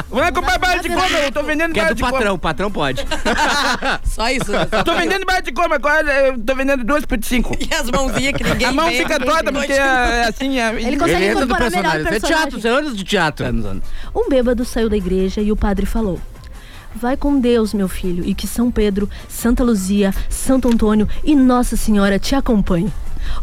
Vou 0.09 0.19
lá 0.19 0.31
comprar 0.31 0.57
barra 0.59 0.77
de 0.77 0.89
coma, 0.89 1.09
eu 1.19 1.31
tô 1.31 1.43
vendendo 1.43 1.73
Que 1.73 1.79
é 1.79 1.83
barra 1.83 1.93
do 1.93 1.97
de 1.97 2.03
coma. 2.03 2.13
patrão, 2.13 2.33
o 2.35 2.39
patrão 2.39 2.71
pode. 2.71 3.05
Só 4.05 4.29
isso. 4.29 4.51
né? 4.51 4.67
Só 4.69 4.83
Tô 4.83 4.93
vendendo 4.95 5.25
barra 5.25 5.39
de 5.41 5.51
coma 5.51 5.75
agora, 5.75 6.11
eu 6.27 6.39
tô 6.39 6.55
vendendo 6.55 6.83
duas 6.83 7.05
por 7.05 7.17
cinco. 7.23 7.55
E 7.59 7.73
as 7.73 7.89
mãozinhas 7.89 8.33
que 8.33 8.43
ninguém 8.43 8.67
A 8.67 8.71
mão 8.71 8.89
vê. 8.89 8.97
fica 8.99 9.19
toda 9.19 9.51
porque 9.51 9.73
é 9.73 10.25
assim. 10.27 10.59
É... 10.59 10.69
Ele 10.75 10.97
consegue 10.97 11.33
do 11.33 11.43
incorporar 11.43 11.71
melhor 11.71 12.01
o 12.01 12.03
personagem. 12.03 12.15
É 12.15 12.19
teatro, 12.19 12.69
anos 12.69 12.95
de 12.97 13.03
teatro. 13.03 13.45
Um 14.15 14.29
bêbado 14.29 14.63
saiu 14.65 14.89
da 14.89 14.97
igreja 14.97 15.41
e 15.41 15.51
o 15.51 15.55
padre 15.55 15.85
falou: 15.85 16.19
Vai 16.95 17.17
com 17.17 17.39
Deus, 17.39 17.73
meu 17.73 17.89
filho, 17.89 18.23
e 18.25 18.33
que 18.33 18.47
São 18.47 18.71
Pedro, 18.71 19.09
Santa 19.27 19.63
Luzia, 19.63 20.13
Santo 20.29 20.69
Antônio 20.69 21.07
e 21.25 21.35
Nossa 21.35 21.75
Senhora 21.75 22.17
te 22.17 22.35
acompanhem. 22.35 22.91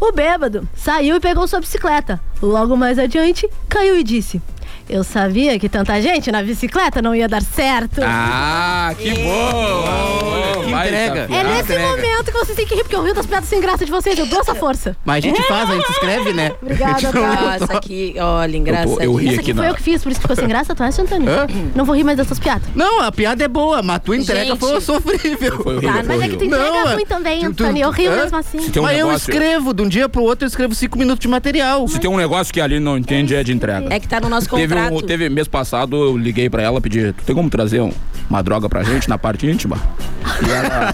O 0.01 0.11
bêbado 0.11 0.67
saiu 0.75 1.15
e 1.15 1.19
pegou 1.19 1.47
sua 1.47 1.59
bicicleta. 1.59 2.19
Logo 2.41 2.75
mais 2.75 2.97
adiante, 2.97 3.47
caiu 3.69 3.97
e 3.97 4.03
disse: 4.03 4.41
Eu 4.89 5.03
sabia 5.03 5.57
que 5.57 5.69
tanta 5.69 6.01
gente 6.01 6.31
na 6.31 6.43
bicicleta 6.43 7.01
não 7.01 7.15
ia 7.15 7.27
dar 7.27 7.41
certo. 7.41 8.01
Ah, 8.03 8.93
que 8.97 9.09
bom! 9.11 10.63
Que 10.63 10.71
Vai, 10.71 10.87
entrega. 10.87 11.27
tá 11.27 11.35
é 11.35 11.43
nesse 11.43 11.61
entrega. 11.73 11.87
momento 11.87 12.25
que 12.25 12.31
vocês 12.31 12.55
têm 12.55 12.65
que 12.65 12.75
rir, 12.75 12.83
porque 12.83 12.95
eu 12.95 13.03
rio 13.03 13.13
das 13.13 13.25
piadas 13.25 13.47
sem 13.49 13.59
graça 13.61 13.85
de 13.85 13.91
vocês. 13.91 14.17
Eu 14.17 14.25
dou 14.25 14.41
essa 14.41 14.55
força. 14.55 14.95
Mas 15.05 15.23
a 15.23 15.27
gente 15.27 15.41
faz, 15.47 15.69
a 15.69 15.75
gente 15.75 15.89
escreve, 15.91 16.33
né? 16.33 16.51
Obrigada. 16.61 17.11
Nossa, 17.11 17.79
que, 17.79 18.15
olha, 18.19 18.57
engraçadinho. 18.57 19.01
eu 19.01 19.13
ri 19.15 19.27
Essa 19.29 19.41
aqui 19.41 19.51
aqui 19.51 19.53
foi 19.59 19.69
eu 19.69 19.75
que 19.75 19.81
fiz, 19.83 20.03
por 20.03 20.11
isso 20.11 20.19
que 20.21 20.27
ficou 20.27 20.35
sem 20.35 20.47
graça, 20.47 20.73
tu 20.75 20.83
acha, 20.83 21.01
Antônio? 21.01 21.29
Hã? 21.29 21.47
Não 21.75 21.85
vou 21.85 21.95
rir 21.95 22.03
mais 22.03 22.17
das 22.17 22.27
tuas 22.27 22.39
piadas. 22.39 22.63
Não, 22.75 23.01
a 23.01 23.11
piada 23.11 23.43
é 23.43 23.47
boa, 23.47 23.81
mas 23.81 23.99
tua 23.99 24.17
entrega 24.17 24.45
Gente. 24.51 24.59
foi 24.59 24.81
sofrível. 24.81 25.63
Foi 25.63 25.81
Tá, 25.81 25.87
horrível, 25.89 25.93
mas 25.93 26.05
foi 26.07 26.25
é 26.25 26.29
que 26.29 26.37
tu 26.37 26.43
entrega 26.45 26.63
Não, 26.69 26.93
ruim 26.93 27.05
também, 27.05 27.45
Antônio. 27.45 27.83
Eu 27.83 27.89
rio 27.91 28.11
hã? 28.11 28.15
mesmo 28.23 28.37
assim. 28.37 28.57
Um 28.59 28.81
mas 28.81 28.99
eu 28.99 29.11
escrevo, 29.13 29.73
de 29.73 29.81
um 29.81 29.87
dia 29.87 30.07
pro 30.09 30.23
outro 30.23 30.45
eu 30.45 30.47
escrevo 30.47 30.73
cinco 30.75 30.97
minutos 30.97 31.21
de 31.21 31.27
material. 31.27 31.87
Se 31.87 31.99
tem 31.99 32.09
um 32.09 32.17
negócio 32.17 32.53
que 32.53 32.59
a 32.61 32.63
Aline 32.65 32.79
não 32.79 32.97
entende, 32.97 33.35
é 33.35 33.43
de 33.43 33.51
entrega. 33.53 33.87
É 33.93 33.99
que 33.99 34.07
tá 34.07 34.19
no 34.19 34.29
nosso 34.29 34.49
Teve, 34.73 34.95
um, 34.95 35.01
teve 35.01 35.29
mês 35.29 35.47
passado, 35.47 35.95
eu 35.95 36.17
liguei 36.17 36.49
pra 36.49 36.61
ela, 36.63 36.79
pedi, 36.81 37.13
tu 37.13 37.23
tem 37.23 37.35
como 37.35 37.49
trazer 37.49 37.81
um- 37.81 37.91
uma 38.29 38.41
droga 38.41 38.67
pra 38.69 38.83
gente 38.83 39.07
na 39.09 39.17
parte 39.17 39.45
íntima? 39.47 39.77
E, 40.45 40.49
ela- 40.51 40.93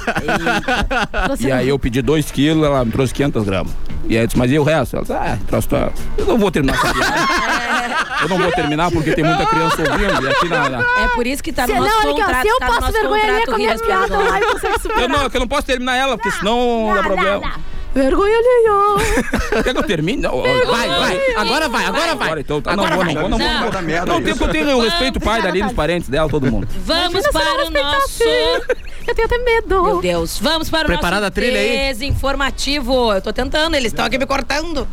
e 1.39 1.51
aí 1.51 1.69
eu 1.69 1.77
pedi 1.79 2.01
2 2.01 2.31
quilos, 2.31 2.65
ela 2.65 2.83
me 2.83 2.91
trouxe 2.91 3.13
500 3.13 3.43
gramas. 3.43 3.73
E 4.07 4.17
aí 4.17 4.23
eu 4.23 4.27
disse, 4.27 4.37
mas 4.39 4.51
e 4.51 4.57
o 4.57 4.63
resto? 4.63 4.95
Ela 4.95 5.03
disse, 5.03 5.13
ah, 5.13 5.37
trouxe 5.47 5.67
tua... 5.67 5.91
Eu 6.17 6.25
não 6.25 6.37
vou 6.37 6.49
terminar 6.51 6.73
essa 6.75 6.93
piada. 6.93 7.99
Eu 8.21 8.27
não 8.27 8.37
vou 8.37 8.51
terminar 8.51 8.91
porque 8.91 9.13
tem 9.13 9.23
muita 9.23 9.45
criança 9.45 9.81
ouvindo. 9.81 10.25
E 10.25 10.29
aqui 10.29 10.49
na, 10.49 10.69
na- 10.69 10.81
É 10.81 11.07
por 11.15 11.25
isso 11.25 11.41
que 11.41 11.53
tá 11.53 11.65
no 11.65 11.75
nosso 11.75 12.05
não, 12.05 12.15
contrato. 12.15 12.41
se 12.41 12.47
eu 12.49 12.59
tá 12.59 12.67
passo 12.67 12.91
vergonha 12.91 13.23
ali 13.23 13.31
contrato 13.31 13.45
com 13.45 13.53
a 13.53 13.57
minha 13.57 13.69
rir 13.69 13.75
as 13.75 13.81
piadas 13.81 14.09
piada 14.09 14.97
e. 14.97 15.01
Eu 15.01 15.07
não, 15.09 15.29
que 15.29 15.37
eu 15.37 15.39
não 15.39 15.47
posso 15.47 15.63
terminar 15.65 15.95
ela, 15.95 16.17
porque 16.17 16.31
senão 16.31 16.91
dá 16.93 17.01
problema. 17.01 17.53
Vergonha 17.93 18.33
alheia. 18.37 19.63
Quer 19.63 19.73
que 19.73 19.79
eu 19.79 19.83
termine? 19.83 20.21
Não, 20.21 20.41
Vai, 20.41 20.87
vai. 20.87 21.35
Agora 21.35 21.67
vai, 21.67 21.85
agora 21.85 22.15
vai. 22.15 22.27
Agora 22.27 22.39
então, 22.41 22.61
tá, 22.61 22.71
Agora 22.73 22.89
não 22.95 22.97
vou, 22.97 23.05
não 23.05 23.21
vou, 23.21 23.29
não 23.29 23.37
vou. 23.37 23.71
Não. 23.71 23.81
Merda, 23.81 24.05
não 24.13 24.21
tem 24.21 24.35
que 24.35 24.43
eu 24.43 24.49
tenho 24.49 24.69
eu 24.69 24.79
respeito 24.79 25.17
o 25.17 25.19
pai 25.21 25.41
dali, 25.41 25.63
os 25.63 25.73
parentes 25.73 26.07
dela, 26.07 26.29
todo 26.29 26.49
mundo. 26.51 26.67
Vamos 26.85 27.13
Imagina 27.25 27.31
para 27.31 27.65
o 27.65 27.69
nosso. 27.71 28.23
respeitasse. 28.23 28.79
Eu 29.07 29.15
tenho 29.15 29.25
até 29.25 29.37
medo. 29.39 29.83
Meu 29.83 30.01
Deus, 30.01 30.37
vamos 30.39 30.69
para 30.69 30.83
o 30.83 30.85
Preparada 30.85 31.21
nosso 31.21 31.27
a 31.29 31.31
trilha 31.31 31.59
aí? 31.59 31.93
desinformativo. 31.93 33.11
Eu 33.13 33.21
tô 33.21 33.33
tentando, 33.33 33.75
eles 33.75 33.91
estão 33.91 34.05
aqui 34.05 34.17
me 34.19 34.25
cortando. 34.27 34.87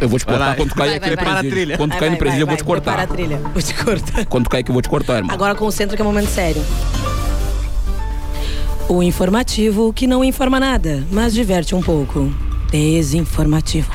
Eu 0.00 0.08
vou 0.08 0.18
te 0.18 0.26
cortar 0.26 0.56
quando 0.56 0.70
tu 0.70 0.74
cair 0.74 0.94
aqui 0.96 1.00
vai, 1.00 1.10
no 1.10 1.16
vai. 1.16 1.16
Prepara 1.16 1.30
a 1.30 1.34
presídio. 1.40 1.50
trilha. 1.56 1.76
Quando 1.78 1.90
cair 1.92 2.00
no 2.02 2.08
vai, 2.10 2.18
presídio, 2.18 2.42
eu 2.42 2.46
vou 2.48 2.56
te 2.56 2.64
vai, 2.64 2.72
Prepara 2.80 3.06
cortar. 3.06 3.12
a 3.12 3.16
trilha. 3.16 3.36
Vou 3.52 3.62
te 3.62 3.74
cortar. 3.74 4.26
Quando 4.26 4.44
tu 4.44 4.50
cair 4.50 4.60
aqui, 4.62 4.70
eu 4.70 4.74
vou 4.74 4.82
te 4.82 4.88
cortar, 4.88 5.16
irmão. 5.18 5.32
Agora 5.34 5.54
concentra 5.54 5.94
que 5.94 6.02
é 6.02 6.04
momento 6.04 6.28
sério. 6.30 6.64
O 8.90 9.04
informativo 9.04 9.92
que 9.92 10.04
não 10.04 10.24
informa 10.24 10.58
nada, 10.58 11.06
mas 11.12 11.32
diverte 11.32 11.76
um 11.76 11.80
pouco. 11.80 12.28
Desinformativo. 12.72 13.88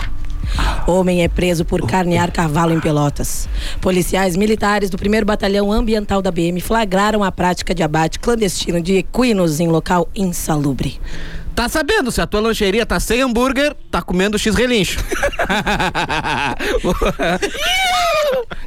Homem 0.88 1.22
é 1.22 1.28
preso 1.28 1.66
por 1.66 1.86
carnear 1.86 2.32
cavalo 2.32 2.72
em 2.72 2.80
Pelotas. 2.80 3.50
Policiais 3.82 4.38
militares 4.38 4.90
do 4.90 4.96
1 4.96 5.26
Batalhão 5.26 5.70
Ambiental 5.70 6.22
da 6.22 6.32
BM 6.32 6.62
flagraram 6.62 7.26
a 7.26 7.30
prática 7.30 7.76
de 7.76 7.84
abate 7.84 8.22
clandestino 8.22 8.80
de 8.80 8.96
equinos 8.96 9.60
em 9.60 9.68
local 9.68 10.08
insalubre. 10.16 10.98
Tá 11.56 11.70
sabendo, 11.70 12.12
se 12.12 12.20
a 12.20 12.28
tua 12.28 12.42
lancheria 12.42 12.86
tá 12.86 13.00
sem 13.00 13.22
hambúrguer, 13.22 13.74
tá 13.90 14.02
comendo 14.02 14.38
x-relincho. 14.38 15.00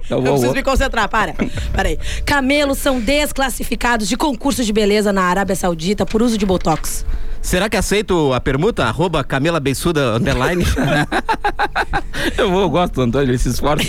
Eu 0.08 0.24
Eu 0.24 0.32
preciso 0.32 0.54
me 0.54 0.62
concentrar, 0.62 1.08
para. 1.08 1.34
Para 1.72 1.88
aí. 1.88 1.98
Camelos 2.24 2.78
são 2.78 2.98
desclassificados 2.98 4.08
de 4.08 4.16
concursos 4.16 4.64
de 4.64 4.72
beleza 4.72 5.12
na 5.12 5.22
Arábia 5.24 5.54
Saudita 5.54 6.06
por 6.06 6.22
uso 6.22 6.38
de 6.38 6.46
botox. 6.46 7.04
Será 7.40 7.68
que 7.68 7.76
aceito 7.76 8.32
a 8.32 8.40
permuta? 8.40 8.84
Arroba 8.84 9.22
Camila 9.24 9.58
Beissuda 9.60 10.16
underline. 10.16 10.64
Eu 12.36 12.50
vou, 12.50 12.62
eu 12.62 12.70
gosto 12.70 12.94
do 12.94 13.02
Antônio, 13.02 13.30
ele 13.30 13.38
se 13.38 13.48
esforça. 13.48 13.86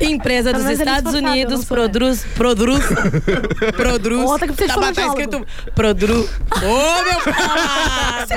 Empresa 0.00 0.52
Pelo 0.52 0.62
dos 0.62 0.64
menos 0.64 0.80
é 0.80 0.84
Estados 0.84 1.12
eu 1.12 1.18
Unidos 1.20 1.58
não 1.60 1.66
produz. 1.66 2.24
Produz. 2.34 2.84
Produz. 3.76 4.30
Outra 4.30 4.46
que 4.46 4.54
precisa 4.54 4.74
de 4.74 4.80
tá, 4.80 4.86
tá 4.92 5.02
fonoaudiólogo. 5.02 5.20
escrito. 5.20 5.46
Produ. 5.74 6.28
Ô, 6.62 7.04
meu 7.04 7.20
falado! 7.34 8.28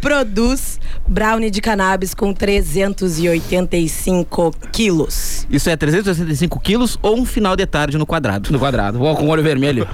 Produz 0.00 0.78
brownie 1.08 1.50
de 1.50 1.60
cannabis 1.60 2.14
com 2.14 2.32
385 2.32 4.54
quilos. 4.70 5.44
Isso 5.50 5.68
é 5.68 5.76
365 5.76 6.60
quilos 6.60 6.96
ou 7.02 7.18
um 7.18 7.26
final 7.26 7.56
de 7.56 7.66
tarde 7.66 7.98
no 7.98 8.06
quadrado? 8.06 8.52
No 8.52 8.58
quadrado. 8.58 8.98
Vou 8.98 9.14
com 9.16 9.24
o 9.26 9.28
olho 9.28 9.42
vermelho. 9.42 9.86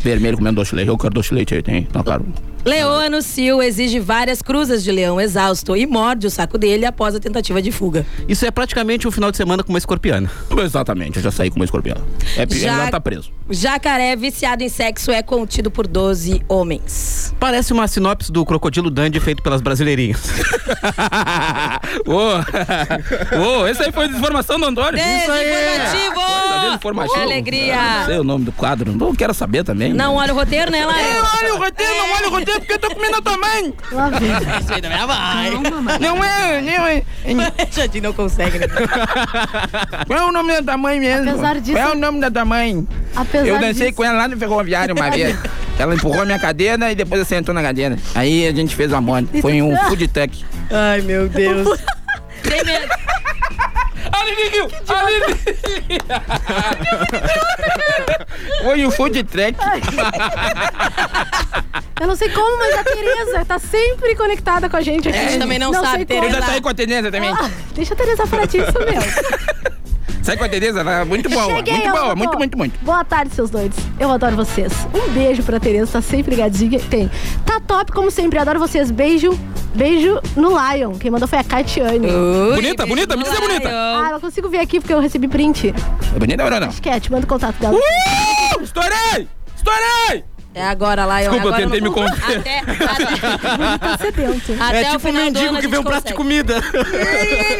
Vermelho 0.00 0.38
doce 0.52 0.70
de 0.70 0.76
leite. 0.76 0.88
Eu 0.88 0.98
quero 0.98 1.14
doce 1.14 1.30
de 1.30 2.53
Leoa 2.64 3.04
Sil 3.22 3.60
exige 3.62 4.00
várias 4.00 4.40
cruzas 4.40 4.82
de 4.82 4.90
leão 4.90 5.20
exausto 5.20 5.76
e 5.76 5.86
morde 5.86 6.26
o 6.26 6.30
saco 6.30 6.56
dele 6.56 6.86
após 6.86 7.14
a 7.14 7.20
tentativa 7.20 7.60
de 7.60 7.70
fuga. 7.70 8.06
Isso 8.26 8.46
é 8.46 8.50
praticamente 8.50 9.06
um 9.06 9.10
final 9.10 9.30
de 9.30 9.36
semana 9.36 9.62
com 9.62 9.68
uma 9.70 9.78
escorpiana. 9.78 10.30
Exatamente, 10.62 11.16
eu 11.18 11.22
já 11.22 11.30
saí 11.30 11.50
com 11.50 11.56
uma 11.56 11.64
escorpião. 11.64 11.96
É, 12.36 12.46
Já- 12.54 12.72
Ela 12.72 12.90
tá 12.90 13.00
preso. 13.00 13.30
Jacaré 13.50 14.16
viciado 14.16 14.62
em 14.62 14.68
sexo 14.70 15.10
é 15.10 15.22
contido 15.22 15.70
por 15.70 15.86
12 15.86 16.40
homens. 16.48 17.34
Parece 17.38 17.74
uma 17.74 17.86
sinopse 17.86 18.32
do 18.32 18.44
Crocodilo 18.46 18.90
Dandy 18.90 19.20
feito 19.20 19.42
pelas 19.42 19.60
brasileirinhas. 19.60 20.22
Ô, 22.06 23.60
ô, 23.62 23.66
esse 23.66 23.82
aí 23.82 23.92
foi 23.92 24.08
desinformação 24.08 24.58
do 24.58 24.64
Antônio. 24.66 24.94
Desinformativo! 24.94 27.14
Que 27.14 27.20
alegria! 27.20 27.76
Não 27.98 28.04
sei 28.06 28.18
o 28.18 28.24
nome 28.24 28.44
do 28.46 28.52
quadro. 28.52 28.92
Não 28.96 29.14
quero 29.14 29.34
saber 29.34 29.64
também. 29.64 29.92
Não 29.92 30.14
olha 30.14 30.32
o 30.32 30.36
roteiro, 30.36 30.70
né, 30.70 30.86
Laia? 30.86 31.14
Não 31.14 31.22
olha 31.38 31.54
o 31.54 31.58
roteiro, 31.58 31.94
não 31.96 32.10
olha 32.12 32.28
o 32.28 32.30
roteiro 32.30 32.53
porque 32.58 32.72
eu 32.74 32.78
tô 32.78 32.94
comendo 32.94 33.16
a 33.16 33.22
tua 33.22 33.36
mãe. 33.36 33.74
Lá 33.92 34.08
vem. 34.10 34.30
Isso 34.60 34.72
aí 34.74 34.80
da 34.80 34.88
minha 34.88 35.06
mãe. 35.06 35.52
Não 36.00 36.24
é, 36.24 36.60
não 36.60 36.86
é. 36.86 37.02
Jardim 37.70 38.00
não 38.02 38.12
consegue, 38.12 38.58
né? 38.58 38.66
Qual 40.06 40.18
é 40.18 40.24
o 40.24 40.32
nome 40.32 40.52
da 40.54 40.62
tua 40.62 40.76
mãe 40.76 41.00
mesmo? 41.00 41.30
Apesar 41.30 41.60
disso- 41.60 41.76
Qual 41.78 41.88
é 41.90 41.92
o 41.92 41.98
nome 41.98 42.20
da 42.20 42.30
tua 42.30 42.44
mãe? 42.44 42.86
Apesar 43.14 43.46
eu 43.46 43.58
dancei 43.58 43.86
disso- 43.88 43.96
com 43.96 44.04
ela 44.04 44.18
lá 44.18 44.28
no 44.28 44.36
ferroviário 44.36 44.94
uma 44.94 45.10
vez. 45.10 45.36
Ela 45.76 45.92
empurrou 45.96 46.22
a 46.22 46.24
minha 46.24 46.38
cadeira 46.38 46.92
e 46.92 46.94
depois 46.94 47.18
eu 47.18 47.24
sentou 47.26 47.52
na 47.52 47.60
cadeira. 47.60 47.98
Aí 48.14 48.46
a 48.46 48.52
gente 48.52 48.76
fez 48.76 48.92
amor. 48.92 49.24
Foi 49.40 49.60
um 49.60 49.76
food 49.88 50.06
tech. 50.06 50.44
Ai, 50.70 51.00
meu 51.00 51.28
Deus. 51.28 51.66
Tem 52.44 52.64
medo. 52.64 52.86
Aline! 54.24 54.72
Aline! 54.88 55.34
Foi 58.62 58.86
um 58.86 58.90
food 58.90 59.22
track. 59.24 59.58
Eu 62.00 62.06
não 62.06 62.16
sei 62.16 62.28
como, 62.30 62.56
mas 62.58 62.78
a 62.78 62.84
Tereza 62.84 63.44
tá 63.44 63.58
sempre 63.58 64.16
conectada 64.16 64.68
com 64.68 64.76
a 64.76 64.80
gente 64.80 65.08
aqui. 65.08 65.18
A 65.18 65.22
gente 65.22 65.38
também 65.38 65.58
não 65.58 65.72
sabe, 65.72 65.96
sei 65.98 66.04
Tereza. 66.06 66.26
Eu 66.26 66.30
como. 66.30 66.42
já 66.42 66.46
saí 66.46 66.60
com 66.60 66.68
a 66.68 66.74
Tereza 66.74 67.10
também. 67.10 67.30
Ah, 67.30 67.50
deixa 67.74 67.94
a 67.94 67.96
Tereza 67.96 68.26
falar 68.26 68.46
disso, 68.46 68.72
meu. 68.72 69.73
Sai 70.24 70.38
com 70.38 70.44
a 70.44 70.48
Tereza, 70.48 70.80
ela 70.80 71.00
é 71.00 71.04
muito 71.04 71.28
boa. 71.28 71.54
Cheguei, 71.56 71.74
muito 71.74 71.90
boa, 71.90 72.16
muito, 72.16 72.38
muito, 72.38 72.56
muito. 72.56 72.78
Boa 72.82 73.04
tarde, 73.04 73.34
seus 73.34 73.50
doidos. 73.50 73.76
Eu 74.00 74.10
adoro 74.10 74.34
vocês. 74.34 74.72
Um 74.94 75.12
beijo 75.12 75.42
pra 75.42 75.60
Tereza, 75.60 75.92
tá 75.92 76.00
sempre 76.00 76.34
ligadinha. 76.34 76.80
Tem. 76.80 77.10
Tá 77.44 77.60
top, 77.60 77.92
como 77.92 78.10
sempre. 78.10 78.38
Adoro 78.38 78.58
vocês. 78.58 78.90
Beijo. 78.90 79.38
Beijo 79.74 80.18
no 80.34 80.48
Lion. 80.48 80.94
Quem 80.94 81.10
mandou 81.10 81.28
foi 81.28 81.40
a 81.40 81.44
Catiane. 81.44 82.06
Ui, 82.06 82.54
Bonita, 82.54 82.86
bonita, 82.86 83.16
me 83.18 83.22
diz 83.22 83.34
é 83.34 83.40
bonita. 83.40 83.68
Ah, 83.70 84.08
eu 84.12 84.20
consigo 84.20 84.48
ver 84.48 84.60
aqui 84.60 84.80
porque 84.80 84.94
eu 84.94 85.00
recebi 85.00 85.28
print. 85.28 85.74
É 86.16 86.18
bonita 86.18 86.42
ou 86.42 86.50
não? 86.50 86.72
Cat, 86.72 87.12
manda 87.12 87.26
o 87.26 87.28
contato 87.28 87.56
dela. 87.58 87.76
Uh! 87.76 88.62
Estourei! 88.62 89.28
Estourei! 89.54 90.24
É 90.54 90.62
agora, 90.64 91.02
Lion. 91.04 91.32
Desculpa, 91.32 91.44
eu 91.44 91.48
agora 91.54 91.62
tentei 91.64 91.80
não- 91.80 91.88
me 91.88 91.94
conter. 91.94 92.38
Até, 92.38 92.58
até, 92.60 93.78
Tá 93.78 93.98
sedento. 93.98 94.52
até 94.62 94.82
é 94.82 94.88
o 94.88 94.90
tipo 94.92 94.98
final 95.00 95.22
do 95.30 95.32
mendigo 95.40 95.58
que 95.60 95.66
vê 95.68 95.78
um 95.78 95.82
prato 95.82 96.06
de 96.06 96.14
comida. 96.14 96.54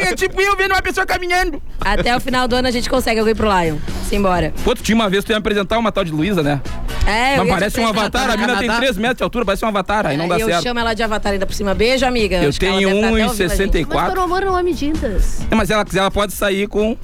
É 0.01 0.15
tipo 0.15 0.39
eu 0.41 0.55
vendo 0.55 0.71
uma 0.71 0.81
pessoa 0.81 1.05
caminhando. 1.05 1.61
Até 1.81 2.15
o 2.15 2.19
final 2.21 2.47
do 2.47 2.55
ano 2.55 2.67
a 2.67 2.71
gente 2.71 2.89
consegue 2.89 3.19
alguém 3.19 3.35
pro 3.35 3.47
Lion. 3.47 3.75
Simbora. 4.09 4.53
Pô, 4.63 4.73
tu 4.73 4.81
tinha 4.81 4.95
uma 4.95 5.09
vez, 5.09 5.23
tu 5.23 5.31
ia 5.31 5.35
me 5.35 5.39
apresentar 5.39 5.77
uma 5.77 5.91
tal 5.91 6.03
de 6.05 6.11
Luísa, 6.11 6.41
né? 6.41 6.61
É, 7.05 7.35
eu 7.37 7.45
Mas 7.45 7.49
parece 7.55 7.79
um 7.79 7.87
avatar, 7.87 8.31
a 8.31 8.37
mina 8.37 8.55
tem 8.57 8.67
Canadá. 8.67 8.77
3 8.79 8.97
metros 8.97 9.17
de 9.17 9.23
altura, 9.23 9.45
parece 9.45 9.65
um 9.65 9.67
avatar, 9.67 10.07
aí 10.07 10.17
não 10.17 10.27
dá 10.27 10.39
eu 10.39 10.47
certo. 10.47 10.63
chamo 10.63 10.79
ela 10.79 10.93
de 10.93 11.03
avatar 11.03 11.33
ainda 11.33 11.45
por 11.45 11.53
cima. 11.53 11.73
Beijo, 11.75 12.05
amiga. 12.05 12.37
Eu 12.37 12.49
Acho 12.49 12.59
tenho 12.59 12.73
deve 12.79 12.85
tá 12.85 12.97
até 12.97 13.07
ouvindo 13.09 13.25
a 13.25 13.33
gente. 13.35 13.43
Mas 13.43 13.59
1,64. 13.59 14.11
para 14.11 14.19
o 14.21 14.23
amor 14.23 14.41
não 14.45 14.55
há 14.55 14.63
medidas. 14.63 15.41
É, 15.51 15.55
Mas 15.55 15.67
se 15.67 15.73
ela 15.73 15.83
quiser, 15.85 15.99
ela 15.99 16.11
pode 16.11 16.33
sair 16.33 16.67
com. 16.67 16.97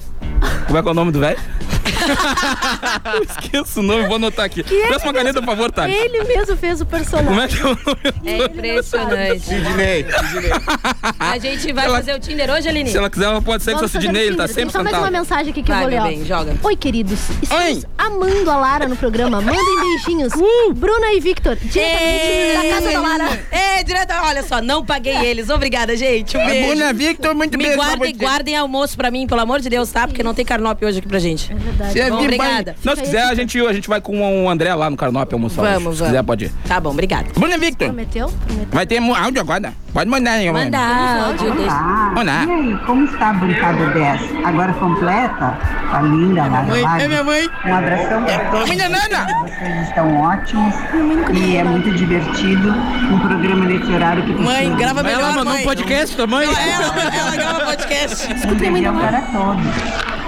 Como 0.66 0.78
é 0.78 0.82
que 0.82 0.88
é 0.88 0.90
o 0.90 0.94
nome 0.94 1.12
do 1.12 1.20
velho? 1.20 1.38
Eu 3.14 3.22
esqueço 3.22 3.80
o 3.80 3.82
nome, 3.82 4.06
vou 4.06 4.16
anotar 4.16 4.44
aqui. 4.46 4.62
Que 4.62 4.86
Peça 4.88 5.04
uma 5.06 5.12
caneta, 5.12 5.40
por 5.40 5.46
favor, 5.46 5.70
Thales. 5.70 5.94
Ele 5.96 6.24
mesmo 6.24 6.56
fez 6.56 6.80
o 6.80 6.86
personagem. 6.86 7.28
Como 7.28 7.40
é 7.40 7.48
que 7.48 7.56
é 7.58 7.64
o 7.64 7.68
nome? 7.68 8.00
É 8.24 8.44
impressionante. 8.46 9.40
Sidney, 9.40 10.06
Sidney. 10.30 10.50
A 11.18 11.38
gente 11.38 11.72
vai 11.72 11.84
Ela- 11.86 11.96
fazer 11.98 12.14
o 12.14 12.18
Tinder 12.20 12.50
hoje, 12.50 12.68
Aline? 12.68 12.90
Se 12.90 12.96
ela 12.98 13.10
quiser, 13.10 13.24
ela 13.26 13.42
pode 13.42 13.62
sair 13.62 13.74
com 13.74 13.78
o 13.78 13.80
Vamos 13.82 13.92
fazer 13.92 14.06
Sidney, 14.06 14.26
ele 14.26 14.36
tá 14.36 14.46
sempre 14.46 14.62
Tem 14.64 14.70
só 14.70 14.82
mais 14.82 14.96
uma 14.96 15.10
mensagem 15.10 15.50
aqui 15.50 15.62
que 15.62 15.68
Vai, 15.70 15.84
eu 15.84 15.90
vou 15.90 16.02
ler. 16.02 16.16
bem, 16.16 16.24
joga. 16.24 16.54
Oi, 16.62 16.76
queridos. 16.76 17.18
Estamos 17.42 17.64
Oi. 17.76 17.82
amando 17.98 18.50
a 18.50 18.56
Lara 18.56 18.86
no 18.88 18.96
programa. 18.96 19.40
Mandem 19.40 19.60
beijinhos. 19.80 20.32
Bruna 20.74 21.12
e 21.12 21.20
Victor, 21.20 21.56
diretamente 21.56 22.56
da 22.68 22.74
casa 22.76 22.92
da 22.92 23.00
Lara. 23.00 23.46
É, 23.50 23.82
direto. 23.82 24.12
Olha 24.24 24.42
só, 24.42 24.60
não 24.60 24.84
paguei 24.84 25.16
eles. 25.26 25.48
Obrigada, 25.50 25.96
gente. 25.96 26.36
Um 26.36 26.46
beijo. 26.46 26.68
Bruna 26.68 26.92
Victor, 26.92 27.34
muito 27.34 27.56
Me 27.58 27.64
beijo 27.64 27.78
pra 27.78 27.86
guardem, 27.88 28.16
guardem 28.16 28.56
almoço 28.56 28.96
pra 28.96 29.10
mim, 29.10 29.26
pelo 29.26 29.40
amor 29.40 29.60
de 29.60 29.68
Deus, 29.68 29.90
tá? 29.90 30.06
Porque 30.06 30.22
não 30.22 30.34
tem 30.34 30.44
carnop 30.44 30.82
hoje 30.84 30.98
aqui 30.98 31.08
pra 31.08 31.18
gente. 31.18 31.50
É 31.72 31.84
verdade. 31.84 31.92
Se 31.92 32.00
é 32.00 32.10
Bom, 32.10 32.16
vir, 32.18 32.24
obrigada. 32.24 32.64
vai- 32.64 32.74
Não, 32.84 32.96
se 32.96 33.02
quiser, 33.02 33.22
a 33.22 33.34
gente, 33.34 33.60
a 33.60 33.72
gente 33.72 33.88
vai 33.88 34.00
com 34.00 34.44
o 34.44 34.48
André 34.50 34.74
lá 34.74 34.90
no 34.90 34.96
Carnop 34.96 35.32
almoçar. 35.32 35.62
Vamos, 35.62 35.76
hoje. 35.76 35.82
vamos. 35.84 35.98
Se 35.98 36.04
quiser, 36.04 36.22
pode 36.22 36.44
ir. 36.46 36.52
Tá 36.68 36.80
bom, 36.80 36.90
obrigada. 36.90 37.26
Bruna 37.36 37.58
Victor, 37.58 37.88
Prometeu? 37.88 38.28
Prometeu. 38.46 38.68
vai 38.72 38.86
ter 38.86 38.98
áudio 38.98 39.40
agora. 39.40 39.72
Pode 39.92 40.08
mandar, 40.08 40.38
hein, 40.40 40.50
Manda 40.50 40.78
áudio. 40.78 41.52
deixa- 41.52 41.64
Olá. 41.74 42.14
Olá. 42.16 42.44
E 42.46 42.50
aí, 42.50 42.78
como 42.86 43.04
está 43.04 43.28
a 43.28 43.32
brincada 43.34 43.86
10? 43.90 44.20
Agora 44.44 44.72
completa? 44.72 45.58
Tá 45.90 46.00
linda 46.00 46.46
lá 46.46 46.62
mãe, 46.62 46.82
é 46.98 47.08
minha 47.08 47.22
mãe. 47.24 47.48
Um 47.66 47.74
abração 47.74 48.22
pra 48.24 48.38
todos. 48.50 48.70
Minha 48.70 48.88
nana. 48.88 49.26
Vocês 49.46 49.88
estão 49.88 50.16
ótimos 50.22 50.74
e 51.34 51.56
é 51.58 51.64
muito 51.64 51.90
divertido 51.92 52.70
um 52.70 53.18
programa 53.18 53.66
nesse 53.66 53.92
horário 53.92 54.22
que 54.24 54.32
Mãe, 54.32 54.54
precisa- 54.54 54.76
grava 54.76 55.02
melhor, 55.02 55.20
Ela 55.20 55.28
mandou 55.32 55.52
mãe. 55.52 55.60
um 55.60 55.64
podcast 55.64 56.16
também. 56.16 56.42
Ela, 56.44 57.14
ela 57.14 57.36
grava 57.36 57.60
podcast. 57.66 58.28
Um 58.48 58.54
beijão 58.54 58.96
para 58.98 59.20
todos. 59.20 60.21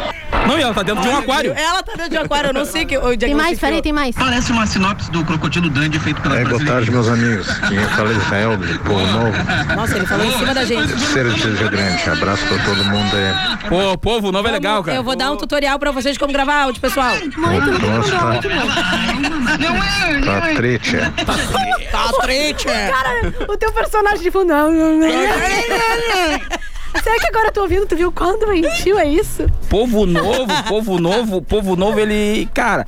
Não, 0.46 0.59
e 0.59 0.62
ela 0.62 0.74
tá 0.74 0.83
dentro 0.83 1.02
de 1.02 1.09
um 1.09 1.16
aquário. 1.16 1.52
Ela 1.57 1.83
tá 1.83 1.92
dentro 1.92 2.11
de 2.11 2.18
um 2.18 2.22
aquário, 2.22 2.48
eu 2.50 2.54
não 2.54 2.64
sei 2.64 2.85
que, 2.85 2.98
onde 2.98 3.24
é 3.24 3.28
Tem 3.28 3.35
mais? 3.35 3.59
Peraí, 3.59 3.83
tem 3.83 3.92
mais. 3.92 4.14
Parece 4.14 4.52
uma 4.52 4.66
sinopse 4.66 5.11
do 5.11 5.24
Crocodilo 5.24 5.70
Dandy 5.70 5.98
feito 5.98 6.20
pela 6.20 6.38
É, 6.38 6.44
boa 6.44 6.64
tarde, 6.64 6.90
meus 6.90 7.09
amigos. 7.09 7.46
Quem 7.68 7.78
fala 7.78 8.11
é 8.11 8.16
Israel, 8.16 8.57
de 8.57 8.78
Povo 8.80 9.07
Novo. 9.07 9.33
Nossa, 9.74 9.96
ele 9.96 10.07
falou 10.07 10.24
em 10.26 10.33
cima 10.33 10.54
da 10.54 10.64
gente. 10.64 10.88
Terceiro 10.88 11.33
de 11.33 11.48
Rio 11.50 11.70
Grande. 11.70 12.11
Abraço 12.11 12.44
pra 12.46 12.59
todo 12.64 12.85
mundo 12.85 13.16
aí. 13.16 13.68
Pô, 13.68 13.98
povo, 13.98 14.28
o 14.28 14.33
novo 14.33 14.48
é 14.48 14.52
legal, 14.52 14.83
cara. 14.83 14.96
Eu 14.96 15.02
vou 15.02 15.16
dar 15.16 15.33
um 15.33 15.37
tutorial 15.37 15.78
pra 15.78 15.90
vocês 15.90 16.14
de 16.14 16.18
como 16.18 16.33
gravar 16.33 16.62
áudio, 16.62 16.80
pessoal. 16.80 17.16
Tem 17.16 17.28
Nossa, 17.37 17.61
mandou 17.61 18.02
tá, 18.11 18.26
áudio, 18.35 18.50
mãe. 18.50 18.68
tá 20.24 20.40
trete. 20.54 20.96
é. 20.96 21.11
Tá. 21.90 22.92
Cara, 22.92 23.35
o 23.48 23.57
teu 23.57 23.72
personagem 23.72 24.22
de 24.22 24.30
fundo. 24.30 24.44
Não, 24.46 24.70
não, 24.70 24.98
não. 24.98 25.09
Será 27.02 27.18
que 27.18 27.26
agora 27.28 27.48
eu 27.48 27.52
tô 27.52 27.62
ouvindo? 27.62 27.87
Tu 27.87 27.96
viu 27.96 28.12
quando 28.12 28.46
mentiu? 28.48 28.98
É 28.98 29.06
isso? 29.06 29.46
Povo 29.69 30.06
novo, 30.06 30.62
povo 30.69 30.98
novo, 30.98 31.42
povo 31.42 31.77
novo, 31.77 31.98
ele. 31.98 32.48
Cara, 32.54 32.87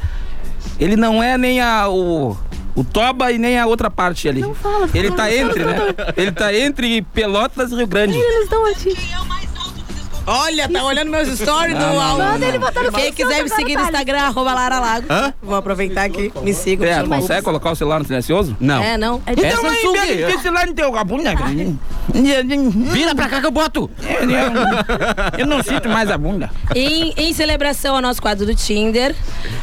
ele 0.78 0.96
não 0.96 1.22
é 1.22 1.36
nem 1.36 1.60
a. 1.60 1.88
O, 1.88 2.36
o 2.74 2.84
Toba 2.84 3.32
e 3.32 3.38
nem 3.38 3.58
a 3.58 3.66
outra 3.66 3.90
parte 3.90 4.28
ali. 4.28 4.42
Não 4.42 4.54
fala, 4.54 4.88
Ele 4.94 5.08
fala, 5.08 5.16
tá 5.16 5.24
fala, 5.24 5.34
entre, 5.34 5.64
né? 5.64 5.76
Ele 6.16 6.32
tá 6.32 6.54
entre 6.54 7.02
Pelotas 7.02 7.72
e 7.72 7.76
Rio 7.76 7.86
Grande. 7.86 8.16
Eles 8.16 8.44
estão 8.44 8.66
aqui. 8.66 8.94
Olha, 10.26 10.68
tá 10.68 10.84
olhando 10.84 11.10
meus 11.10 11.28
stories 11.38 11.74
do 11.74 11.80
Não, 11.80 11.94
não, 11.94 12.18
não, 12.18 12.32
Manda 12.32 12.46
ele 12.46 12.58
botar 12.58 12.82
no 12.82 12.92
Quem 12.92 13.12
quiser 13.12 13.42
me 13.44 13.48
seguir 13.48 13.76
no. 13.76 13.82
Instagram, 13.84 14.18
arroba 14.22 14.52
Lara 14.54 14.80
Lago. 14.80 15.06
Hã? 15.08 15.32
Vou 15.42 15.54
aproveitar 15.54 16.04
aqui. 16.04 16.32
Me 16.42 16.52
sigam. 16.52 16.86
É, 16.86 17.02
consegue 17.04 17.42
colocar 17.42 17.70
o 17.70 17.76
celular 17.76 18.00
no 18.00 18.04
silencioso? 18.06 18.56
Não. 18.58 18.82
É, 18.82 18.96
não. 18.98 19.22
É 19.26 19.32
Então, 19.32 19.62
Samsung. 19.62 19.98
aí, 19.98 20.22
esse 20.24 20.42
celular 20.42 20.66
no 20.66 20.74
teu 20.74 20.90
bunda, 21.04 21.34
cara. 21.36 21.50
Vira 22.92 23.14
pra 23.14 23.28
cá 23.28 23.40
que 23.40 23.46
eu 23.46 23.50
boto. 23.50 23.88
Eu, 24.02 24.30
eu- 24.30 25.38
eu 25.38 25.46
não 25.46 25.62
sinto 25.62 25.88
mais 25.88 26.10
a 26.10 26.18
bunda. 26.18 26.50
Em, 26.74 27.12
em 27.16 27.32
celebração 27.32 27.94
ao 27.94 28.02
nosso 28.02 28.20
quadro 28.20 28.44
do 28.46 28.54
Tinder, 28.54 29.14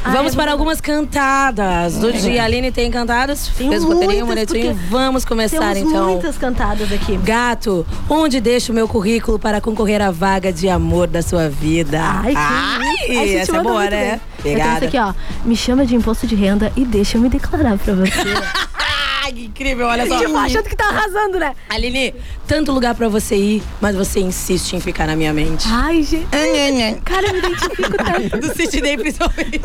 vamos 0.05 0.34
para 0.36 0.51
algumas 0.51 0.80
cantadas 0.80 1.97
do 1.97 2.11
dia. 2.14 2.41
A 2.41 2.45
Aline 2.45 2.72
tem 2.72 2.89
cantadas? 2.91 3.49
Tem 3.57 3.70
Fez 3.70 3.84
o 3.84 3.88
roteirinho 3.93 4.26
bonitinho? 4.26 4.80
Vamos 4.89 5.26
começar 5.26 5.74
Temos 5.74 5.91
então. 5.91 6.07
muitas 6.11 6.38
cantadas 6.38 6.91
aqui. 6.91 7.18
Gato, 7.18 7.86
onde 8.09 8.39
deixo 8.39 8.72
o 8.72 8.76
meu 8.76 8.88
currículo 8.88 9.38
para 9.39 9.59
concorrer 9.59 10.01
à 10.01 10.11
vaga 10.11 10.53
de 10.54 10.70
amor 10.70 11.08
da 11.08 11.22
sua 11.22 11.49
vida? 11.49 11.99
Ai, 12.01 12.34
que 13.06 13.18
Ai, 13.18 13.36
essa 13.38 13.58
é 13.58 13.62
boa, 13.64 13.89
né? 13.89 14.22
Pegada. 14.41 14.86
aqui, 14.86 14.97
ó. 14.97 15.14
Me 15.43 15.56
chama 15.56 15.86
de 15.86 15.95
imposto 15.95 16.26
de 16.28 16.36
renda 16.36 16.72
e 16.76 16.86
deixa 16.86 17.18
eu 17.18 17.22
me 17.22 17.30
declarar 17.30 17.78
pra 17.78 17.93
você. 17.93 18.12
Que 19.34 19.45
incrível, 19.45 19.88
olha 19.88 20.06
só. 20.06 20.20
tipo, 20.20 20.36
achando 20.38 20.70
que 20.70 20.76
tá 20.76 20.89
arrasando, 20.89 21.39
né? 21.39 21.56
Aline, 21.70 22.14
tanto 22.45 22.72
lugar 22.72 22.93
pra 22.93 23.08
você 23.08 23.36
ir, 23.36 23.64
mas 23.82 23.95
você 23.95 24.20
insiste 24.20 24.74
em 24.74 24.80
ficar 24.80 25.08
na 25.08 25.16
minha 25.16 25.34
mente. 25.34 25.66
Ai, 25.72 26.04
gente. 26.04 26.28
Cara, 27.04 27.28
eu 27.28 27.34
me 27.34 27.39
identifico 27.39 27.97
tanto. 27.97 28.38
Do 28.39 28.54
Sidney, 28.54 28.97
principalmente. 28.97 29.60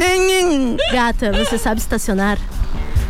Gata, 0.93 1.33
você 1.33 1.59
sabe 1.59 1.81
estacionar? 1.81 2.39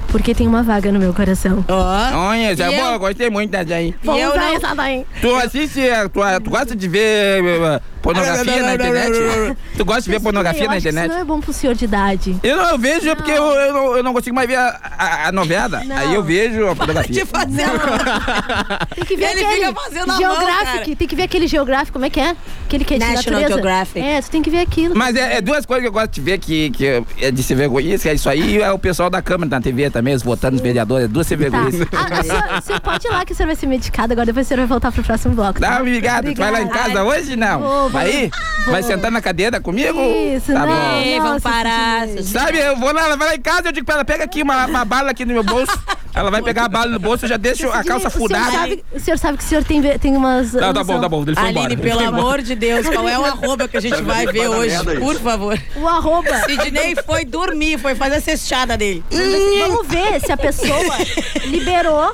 Porque 0.09 0.35
tem 0.35 0.49
uma 0.49 0.63
vaga 0.63 0.91
no 0.91 0.99
meu 0.99 1.13
coração. 1.13 1.65
Ó. 1.69 2.29
Olha, 2.31 2.53
essa 2.53 2.69
E 2.71 2.75
é 2.75 2.81
boa, 2.81 2.93
eu? 2.95 2.99
gostei 2.99 3.29
muito 3.31 3.51
dessa 3.51 3.75
aí. 3.75 3.95
Vamos 4.03 4.23
eu 4.23 4.35
não- 4.35 4.55
essa 4.57 4.75
daí. 4.75 5.05
Tu 5.21 5.35
assiste, 5.37 5.81
eh, 5.81 6.09
tu, 6.09 6.21
tu 6.43 6.51
gosta 6.51 6.75
de 6.75 6.89
ver 6.89 7.45
eh, 7.45 7.81
pornografia 8.01 8.63
na 8.63 8.75
internet? 8.75 9.57
Tu 9.77 9.85
gosta 9.85 10.03
de 10.03 10.11
ver 10.11 10.21
pornografia 10.21 10.67
na 10.67 10.79
internet? 10.79 11.05
Isso 11.07 11.15
não 11.15 11.21
é 11.21 11.25
bom 11.25 11.41
pro 11.41 11.53
senhor 11.53 11.75
de 11.75 11.85
idade. 11.85 12.37
Eu 12.43 12.57
não 12.57 12.71
eu 12.71 12.79
vejo 12.79 13.09
é 13.11 13.15
porque 13.15 13.31
eu, 13.33 13.45
eu, 13.53 13.73
não, 13.75 13.97
eu 13.99 14.03
não 14.03 14.13
consigo 14.15 14.35
mais 14.35 14.49
ver 14.49 14.57
a, 14.57 14.81
a, 14.99 15.29
a 15.29 15.33
novela. 15.33 15.83
Não. 15.85 15.97
Aí 15.97 16.15
eu 16.15 16.23
vejo 16.23 16.67
a 16.69 16.75
pornografia. 16.75 17.13
De 17.15 17.25
fazer 17.27 17.65
Tem 18.95 19.05
que 19.05 19.17
ver 19.17 19.31
Ele 19.33 19.45
aquele 19.45 19.67
fica 19.67 19.81
fazendo 19.81 20.03
a 20.05 20.07
mão, 20.07 20.17
geográfico. 20.17 20.65
cara. 20.85 20.97
tem 20.97 21.09
que 21.09 21.17
ver 21.17 21.23
aquele 21.23 21.47
geográfico, 21.47 21.93
como 21.93 22.05
é 22.07 22.11
que 22.11 22.21
é? 22.21 22.35
Aquele 22.67 22.85
que 22.85 22.95
é 22.95 22.99
de 22.99 23.05
National 23.05 23.41
natureza. 23.43 23.55
Geographic. 23.55 24.01
É, 24.01 24.23
tu 24.23 24.31
tem 24.31 24.43
que 24.43 24.51
ver 24.51 24.61
aquilo. 24.61 24.97
Mas 24.97 25.15
é, 25.17 25.37
é 25.37 25.41
duas 25.43 25.67
coisas 25.67 25.83
que 25.83 25.89
eu 25.89 25.93
gosto 25.93 26.13
de 26.13 26.21
ver 26.21 26.39
que, 26.39 26.71
que 26.71 27.03
é 27.21 27.31
de 27.31 27.43
ser 27.43 27.55
vergonhice, 27.55 28.03
que 28.05 28.09
é 28.09 28.15
isso 28.15 28.29
aí, 28.31 28.57
e 28.57 28.63
é 28.63 28.73
o 28.73 28.79
pessoal 28.79 29.11
da 29.11 29.21
Câmara 29.21 29.51
na 29.51 29.61
TV 29.61 29.91
também, 29.99 30.15
os 30.15 30.23
votando 30.23 30.57
os 30.57 30.63
vereadores, 30.63 31.05
é 31.07 31.09
duas 31.09 31.27
ser 31.27 31.37
Tá. 31.37 31.43
vergonhice. 31.43 31.89
Ah, 31.93 32.21
o 32.21 32.25
senhor, 32.25 32.59
o 32.59 32.63
senhor 32.63 32.81
pode 32.81 33.07
ir 33.07 33.11
lá 33.11 33.25
que 33.25 33.33
o 33.33 33.37
senhor 33.37 33.47
vai 33.49 33.57
ser 33.57 33.67
medicado, 33.67 34.13
agora 34.13 34.27
depois 34.27 34.47
o 34.47 34.49
senhor 34.49 34.59
vai 34.61 34.67
voltar 34.69 34.93
pro 34.93 35.03
próximo 35.03 35.35
bloco. 35.35 35.61
Tá, 35.61 35.71
tá? 35.73 35.81
obrigado. 35.81 36.33
Tu 36.33 36.39
vai 36.39 36.51
lá 36.51 36.63
em 36.63 36.69
casa 36.69 37.03
hoje? 37.05 37.37
Não. 37.37 37.61
Vou, 37.61 37.91
vai 37.91 38.31
vou. 38.65 38.73
Vai 38.73 38.83
sentar 38.83 39.11
na 39.11 39.21
cadeira 39.21 39.61
comigo? 39.61 39.99
Isso, 40.37 40.53
tá 40.53 40.61
não, 40.61 40.67
bom. 40.69 40.97
Ei, 41.03 41.17
Nossa, 41.19 41.29
vamos 41.29 41.43
parar. 41.43 42.09
Sabe, 42.23 42.59
eu 42.59 42.77
vou 42.77 42.93
lá, 42.93 43.05
ela 43.05 43.17
vai 43.17 43.29
lá 43.29 43.35
em 43.35 43.41
casa, 43.41 43.69
eu 43.69 43.73
digo 43.73 43.85
pra 43.87 43.97
ela, 43.97 44.05
pega 44.05 44.25
aqui 44.25 44.43
uma, 44.43 44.67
uma 44.67 44.85
bala 44.85 45.11
aqui 45.11 45.25
no 45.25 45.33
meu 45.33 45.43
bolso. 45.43 45.73
Ela 46.15 46.31
vai 46.31 46.43
pegar 46.43 46.65
a 46.65 46.69
bala 46.69 46.91
no 46.91 46.99
bolso, 46.99 47.25
eu 47.25 47.29
já 47.29 47.37
deixo 47.37 47.69
a 47.71 47.85
calça 47.85 48.09
O 48.09 48.11
senhor, 48.11 48.29
furada. 48.29 48.51
sabe, 48.53 48.85
o 48.93 49.01
senhor 49.01 49.19
sabe 49.19 49.39
que 49.39 49.45
o 49.45 49.47
senhor 49.47 49.65
tem, 49.65 49.81
tem 49.99 50.17
umas. 50.17 50.53
Não, 50.53 50.73
tá 50.73 50.83
bom, 50.85 51.01
tá 51.01 51.09
bom, 51.09 51.23
ele 51.23 51.35
foi 51.35 51.51
embora. 51.51 51.67
Aline, 51.67 51.81
Ele 51.81 51.91
pelo 51.91 52.03
embora. 52.03 52.17
amor 52.23 52.43
de 52.43 52.55
Deus, 52.55 52.87
qual 52.89 53.09
é 53.09 53.19
o 53.19 53.25
arroba 53.27 53.69
que 53.69 53.77
a 53.77 53.81
gente 53.81 54.03
vai 54.03 54.27
ver 54.27 54.49
hoje? 54.49 54.77
Por 54.99 55.17
favor. 55.17 55.59
O 55.77 55.87
arroba. 55.87 56.29
Sidney 56.47 56.97
foi 57.07 57.25
dormir, 57.25 57.79
foi 57.79 57.95
fazer 57.95 58.17
a 58.17 58.21
cestada 58.21 58.77
dele. 58.77 59.03
Vamos 59.69 59.87
ver 59.89 60.21
se 60.21 60.31
a 60.33 60.37
pessoa 60.37 60.97
liberou 61.47 62.13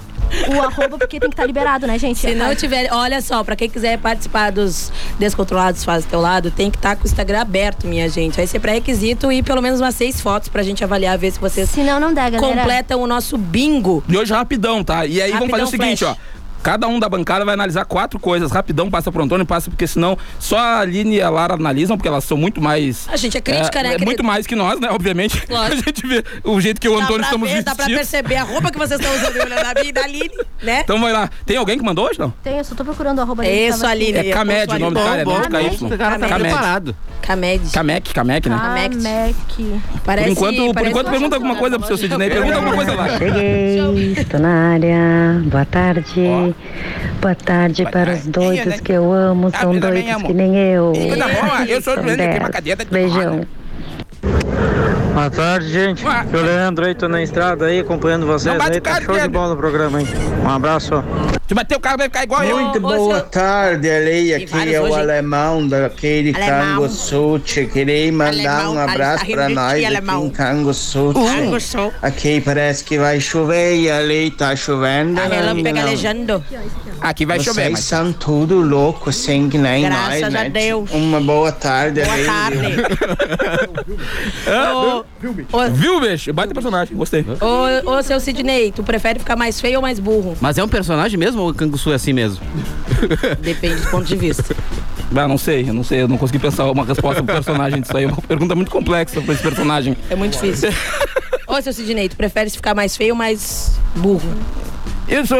o 0.48 0.60
arroba, 0.62 0.98
porque 0.98 1.20
tem 1.20 1.28
que 1.28 1.34
estar 1.34 1.46
liberado, 1.46 1.86
né, 1.86 1.96
gente? 1.98 2.18
Se 2.18 2.34
não 2.34 2.54
tiver, 2.56 2.88
olha 2.92 3.20
só, 3.20 3.44
pra 3.44 3.54
quem 3.54 3.68
quiser 3.70 3.98
participar 3.98 4.50
dos 4.50 4.90
Descontrolados 5.18 5.84
Faz 5.84 6.04
do 6.04 6.08
Teu 6.10 6.20
Lado, 6.20 6.50
tem 6.50 6.70
que 6.70 6.76
estar 6.76 6.96
com 6.96 7.04
o 7.04 7.06
Instagram 7.06 7.40
aberto, 7.40 7.86
minha 7.86 8.08
gente. 8.08 8.34
Vai 8.36 8.46
ser 8.46 8.58
pré-requisito 8.58 9.30
e 9.30 9.42
pelo 9.42 9.62
menos 9.62 9.80
umas 9.80 9.94
seis 9.94 10.20
fotos 10.20 10.48
pra 10.48 10.62
gente 10.62 10.82
avaliar, 10.82 11.16
ver 11.18 11.30
se 11.30 11.38
vocês 11.38 11.68
Se 11.70 11.82
não, 11.82 12.00
não 12.00 12.12
dá, 12.12 12.28
galera. 12.30 12.56
completam 12.62 13.00
o 13.00 13.06
nosso 13.06 13.38
bingo. 13.38 14.02
E 14.08 14.16
hoje 14.16 14.32
rapidão, 14.32 14.82
tá? 14.82 15.06
E 15.06 15.22
aí 15.22 15.30
vamos 15.32 15.50
fazer 15.50 15.62
Rapidão 15.62 15.66
o 15.66 15.70
seguinte, 15.70 16.04
flash. 16.04 16.16
ó. 16.18 16.33
Cada 16.64 16.88
um 16.88 16.98
da 16.98 17.10
bancada 17.10 17.44
vai 17.44 17.52
analisar 17.52 17.84
quatro 17.84 18.18
coisas. 18.18 18.50
Rapidão 18.50 18.90
passa 18.90 19.12
pro 19.12 19.22
Antônio, 19.22 19.44
passa 19.44 19.70
porque 19.70 19.86
senão 19.86 20.16
só 20.38 20.56
a 20.58 20.80
Aline 20.80 21.16
e 21.16 21.22
a 21.22 21.28
Lara 21.28 21.54
analisam, 21.54 21.94
porque 21.96 22.08
elas 22.08 22.24
são 22.24 22.38
muito 22.38 22.58
mais. 22.60 23.06
A 23.12 23.16
gente 23.18 23.36
é 23.36 23.40
crítica, 23.42 23.80
é, 23.80 23.82
né, 23.82 23.88
É 23.88 23.92
querido? 23.92 24.06
muito 24.06 24.24
mais 24.24 24.46
que 24.46 24.56
nós, 24.56 24.80
né? 24.80 24.88
Obviamente. 24.90 25.44
Lógico. 25.48 25.74
A 25.74 25.84
gente 25.86 26.06
vê 26.06 26.24
o 26.42 26.58
jeito 26.60 26.80
que 26.80 26.88
o 26.88 26.96
Dá 26.96 27.04
Antônio 27.04 27.22
estamos 27.22 27.50
ver, 27.50 27.62
dá 27.62 27.74
pra 27.74 27.84
vestidos. 27.84 28.10
perceber 28.10 28.36
a 28.36 28.44
roupa 28.44 28.70
que 28.72 28.78
vocês 28.78 28.98
estão 28.98 29.14
usando 29.14 29.34
da 29.38 29.44
minha 29.44 29.84
e 29.84 29.92
da 29.92 30.02
Aline, 30.04 30.30
né? 30.62 30.80
Então 30.80 30.98
vai 30.98 31.12
lá. 31.12 31.28
Tem 31.44 31.58
alguém 31.58 31.76
que 31.78 31.84
mandou 31.84 32.06
hoje, 32.08 32.18
não? 32.18 32.30
Tem, 32.42 32.56
eu 32.56 32.64
só 32.64 32.74
tô 32.74 32.82
procurando 32.82 33.20
arroba 33.20 33.42
dele. 33.42 33.54
que 33.54 33.76
Isso. 33.76 33.86
Aline. 33.86 34.18
É 34.18 34.32
Camed 34.32 34.74
o 34.74 34.78
nome 34.78 34.94
do 34.96 35.02
cara, 35.04 35.20
é 35.20 35.24
bom. 35.24 35.40
KY. 35.42 35.84
O 35.84 35.98
cara 35.98 36.18
tá 36.18 36.28
Camed. 36.28 36.96
Camed. 37.20 37.70
Camec, 37.72 38.14
Camec, 38.14 38.48
né? 38.48 38.56
Camec. 38.58 39.80
Parece, 40.04 40.26
Por 40.26 40.32
enquanto, 40.32 40.74
por 40.74 40.86
enquanto 40.86 41.10
pergunta 41.10 41.36
alguma 41.36 41.56
coisa 41.56 41.78
pro 41.78 41.86
seu 41.86 41.96
Sidney. 41.96 42.30
Pergunta 42.30 42.56
alguma 42.56 42.74
coisa 42.74 42.94
lá. 42.94 43.18
Cheguei, 43.18 44.12
estou 44.16 44.40
na 44.40 44.72
área. 44.72 45.42
Boa 45.46 45.64
tarde. 45.64 46.53
Boa 47.20 47.34
tarde 47.34 47.84
para 47.90 48.12
os 48.12 48.26
doidos 48.26 48.80
que 48.80 48.92
eu 48.92 49.12
amo. 49.12 49.50
Ah, 49.52 49.60
São 49.60 49.74
eu 49.74 49.80
doidos 49.80 50.10
amo. 50.14 50.26
que 50.26 50.34
nem 50.34 50.56
eu. 50.56 50.92
Boa, 50.92 51.64
eu 51.66 51.80
sou 51.80 51.96
tem 51.96 52.38
uma 52.38 52.50
cadeira 52.50 52.84
de 52.84 52.90
Beijão. 52.90 53.46
Boa 55.14 55.30
tarde, 55.30 55.68
gente. 55.68 56.04
É 56.04 56.36
o 56.36 56.42
Leandro 56.42 56.84
aí, 56.86 56.94
tô 56.94 57.08
na 57.08 57.22
estrada 57.22 57.66
aí, 57.66 57.80
acompanhando 57.80 58.26
vocês 58.26 58.60
aí. 58.60 58.80
Tá 58.80 58.94
show 58.96 59.06
de 59.06 59.12
Leandro. 59.12 59.30
bola 59.30 59.54
o 59.54 59.56
programa 59.56 59.98
aí. 59.98 60.06
Um 60.44 60.48
abraço. 60.50 61.04
Se 61.46 61.52
bater 61.52 61.76
o 61.76 61.80
carro 61.80 61.98
vai 61.98 62.06
ficar 62.06 62.22
igual 62.24 62.42
eu. 62.42 62.58
Muito 62.58 62.80
boa 62.80 63.20
tarde, 63.20 63.90
Ale. 63.90 64.32
Aqui 64.34 64.72
é 64.74 64.80
o 64.80 64.84
hoje, 64.84 64.98
alemão 64.98 65.68
daquele 65.68 66.34
Alemão. 66.34 66.74
Canguçuti. 66.76 67.66
Queria 67.66 68.10
mandar 68.10 68.28
Alemão, 68.60 68.74
um 68.74 68.78
abraço 68.78 69.26
pra 69.26 69.44
ale- 69.44 69.54
nós 69.54 69.72
aqui 69.74 69.84
alemão. 69.84 70.24
em 70.26 70.30
Canguçuti. 70.30 71.20
Canguçu. 71.20 71.92
Aqui 72.00 72.40
parece 72.40 72.82
que 72.82 72.98
vai 72.98 73.20
chover 73.20 73.76
e 73.78 73.90
ali 73.90 74.30
tá 74.30 74.56
chovendo. 74.56 75.20
Aqui 77.02 77.26
vai 77.26 77.38
chover, 77.40 77.64
Vocês 77.64 77.72
mas. 77.72 77.80
são 77.84 78.10
tudo 78.14 78.60
louco, 78.62 79.10
assim 79.10 79.50
que 79.50 79.58
nem 79.58 79.84
Graças 79.84 80.20
nós, 80.22 80.22
a 80.24 80.30
né? 80.30 80.48
Deus. 80.48 80.90
Uma 80.92 81.20
boa 81.20 81.52
tarde, 81.52 82.00
Boa 82.00 82.14
Ale. 82.14 82.24
tarde. 82.24 82.74
Ô, 85.52 85.70
Viu, 85.70 86.00
bicho? 86.00 86.32
Baita 86.32 86.54
personagem, 86.54 86.96
gostei. 86.96 87.24
ô, 87.40 87.90
ô, 87.90 88.02
seu 88.02 88.18
Sidney, 88.18 88.72
tu 88.72 88.82
prefere 88.82 89.18
ficar 89.18 89.36
mais 89.36 89.60
feio 89.60 89.76
ou 89.76 89.82
mais 89.82 89.98
burro? 89.98 90.36
Mas 90.40 90.56
é 90.56 90.64
um 90.64 90.68
personagem 90.68 91.18
mesmo 91.18 91.33
ou 91.40 91.50
o 91.50 91.54
Canguçu 91.54 91.92
é 91.92 91.94
assim 91.94 92.12
mesmo? 92.12 92.44
Depende 93.40 93.80
do 93.80 93.90
ponto 93.90 94.06
de 94.06 94.16
vista. 94.16 94.54
Ah, 95.16 95.28
não 95.28 95.38
sei, 95.38 95.68
eu 95.68 95.74
não 95.74 95.84
sei, 95.84 96.02
eu 96.02 96.08
não 96.08 96.16
consegui 96.16 96.40
pensar 96.40 96.68
uma 96.68 96.84
resposta 96.84 97.22
pro 97.22 97.34
personagem 97.34 97.80
disso 97.80 97.96
aí. 97.96 98.04
É 98.04 98.08
uma 98.08 98.16
pergunta 98.16 98.54
muito 98.56 98.70
complexa 98.70 99.20
pra 99.20 99.34
esse 99.34 99.42
personagem. 99.42 99.96
É 100.10 100.16
muito 100.16 100.32
difícil. 100.32 100.70
Ô, 101.46 101.60
seu 101.62 101.72
Sidney, 101.72 102.08
tu 102.08 102.16
prefere 102.16 102.50
ficar 102.50 102.74
mais 102.74 102.96
feio 102.96 103.10
ou 103.12 103.16
mais 103.16 103.78
burro? 103.94 104.28
Eu 105.06 105.26
sou. 105.26 105.36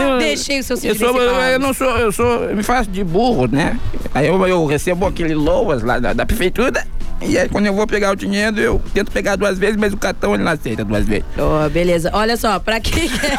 eu, 0.00 0.18
Deixei 0.18 0.60
o 0.60 0.62
seu 0.62 0.76
eu 0.82 0.94
sou, 0.94 1.20
eu, 1.20 1.34
eu 1.40 1.58
não 1.58 1.74
sou, 1.74 1.98
eu 1.98 2.12
sou, 2.12 2.44
eu 2.44 2.56
me 2.56 2.62
faço 2.62 2.88
de 2.90 3.02
burro, 3.02 3.46
né? 3.46 3.78
Aí 4.14 4.28
eu, 4.28 4.46
eu 4.46 4.64
recebo 4.66 5.06
aquele 5.06 5.34
loas 5.34 5.82
lá 5.82 5.98
da, 5.98 6.12
da 6.12 6.24
prefeitura. 6.24 6.86
E 7.20 7.38
aí 7.38 7.48
quando 7.48 7.66
eu 7.66 7.74
vou 7.74 7.86
pegar 7.86 8.12
o 8.12 8.16
dinheiro, 8.16 8.58
eu 8.58 8.82
tento 8.94 9.10
pegar 9.10 9.36
duas 9.36 9.58
vezes, 9.58 9.76
mas 9.76 9.92
o 9.92 9.96
cartão 9.96 10.34
ele 10.34 10.42
não 10.42 10.52
aceita 10.52 10.84
duas 10.84 11.04
vezes. 11.06 11.24
Ó, 11.38 11.68
beleza. 11.68 12.10
Olha 12.12 12.36
só, 12.36 12.58
pra 12.58 12.80
quem 12.80 13.08
quer... 13.10 13.36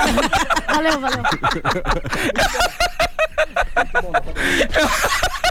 Valeu, 0.68 1.00
valeu. 1.00 1.24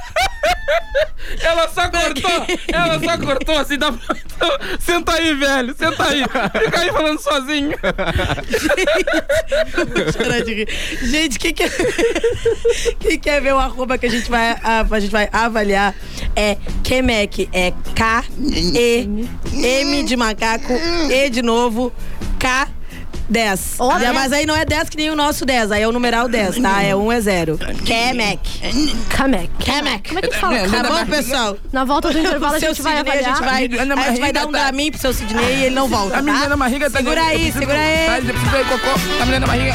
Ela 1.41 1.68
só 1.68 1.89
cortou, 1.89 2.47
ela 2.73 3.01
só 3.01 3.18
cortou 3.18 3.59
assim, 3.59 3.79
dá 3.79 3.93
pra... 3.93 4.16
Então, 4.16 4.51
Senta 4.81 5.12
aí, 5.14 5.35
velho, 5.35 5.75
senta 5.77 6.05
aí. 6.05 6.23
Fica 6.64 6.81
aí 6.81 6.93
falando 6.93 7.20
sozinho. 7.20 7.73
Gente, 11.03 11.39
quem 11.39 11.55
quer... 11.55 11.70
quem 12.99 13.18
quer 13.18 13.41
ver 13.41 13.55
o 13.55 13.59
arroba 13.59 13.97
que 13.99 14.07
a 14.07 14.11
gente 14.11 14.31
vai, 14.31 14.53
a, 14.62 14.87
a 14.89 15.01
gente 15.01 15.11
vai 15.11 15.29
avaliar 15.33 15.95
é 16.35 16.57
Kemec. 16.83 17.49
É 17.53 17.73
K-E-M 17.95 19.29
de 20.05 20.16
macaco, 20.16 20.73
E 21.11 21.31
de 21.31 21.43
novo, 21.43 21.93
K. 22.39 22.68
10. 23.29 23.77
Ó, 23.79 23.93
Já, 23.93 23.99
né? 23.99 24.12
mas 24.12 24.33
aí 24.33 24.47
não 24.47 24.55
é 24.57 24.64
10 24.64 24.89
que 24.89 24.97
nem 24.97 25.11
o 25.11 25.16
nosso 25.16 25.45
10, 25.45 25.73
aí 25.73 25.83
é 25.83 25.89
o 25.89 25.93
numeral 25.93 26.29
10, 26.29 26.59
tá? 26.59 26.83
É 26.83 26.95
1 26.95 27.12
é 27.12 27.20
0. 27.20 27.59
Kemec. 27.85 28.41
Camec. 29.09 29.51
Kemec. 29.59 30.09
Como 30.09 30.18
é 30.18 30.23
que 30.23 30.37
fala? 30.37 30.59
Tá 30.68 30.83
bom, 30.83 31.07
pessoal? 31.07 31.57
Na 31.73 31.85
volta 31.85 32.11
do 32.11 32.18
intervalo 32.18 32.57
a 32.57 32.61
seu 32.61 32.68
gente 32.75 32.83
vai 32.83 32.97
Sidney, 32.97 33.12
a 33.12 33.14
avaliar. 33.14 33.37
gente 33.37 33.45
vai, 33.45 34.05
a 34.05 34.11
gente 34.11 34.20
vai 34.20 34.33
dar 34.33 34.47
um 34.47 34.53
tá- 34.53 34.59
Dramin 34.64 34.91
pro 34.91 35.01
seu 35.01 35.12
Sidney 35.12 35.45
e 35.45 35.64
ele 35.66 35.75
não 35.75 35.89
volta, 35.89 36.18
A 36.18 36.23
menina 36.23 36.49
tá? 36.49 36.57
barriga 36.57 36.91
tá 36.91 36.99
Segura 36.99 37.23
aí, 37.23 37.53
segura 37.53 37.79
aí. 37.79 38.07
Tá, 38.07 38.18
eu 38.18 38.25
preciso 38.35 38.57
ir 38.57 38.64
cocô. 38.68 39.23
A 39.23 39.25
menina 39.27 39.47
barriga. 39.47 39.75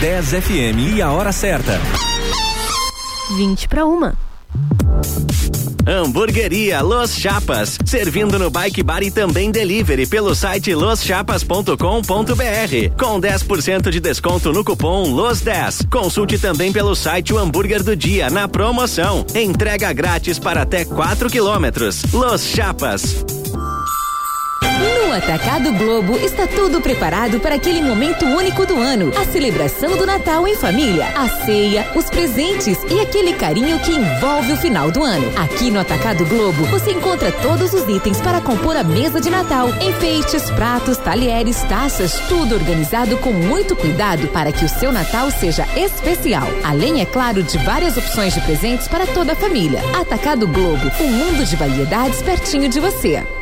10 0.00 0.30
FM 0.30 0.94
e 0.94 1.02
a 1.02 1.10
hora 1.10 1.32
certa. 1.32 1.80
20 3.36 3.68
para 3.68 3.84
uma. 3.84 4.16
Hamburgueria 5.84 6.80
Los 6.82 7.16
Chapas, 7.16 7.76
servindo 7.84 8.38
no 8.38 8.48
Bike 8.48 8.82
Bar 8.84 9.02
e 9.02 9.10
também 9.10 9.50
delivery 9.50 10.06
pelo 10.06 10.36
site 10.36 10.72
loschapas.com.br, 10.72 11.74
com 12.96 13.20
10% 13.20 13.90
de 13.90 13.98
desconto 13.98 14.52
no 14.52 14.62
cupom 14.62 15.12
LOS10. 15.14 15.88
Consulte 15.90 16.38
também 16.38 16.72
pelo 16.72 16.94
site 16.94 17.32
o 17.32 17.38
hambúrguer 17.38 17.82
do 17.82 17.96
dia 17.96 18.30
na 18.30 18.46
promoção. 18.46 19.26
Entrega 19.34 19.92
grátis 19.92 20.38
para 20.38 20.62
até 20.62 20.84
4 20.84 21.28
quilômetros. 21.28 22.04
Los 22.12 22.42
Chapas. 22.44 23.24
No 25.08 25.14
Atacado 25.14 25.72
Globo 25.72 26.18
está 26.18 26.46
tudo 26.46 26.82
preparado 26.82 27.40
para 27.40 27.54
aquele 27.54 27.80
momento 27.80 28.26
único 28.26 28.66
do 28.66 28.76
ano. 28.76 29.10
A 29.18 29.24
celebração 29.24 29.96
do 29.96 30.04
Natal 30.04 30.46
em 30.46 30.54
família, 30.54 31.06
a 31.16 31.26
ceia, 31.46 31.90
os 31.94 32.10
presentes 32.10 32.76
e 32.90 33.00
aquele 33.00 33.32
carinho 33.32 33.80
que 33.80 33.90
envolve 33.90 34.52
o 34.52 34.56
final 34.58 34.90
do 34.90 35.02
ano. 35.02 35.32
Aqui 35.38 35.70
no 35.70 35.80
Atacado 35.80 36.26
Globo 36.26 36.62
você 36.66 36.90
encontra 36.90 37.32
todos 37.32 37.72
os 37.72 37.88
itens 37.88 38.20
para 38.20 38.42
compor 38.42 38.76
a 38.76 38.84
mesa 38.84 39.18
de 39.18 39.30
Natal. 39.30 39.70
Enfeites, 39.80 40.50
pratos, 40.50 40.98
talheres, 40.98 41.62
taças, 41.62 42.12
tudo 42.28 42.56
organizado 42.56 43.16
com 43.16 43.32
muito 43.32 43.74
cuidado 43.74 44.28
para 44.28 44.52
que 44.52 44.66
o 44.66 44.68
seu 44.68 44.92
Natal 44.92 45.30
seja 45.30 45.66
especial. 45.74 46.46
Além, 46.62 47.00
é 47.00 47.06
claro, 47.06 47.42
de 47.42 47.56
várias 47.64 47.96
opções 47.96 48.34
de 48.34 48.42
presentes 48.42 48.86
para 48.86 49.06
toda 49.06 49.32
a 49.32 49.36
família. 49.36 49.80
Atacado 49.98 50.46
Globo, 50.46 50.92
um 51.00 51.10
mundo 51.10 51.46
de 51.46 51.56
variedades 51.56 52.20
pertinho 52.20 52.68
de 52.68 52.78
você. 52.78 53.37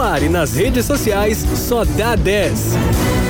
Ar 0.00 0.22
e 0.22 0.28
nas 0.28 0.54
redes 0.54 0.84
sociais, 0.84 1.44
só 1.54 1.84
dá 1.84 2.14
10. 2.16 3.25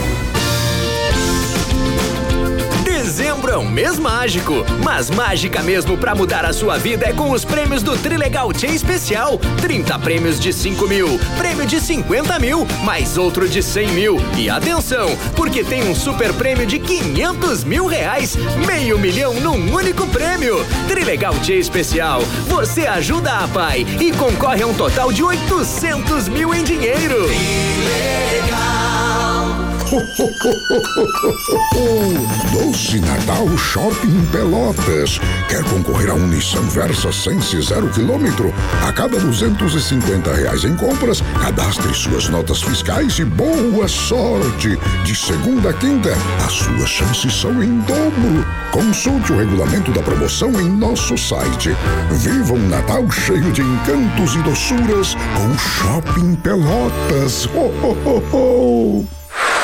Mês 3.66 3.98
mágico, 3.98 4.64
mas 4.82 5.10
mágica 5.10 5.62
mesmo 5.62 5.96
pra 5.96 6.14
mudar 6.14 6.44
a 6.44 6.52
sua 6.52 6.78
vida 6.78 7.06
é 7.06 7.12
com 7.12 7.30
os 7.30 7.44
prêmios 7.44 7.82
do 7.82 7.96
Trilegal 7.96 8.52
Tia 8.52 8.70
Especial. 8.70 9.38
30 9.60 9.98
prêmios 9.98 10.40
de 10.40 10.52
5 10.52 10.86
mil, 10.86 11.18
prêmio 11.36 11.66
de 11.66 11.80
50 11.80 12.38
mil, 12.38 12.66
mais 12.84 13.18
outro 13.18 13.48
de 13.48 13.62
100 13.62 13.88
mil. 13.88 14.16
E 14.36 14.48
atenção, 14.48 15.16
porque 15.34 15.64
tem 15.64 15.88
um 15.88 15.94
super 15.94 16.32
prêmio 16.34 16.66
de 16.66 16.78
500 16.78 17.64
mil 17.64 17.86
reais, 17.86 18.36
meio 18.66 18.98
milhão 18.98 19.34
num 19.34 19.74
único 19.74 20.06
prêmio. 20.08 20.64
Trilegal 20.88 21.34
Tia 21.40 21.58
Especial, 21.58 22.20
você 22.46 22.86
ajuda 22.86 23.32
a 23.32 23.48
pai 23.48 23.86
e 24.00 24.12
concorre 24.12 24.62
a 24.62 24.66
um 24.66 24.74
total 24.74 25.12
de 25.12 25.22
800 25.22 26.28
mil 26.28 26.54
em 26.54 26.62
dinheiro. 26.62 27.26
Doce 32.52 32.98
Natal 32.98 33.46
Shopping 33.56 34.26
Pelotas. 34.32 35.20
Quer 35.48 35.62
concorrer 35.62 36.10
a 36.10 36.14
um 36.14 36.26
Nissan 36.26 36.62
Versa 36.62 37.12
Sense 37.12 37.60
zero 37.62 37.88
quilômetro? 37.90 38.52
A 38.84 38.92
cada 38.92 39.16
250 39.20 40.34
reais 40.34 40.64
em 40.64 40.74
compras, 40.74 41.22
cadastre 41.40 41.94
suas 41.94 42.28
notas 42.28 42.62
fiscais 42.62 43.16
e 43.20 43.24
boa 43.24 43.86
sorte. 43.86 44.76
De 45.04 45.14
segunda 45.14 45.70
a 45.70 45.72
quinta, 45.72 46.10
as 46.44 46.52
suas 46.52 46.88
chances 46.88 47.32
são 47.32 47.62
em 47.62 47.78
dobro. 47.82 48.44
Consulte 48.72 49.32
o 49.32 49.38
regulamento 49.38 49.92
da 49.92 50.02
promoção 50.02 50.50
em 50.60 50.68
nosso 50.68 51.16
site. 51.16 51.70
Viva 52.10 52.54
um 52.54 52.68
Natal 52.68 53.08
cheio 53.08 53.52
de 53.52 53.62
encantos 53.62 54.34
e 54.34 54.42
doçuras 54.42 55.14
com 55.14 55.56
Shopping 55.56 56.34
Pelotas. 56.36 57.46
Ho, 57.54 57.70
ho, 57.84 57.96
ho, 58.04 58.36
ho. 58.36 59.25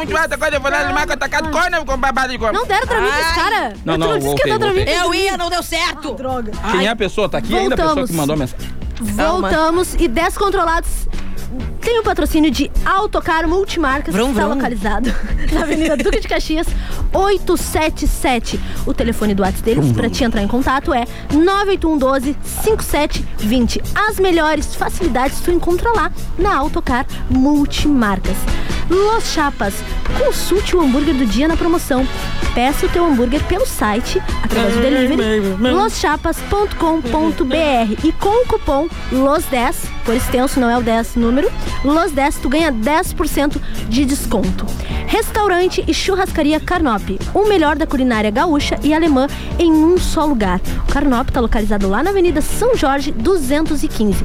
Muito 0.00 0.16
alta, 0.16 0.38
quando 0.38 0.54
eu 0.54 0.60
vou 0.60 0.70
lá 0.70 0.84
no 0.84 0.94
marco 0.94 1.12
atacado, 1.12 1.50
corner 1.50 1.84
com 1.84 1.96
babado 1.96 2.32
de. 2.32 2.38
Não 2.38 2.66
deram 2.66 2.86
pra 2.86 3.00
mim 3.00 3.08
esse 3.08 3.34
cara. 3.34 3.74
Não, 3.84 3.98
não, 3.98 4.08
tu 4.08 4.14
disse 4.14 4.26
voltei, 4.26 4.44
que 4.44 4.48
ia 4.50 4.58
dar 4.58 4.64
pra 4.66 4.74
mim. 4.74 4.84
voltei. 4.84 5.00
Eu 5.00 5.14
ia, 5.14 5.36
não 5.36 5.50
deu 5.50 5.62
certo. 5.62 6.14
droga. 6.14 6.52
Quem 6.70 6.86
é 6.86 6.88
a 6.88 6.96
pessoa? 6.96 7.28
Tá 7.28 7.38
aqui 7.38 7.56
ainda 7.56 7.74
a 7.74 7.78
pessoa 7.78 8.06
que 8.06 8.12
mandou 8.12 8.34
a 8.34 8.38
mensagem. 8.38 8.68
Voltamos 9.00 9.94
e 9.94 10.08
descontrolados. 10.08 11.08
Tem 11.80 11.98
o 11.98 12.02
patrocínio 12.02 12.50
de 12.50 12.70
Autocar 12.84 13.46
Multimarcas, 13.46 14.14
que 14.14 14.20
está 14.20 14.46
localizado 14.46 15.12
na 15.52 15.62
Avenida 15.62 15.96
Duque 15.96 16.20
de 16.20 16.28
Caxias, 16.28 16.66
877. 17.12 18.60
O 18.86 18.94
telefone 18.94 19.34
do 19.34 19.42
WhatsApp 19.42 19.62
deles 19.62 19.92
para 19.92 20.10
te 20.10 20.22
entrar 20.22 20.42
em 20.42 20.48
contato 20.48 20.92
é 20.92 21.06
98112 21.32 22.36
5720. 22.42 23.82
As 23.94 24.18
melhores 24.18 24.74
facilidades 24.74 25.40
tu 25.40 25.50
encontra 25.50 25.90
lá 25.92 26.12
na 26.38 26.56
Autocar 26.56 27.06
Multimarcas. 27.30 28.36
Los 28.90 29.32
Chapas, 29.32 29.74
consulte 30.18 30.74
o 30.74 30.80
hambúrguer 30.80 31.14
do 31.14 31.24
dia 31.24 31.46
na 31.46 31.56
promoção. 31.56 32.04
Peça 32.54 32.86
o 32.86 32.88
teu 32.88 33.06
hambúrguer 33.06 33.40
pelo 33.44 33.64
site, 33.64 34.20
através 34.42 34.74
do 34.74 34.80
delivery, 34.80 35.72
loschapas.com.br 35.72 38.04
e 38.04 38.10
com 38.12 38.42
o 38.42 38.46
cupom 38.46 38.88
LOS10, 39.12 39.76
por 40.04 40.16
extenso 40.16 40.58
não 40.58 40.68
é 40.68 40.76
o 40.76 40.82
10 40.82 41.14
número, 41.14 41.48
LOS10 41.84 42.40
tu 42.40 42.48
ganha 42.48 42.72
10% 42.72 43.56
de 43.88 44.04
desconto. 44.04 44.66
Restaurante 45.06 45.84
e 45.88 45.94
churrascaria 45.94 46.60
Carnop, 46.60 47.18
o 47.34 47.48
melhor 47.48 47.76
da 47.76 47.86
culinária 47.86 48.30
gaúcha 48.30 48.78
e 48.82 48.94
alemã 48.94 49.26
em 49.58 49.72
um 49.72 49.98
só 49.98 50.24
lugar. 50.24 50.60
O 50.88 50.92
Carnop 50.92 51.28
está 51.28 51.40
localizado 51.40 51.88
lá 51.88 52.00
na 52.02 52.10
Avenida 52.10 52.40
São 52.40 52.76
Jorge 52.76 53.10
215, 53.10 54.24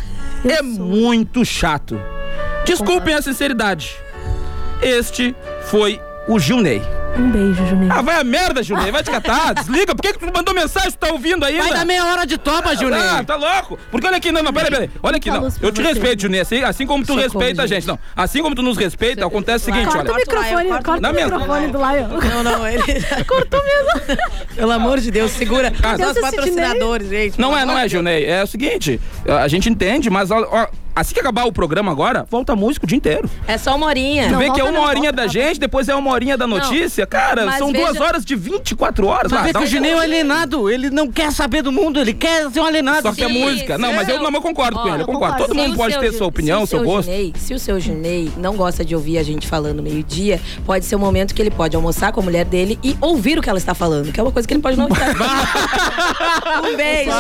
é 0.48 0.62
muito 0.62 1.44
chato. 1.44 2.00
Desculpem 2.64 3.14
a 3.14 3.22
sinceridade. 3.22 3.94
Este 4.82 5.34
foi 5.62 6.00
o 6.28 6.38
Gilney. 6.38 6.82
Um 7.16 7.30
beijo, 7.30 7.66
Juninho. 7.66 7.92
Ah, 7.92 8.02
vai 8.02 8.20
a 8.20 8.24
merda, 8.24 8.62
Gilney. 8.62 8.90
Vai 8.90 9.02
te 9.02 9.10
catar. 9.10 9.54
Desliga. 9.54 9.94
Por 9.94 10.02
que, 10.02 10.12
que 10.14 10.18
tu 10.18 10.32
mandou 10.34 10.54
mensagem? 10.54 10.90
Tu 10.90 10.98
tá 10.98 11.12
ouvindo 11.12 11.44
ainda? 11.44 11.62
Vai 11.62 11.72
dar 11.72 11.84
meia 11.84 12.04
hora 12.06 12.26
de 12.26 12.36
toba, 12.36 12.74
Juninho. 12.74 13.00
Ah, 13.00 13.22
tá 13.24 13.36
louco? 13.36 13.78
Porque 13.90 14.06
olha 14.06 14.16
aqui, 14.16 14.32
não, 14.32 14.42
não, 14.42 14.52
peraí, 14.52 14.70
peraí. 14.70 14.90
Olha 15.02 15.16
aqui, 15.16 15.30
não. 15.30 15.48
Eu 15.60 15.72
te 15.72 15.82
respeito, 15.82 16.22
Juninho. 16.22 16.42
Assim, 16.42 16.62
assim 16.62 16.86
como 16.86 17.04
tu 17.04 17.14
Socorro, 17.14 17.22
respeita 17.22 17.62
a 17.62 17.66
gente. 17.66 17.86
Não. 17.86 17.98
Assim 18.16 18.42
como 18.42 18.54
tu 18.54 18.62
nos 18.62 18.76
respeita, 18.76 19.24
acontece 19.26 19.70
o 19.70 19.72
seguinte, 19.72 19.92
Corta 19.92 20.10
o 20.10 20.14
olha. 20.14 20.24
microfone, 20.26 20.82
corta 20.82 21.10
o 21.10 21.14
microfone 21.14 21.68
do 21.68 21.78
Lion. 21.78 22.34
Não, 22.34 22.42
não, 22.42 22.68
ele. 22.68 22.82
Cortou 23.26 23.62
mesmo. 23.62 24.18
Pelo 24.54 24.72
amor 24.72 25.00
de 25.00 25.10
Deus, 25.10 25.30
segura. 25.32 25.70
Cara, 25.70 26.10
Os 26.10 26.18
patrocinadores, 26.20 27.08
gente. 27.08 27.40
Não 27.40 27.56
é, 27.56 27.64
não 27.64 27.78
é. 27.78 27.88
Gilney. 27.88 28.24
É 28.24 28.42
o 28.42 28.46
seguinte, 28.46 29.00
a 29.28 29.46
gente 29.46 29.68
entende, 29.68 30.10
mas 30.10 30.30
ó, 30.30 30.68
assim 30.94 31.14
que 31.14 31.20
acabar 31.20 31.44
o 31.44 31.52
programa 31.52 31.90
agora, 31.90 32.26
volta 32.30 32.52
a 32.52 32.56
música 32.56 32.84
o 32.84 32.88
dia 32.88 32.96
inteiro. 32.96 33.28
É 33.46 33.58
só 33.58 33.74
uma 33.76 33.86
horinha. 33.86 34.28
Tu 34.28 34.36
vê 34.38 34.50
que 34.50 34.60
é 34.60 34.64
uma 34.64 34.72
não, 34.72 34.82
horinha 34.82 35.10
volta, 35.10 35.16
da 35.22 35.26
gente, 35.26 35.58
depois 35.58 35.88
é 35.88 35.94
uma 35.94 36.10
horinha 36.10 36.36
da 36.36 36.46
notícia. 36.46 37.06
Cara, 37.06 37.46
mas 37.46 37.58
são 37.58 37.72
veja- 37.72 37.84
duas 37.84 38.00
horas 38.00 38.24
de 38.24 38.34
24 38.34 39.06
horas. 39.06 39.30
Vai 39.30 39.40
Ah, 39.50 39.52
dá 39.52 39.58
que 39.60 39.64
o 39.64 39.68
Juninho 39.68 39.94
é 39.94 39.96
um 39.96 40.00
alienado. 40.00 40.70
Ele 40.70 40.90
não 40.90 41.10
quer 41.10 41.32
saber 41.32 41.62
do 41.62 41.72
mundo, 41.72 42.00
ele 42.00 42.12
quer 42.12 42.50
ser 42.50 42.60
um 42.60 42.64
alienado. 42.64 43.02
Só 43.02 43.14
que 43.14 43.24
é 43.24 43.28
música. 43.28 43.78
Não, 43.78 43.92
mas 43.92 44.08
eu, 44.08 44.20
não, 44.22 44.30
eu 44.30 44.40
concordo 44.42 44.80
com 44.80 44.88
ele, 44.88 45.02
eu 45.02 45.06
concordo. 45.06 45.38
Todo 45.38 45.54
mundo 45.54 45.76
pode 45.76 45.98
ter 45.98 46.12
sua 46.12 46.26
opinião, 46.26 46.66
seu 46.66 46.82
gosto. 46.82 47.06
Junei, 47.10 47.32
se 47.36 47.54
o 47.54 47.58
seu 47.58 47.80
Junei 47.80 48.30
não 48.36 48.56
gosta 48.56 48.84
de 48.84 48.94
ouvir 48.94 49.18
a 49.18 49.22
gente 49.22 49.46
falando 49.46 49.82
meio-dia, 49.82 50.40
pode 50.64 50.84
ser 50.84 50.96
o 50.96 50.98
momento 50.98 51.34
que 51.34 51.42
ele 51.42 51.50
pode 51.50 51.74
almoçar 51.76 52.12
com 52.12 52.20
a 52.20 52.22
mulher 52.22 52.44
dele 52.44 52.78
e 52.82 52.96
ouvir 53.00 53.38
o 53.38 53.42
que 53.42 53.48
ela 53.48 53.58
está 53.58 53.74
falando, 53.74 54.12
que 54.12 54.18
é 54.20 54.22
uma 54.22 54.32
coisa 54.32 54.46
que 54.46 54.54
ele 54.54 54.62
pode 54.62 54.76
não 54.76 54.88
estar. 54.88 55.14
um 56.64 56.76
beijo. 56.76 57.10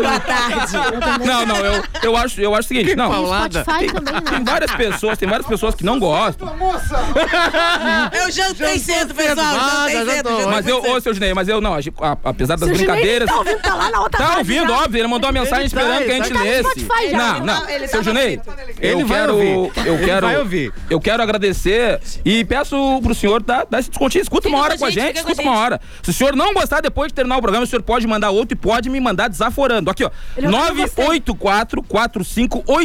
Boa 0.00 0.20
tarde. 0.20 1.26
Não, 1.26 1.46
não, 1.46 1.56
eu, 1.56 1.82
eu, 2.02 2.16
acho, 2.16 2.40
eu 2.40 2.54
acho 2.54 2.66
o 2.66 2.68
seguinte, 2.68 2.91
não. 2.96 3.26
Spotify 3.26 3.86
também, 3.92 4.20
Tem 4.22 4.38
né? 4.38 4.44
várias 4.44 4.72
pessoas, 4.72 5.18
tem 5.18 5.28
várias 5.28 5.46
pessoas 5.46 5.74
que 5.74 5.84
não 5.84 5.98
gostam. 5.98 6.48
Eu 8.12 8.30
jantei 8.30 8.78
cedo, 8.78 9.14
pessoal. 9.14 9.88
Jantei 9.88 10.04
cedo. 10.14 10.30
Mas 10.50 10.66
eu, 10.66 10.82
ô, 10.82 11.00
seu 11.00 11.14
Ginei, 11.14 11.34
mas 11.34 11.48
eu 11.48 11.60
não, 11.60 11.74
a 11.74 11.78
apesar 12.24 12.56
das 12.56 12.68
Seu 12.68 12.74
Juninho 12.76 12.92
brincadeiras. 12.92 13.28
tá 13.28 13.36
ouvindo, 13.38 13.58
tá 13.60 13.74
lá 13.74 13.90
na 13.90 14.00
outra 14.00 14.18
Tá 14.24 14.38
ouvindo, 14.38 14.68
já. 14.68 14.78
óbvio, 14.82 14.98
ele 15.00 15.08
mandou 15.08 15.30
uma 15.30 15.40
mensagem 15.40 15.64
Ele 15.66 15.70
tá, 15.70 15.80
esperando 15.80 16.04
que 16.04 16.10
a 16.10 16.14
ele 16.14 16.24
gente 16.24 16.32
tá 16.32 16.38
no 16.38 16.44
lesse. 16.44 16.62
Spotify 16.80 17.10
já. 17.10 17.16
Não, 17.18 17.36
Ele 17.36 17.46
não. 17.46 17.68
ele 17.68 17.88
Seu 17.88 17.90
tava 17.90 18.02
Junei, 18.04 18.36
ouvindo. 18.38 18.76
eu 18.80 18.90
Ele 18.92 19.04
vai 19.04 19.18
quero. 19.20 19.32
ouvir. 19.34 19.72
Eu 19.86 19.94
Ele 19.94 20.04
quero. 20.04 20.26
vai 20.26 20.38
ouvir. 20.38 20.72
Eu 20.90 21.00
quero 21.00 21.22
agradecer 21.22 22.00
e 22.24 22.44
peço 22.44 23.00
pro 23.02 23.14
senhor 23.14 23.42
dar, 23.42 23.66
dar 23.68 23.78
esse 23.80 23.88
descontinho. 23.90 24.22
Escuta 24.22 24.42
Fica 24.48 24.56
uma 24.56 24.64
hora 24.64 24.78
com 24.78 24.84
a 24.84 24.90
gente, 24.90 25.02
gente, 25.02 25.16
fica 25.18 25.22
com 25.22 25.28
a 25.28 25.32
escuta 25.32 25.48
uma 25.48 25.54
gente. 25.56 25.64
hora. 25.64 25.80
Se 26.02 26.10
o 26.10 26.12
senhor 26.12 26.36
não 26.36 26.52
gostar 26.54 26.80
depois 26.80 27.08
de 27.08 27.14
terminar 27.14 27.36
o 27.36 27.40
programa, 27.40 27.64
o 27.64 27.66
senhor 27.68 27.82
pode 27.82 28.06
mandar 28.06 28.30
outro 28.30 28.54
e 28.54 28.56
pode 28.56 28.88
me 28.88 29.00
mandar 29.00 29.28
desaforando. 29.28 29.90
Aqui, 29.90 30.04
ó. 30.04 30.10
Ele 30.36 30.46
vai 30.48 30.52
falar 30.60 30.72
você. 30.74 31.02
984 31.02 31.82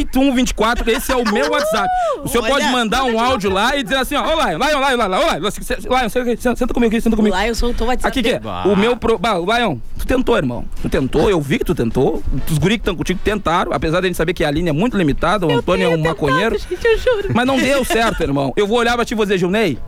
458124. 0.04 0.90
Esse 0.90 1.12
é 1.12 1.16
o 1.16 1.24
meu 1.32 1.50
WhatsApp. 1.50 1.88
O 2.22 2.28
senhor 2.28 2.44
Olha, 2.44 2.52
pode 2.54 2.66
mandar 2.66 3.04
um 3.04 3.18
áudio 3.20 3.50
lá 3.50 3.76
e 3.76 3.82
dizer 3.82 3.96
assim, 3.96 4.14
ó, 4.16 4.22
ô 4.22 4.34
Lion, 4.34 4.58
Lion, 4.58 4.78
Lion, 4.78 4.96
Lion, 4.96 5.08
Lion, 5.08 5.40
Lion, 5.40 6.00
Lion, 6.00 6.56
senta- 6.56 6.74
comigo 6.74 6.92
aqui, 6.94 7.00
senta 7.00 7.16
comigo. 7.16 7.34
Lá 7.34 7.46
eu 7.46 7.54
soltou 7.54 7.86
o 7.86 7.90
WhatsApp. 7.90 8.08
Aqui 8.08 8.22
que 8.22 8.34
é, 8.34 8.40
o 8.66 8.76
meu 8.76 8.96
pro... 8.96 9.18
Bah, 9.18 9.34
Lion, 9.38 9.78
tu 9.98 10.06
tentou, 10.06 10.36
irmão. 10.36 10.64
Tu 10.82 10.88
tentou, 10.88 11.28
eu 11.30 11.40
vi 11.40 11.58
que 11.58 11.64
tu 11.64 11.74
tentou. 11.74 12.22
Os 12.50 12.58
guris 12.58 12.76
que 12.76 12.82
estão 12.82 12.96
contigo 12.96 13.20
tentaram, 13.22 13.72
apesar 13.72 14.00
de 14.00 14.06
a 14.06 14.08
gente 14.08 14.16
saber 14.16 14.32
que 14.34 14.44
a 14.44 14.50
linha 14.50 14.70
é 14.70 14.72
muito 14.72 14.96
limitada, 14.96 15.46
o 15.46 15.52
Antônio 15.52 15.86
é 15.86 15.88
um 15.94 15.98
maconheiro. 15.98 16.58
Gente, 16.58 16.84
eu 16.84 16.98
juro. 16.98 17.28
Mas 17.34 17.46
não 17.46 17.58
deu 17.58 17.84
certo, 17.84 18.22
irmão. 18.22 18.52
Eu 18.56 18.66
vou 18.66 18.78
olhar 18.78 18.94
pra 18.96 19.04
ti 19.04 19.12
e 19.14 19.16
vou 19.16 19.24
dizer, 19.24 19.38
Junei. 19.38 19.78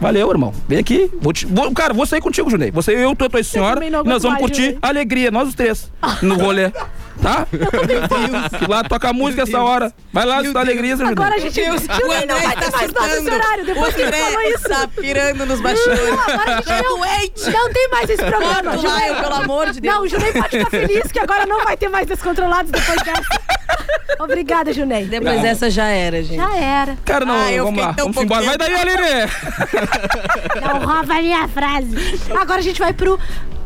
Valeu, 0.00 0.30
irmão. 0.30 0.52
Vem 0.68 0.78
aqui. 0.78 1.10
Vou 1.20 1.32
te, 1.32 1.46
vou- 1.46 1.70
cara, 1.72 1.94
vou 1.94 2.04
sair 2.06 2.20
contigo, 2.20 2.50
Junei. 2.50 2.70
Você, 2.72 2.92
eu, 2.92 3.14
tu, 3.14 3.28
tua 3.28 3.42
senhora. 3.42 3.80
nós 3.90 4.22
vamos 4.22 4.24
mais, 4.24 4.38
curtir 4.40 4.62
Junei. 4.64 4.78
a 4.82 4.88
alegria, 4.88 5.30
nós 5.30 5.48
os 5.48 5.54
três. 5.54 5.92
No 6.22 6.34
rolê. 6.34 6.72
Tá? 7.20 7.46
Lá 8.68 8.82
toca 8.84 9.10
a 9.10 9.12
música 9.12 9.42
essa 9.42 9.60
hora. 9.60 9.92
Vai 10.12 10.24
lá, 10.24 10.40
escutar 10.40 10.60
alegria, 10.60 10.96
seu 10.96 11.06
Agora 11.06 11.34
a 11.34 11.38
gente 11.38 11.54
Deus, 11.54 11.82
o 11.82 11.92
André 12.12 12.26
não 12.26 12.40
vai 12.40 12.56
ter 12.56 12.64
tá 12.70 12.70
mais 12.78 12.92
nada 12.92 13.06
nesse 13.20 13.30
horário, 13.30 13.66
depois 13.66 13.92
o 13.92 13.94
que 13.96 14.00
ele 14.00 14.08
André 14.08 14.18
falou 14.22 14.42
isso. 14.42 14.68
tá 14.68 14.88
pirando 14.88 15.46
nos 15.46 15.60
bastidores. 15.60 16.02
Não, 16.10 16.18
agora 16.20 16.42
a 16.52 16.54
gente 16.56 16.64
Tá 16.64 16.82
não, 16.82 16.98
doente. 16.98 17.50
não 17.50 17.72
tem 17.72 17.88
mais 17.90 18.10
esse 18.10 18.24
programa. 18.24 18.54
Corta 18.54 18.70
o 18.78 18.80
Juninho. 18.82 19.06
Lion, 19.12 19.20
pelo 19.22 19.34
amor 19.34 19.70
de 19.70 19.80
Deus. 19.80 19.94
Não, 19.94 20.02
o 20.02 20.08
Junei 20.08 20.32
pode 20.32 20.48
ficar 20.48 20.70
feliz 20.70 21.12
que 21.12 21.18
agora 21.20 21.46
não 21.46 21.62
vai 21.64 21.76
ter 21.76 21.88
mais 21.88 22.06
descontrolados 22.06 22.70
depois 22.72 23.02
dessa. 23.02 23.42
Obrigada, 24.18 24.72
Junei. 24.72 25.04
Depois 25.04 25.36
Não. 25.36 25.42
dessa 25.42 25.70
já 25.70 25.86
era, 25.86 26.22
gente. 26.22 26.36
Já 26.36 26.56
era. 26.56 26.96
Cara, 27.04 27.24
não, 27.24 27.34
Ah, 27.34 27.52
eu 27.52 27.64
vamos 27.64 27.80
fiquei 27.80 27.86
lá. 27.88 27.94
tão 27.94 28.06
Vamos 28.12 28.22
embora. 28.24 28.44
Vai 28.46 28.58
daí, 28.58 28.74
Aline. 28.74 29.30
Não 30.60 30.78
rouba 30.86 31.14
a 31.14 31.22
minha 31.22 31.48
frase. 31.48 32.20
Agora 32.40 32.58
a 32.58 32.62
gente 32.62 32.78
vai 32.80 32.92
pro 32.92 33.18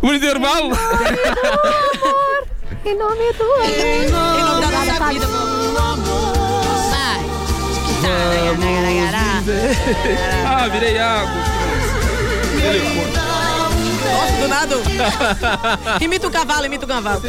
O 0.03 0.13
intervalo. 0.15 0.73
amor. 0.75 2.47
Em 2.87 2.95
nome 2.97 3.33
do 3.33 3.43
amor. 3.43 3.65
Em 3.65 4.11
nome 4.11 4.61
da 4.61 4.71
nossa 4.71 5.07
vida, 5.13 5.27
pelo 5.27 5.79
amor. 5.79 6.33
Vai. 6.91 7.21
Ah, 10.47 10.69
virei 10.69 10.99
água. 10.99 11.33
Nossa, 14.05 14.33
do 14.41 14.49
nada. 14.49 14.77
imita 16.01 16.29
o 16.29 16.31
cavalo, 16.31 16.67
imita 16.67 16.85
o 16.85 16.89
cavalo. 16.89 17.23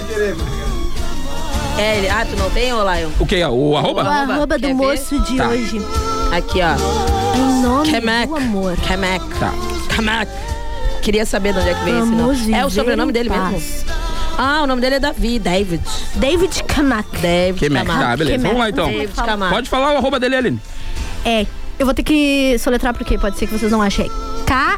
É, 1.80 1.98
ele- 1.98 2.10
ah, 2.10 2.26
tu 2.30 2.36
não 2.38 2.50
tem, 2.52 2.74
ô 2.74 2.82
Lion? 2.84 3.10
O 3.20 3.26
que? 3.26 3.44
O 3.46 3.72
O 3.72 3.78
arroba? 3.78 4.02
arroba 4.04 4.60
Quer 4.60 4.62
do 4.62 4.68
ver? 4.68 4.74
moço 4.74 5.20
de 5.22 5.38
Tá. 5.38 5.48
hoje. 5.50 5.82
Aqui, 6.36 6.60
ó. 6.62 7.36
Em 7.36 7.62
nome 7.62 7.92
Kamek. 7.92 8.28
do 8.28 8.36
amor. 8.36 8.78
Kamek. 8.88 9.26
Tá. 9.40 9.54
Kamek. 9.96 10.32
Queria 11.02 11.26
saber 11.26 11.54
de 11.54 11.60
onde 11.60 11.70
é 11.70 11.74
que 11.74 11.84
veio 11.84 11.98
esse 12.00 12.10
Vamos 12.10 12.40
nome. 12.40 12.54
É 12.54 12.66
o 12.66 12.70
viver 12.70 12.82
sobrenome 12.82 13.10
em 13.12 13.14
dele 13.14 13.30
paz. 13.30 13.86
Ah, 14.38 14.62
o 14.64 14.68
nome 14.68 14.82
dele 14.82 14.96
é 14.96 15.00
Davi, 15.00 15.40
David. 15.40 15.84
David 16.16 16.64
Kamak. 16.64 17.10
David 17.20 17.60
Que 17.60 17.70
merda. 17.70 17.88
Camargo. 17.92 18.10
Tá, 18.12 18.18
beleza. 18.18 18.44
Vamos 18.44 18.60
lá 18.60 18.70
então. 18.70 18.88
David 18.92 19.14
Camargo. 19.16 19.56
Pode 19.56 19.70
falar 19.70 19.94
o 19.94 19.98
arroba 19.98 20.20
dele, 20.20 20.36
Aline. 20.36 20.60
É, 21.26 21.46
eu 21.80 21.86
vou 21.86 21.94
ter 21.96 22.04
que 22.04 22.56
soletrar 22.60 22.94
porque 22.94 23.18
pode 23.18 23.38
ser 23.38 23.48
que 23.48 23.58
vocês 23.58 23.72
não 23.72 23.82
achem. 23.82 24.10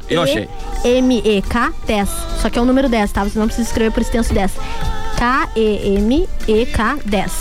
Eu 0.10 0.22
achei. 0.24 0.48
K-E-M-E-K 0.84 1.74
10. 1.86 2.10
Só 2.42 2.50
que 2.50 2.58
é 2.58 2.62
o 2.62 2.66
número 2.66 2.88
10, 2.90 3.12
tá? 3.12 3.24
Você 3.24 3.38
não 3.38 3.46
precisa 3.48 3.68
escrever 3.68 3.92
por 3.92 4.02
extenso 4.02 4.34
10. 4.34 4.52
K-E-M-E-K 5.18 6.98
10. 7.06 7.32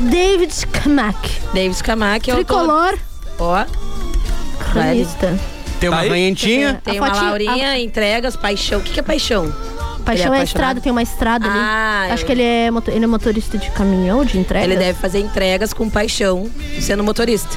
David 0.00 0.66
Kamak. 0.66 1.16
David 1.54 1.82
Camargo, 1.82 2.30
é 2.30 2.34
o 2.34 2.36
Tricolor. 2.38 2.98
Ó, 3.38 3.64
Cronista. 4.72 5.38
Tem 5.80 5.88
uma 5.88 5.98
Tá 6.74 6.80
tem 6.84 6.98
A 6.98 7.02
uma 7.02 7.06
fotinha- 7.08 7.28
Laurinha, 7.30 7.78
entregas, 7.80 8.36
paixão. 8.36 8.80
O 8.80 8.82
que, 8.82 8.92
que 8.92 9.00
é 9.00 9.02
paixão? 9.02 9.52
Paixão 10.02 10.34
é 10.34 10.40
é 10.40 10.44
estrada, 10.44 10.80
tem 10.80 10.90
uma 10.92 11.02
estrada 11.02 11.46
ali. 11.46 11.58
Ah, 11.58 12.08
Acho 12.12 12.22
eu- 12.22 12.26
que 12.26 12.32
ele 12.32 12.42
é, 12.42 12.68
ele 12.88 13.04
é 13.04 13.06
motorista 13.08 13.56
de 13.58 13.70
caminhão, 13.70 14.24
de 14.24 14.38
entrega. 14.38 14.64
Ele 14.64 14.76
deve 14.76 14.98
fazer 14.98 15.20
entregas 15.20 15.72
com 15.72 15.88
paixão, 15.88 16.48
sendo 16.80 17.02
motorista. 17.04 17.56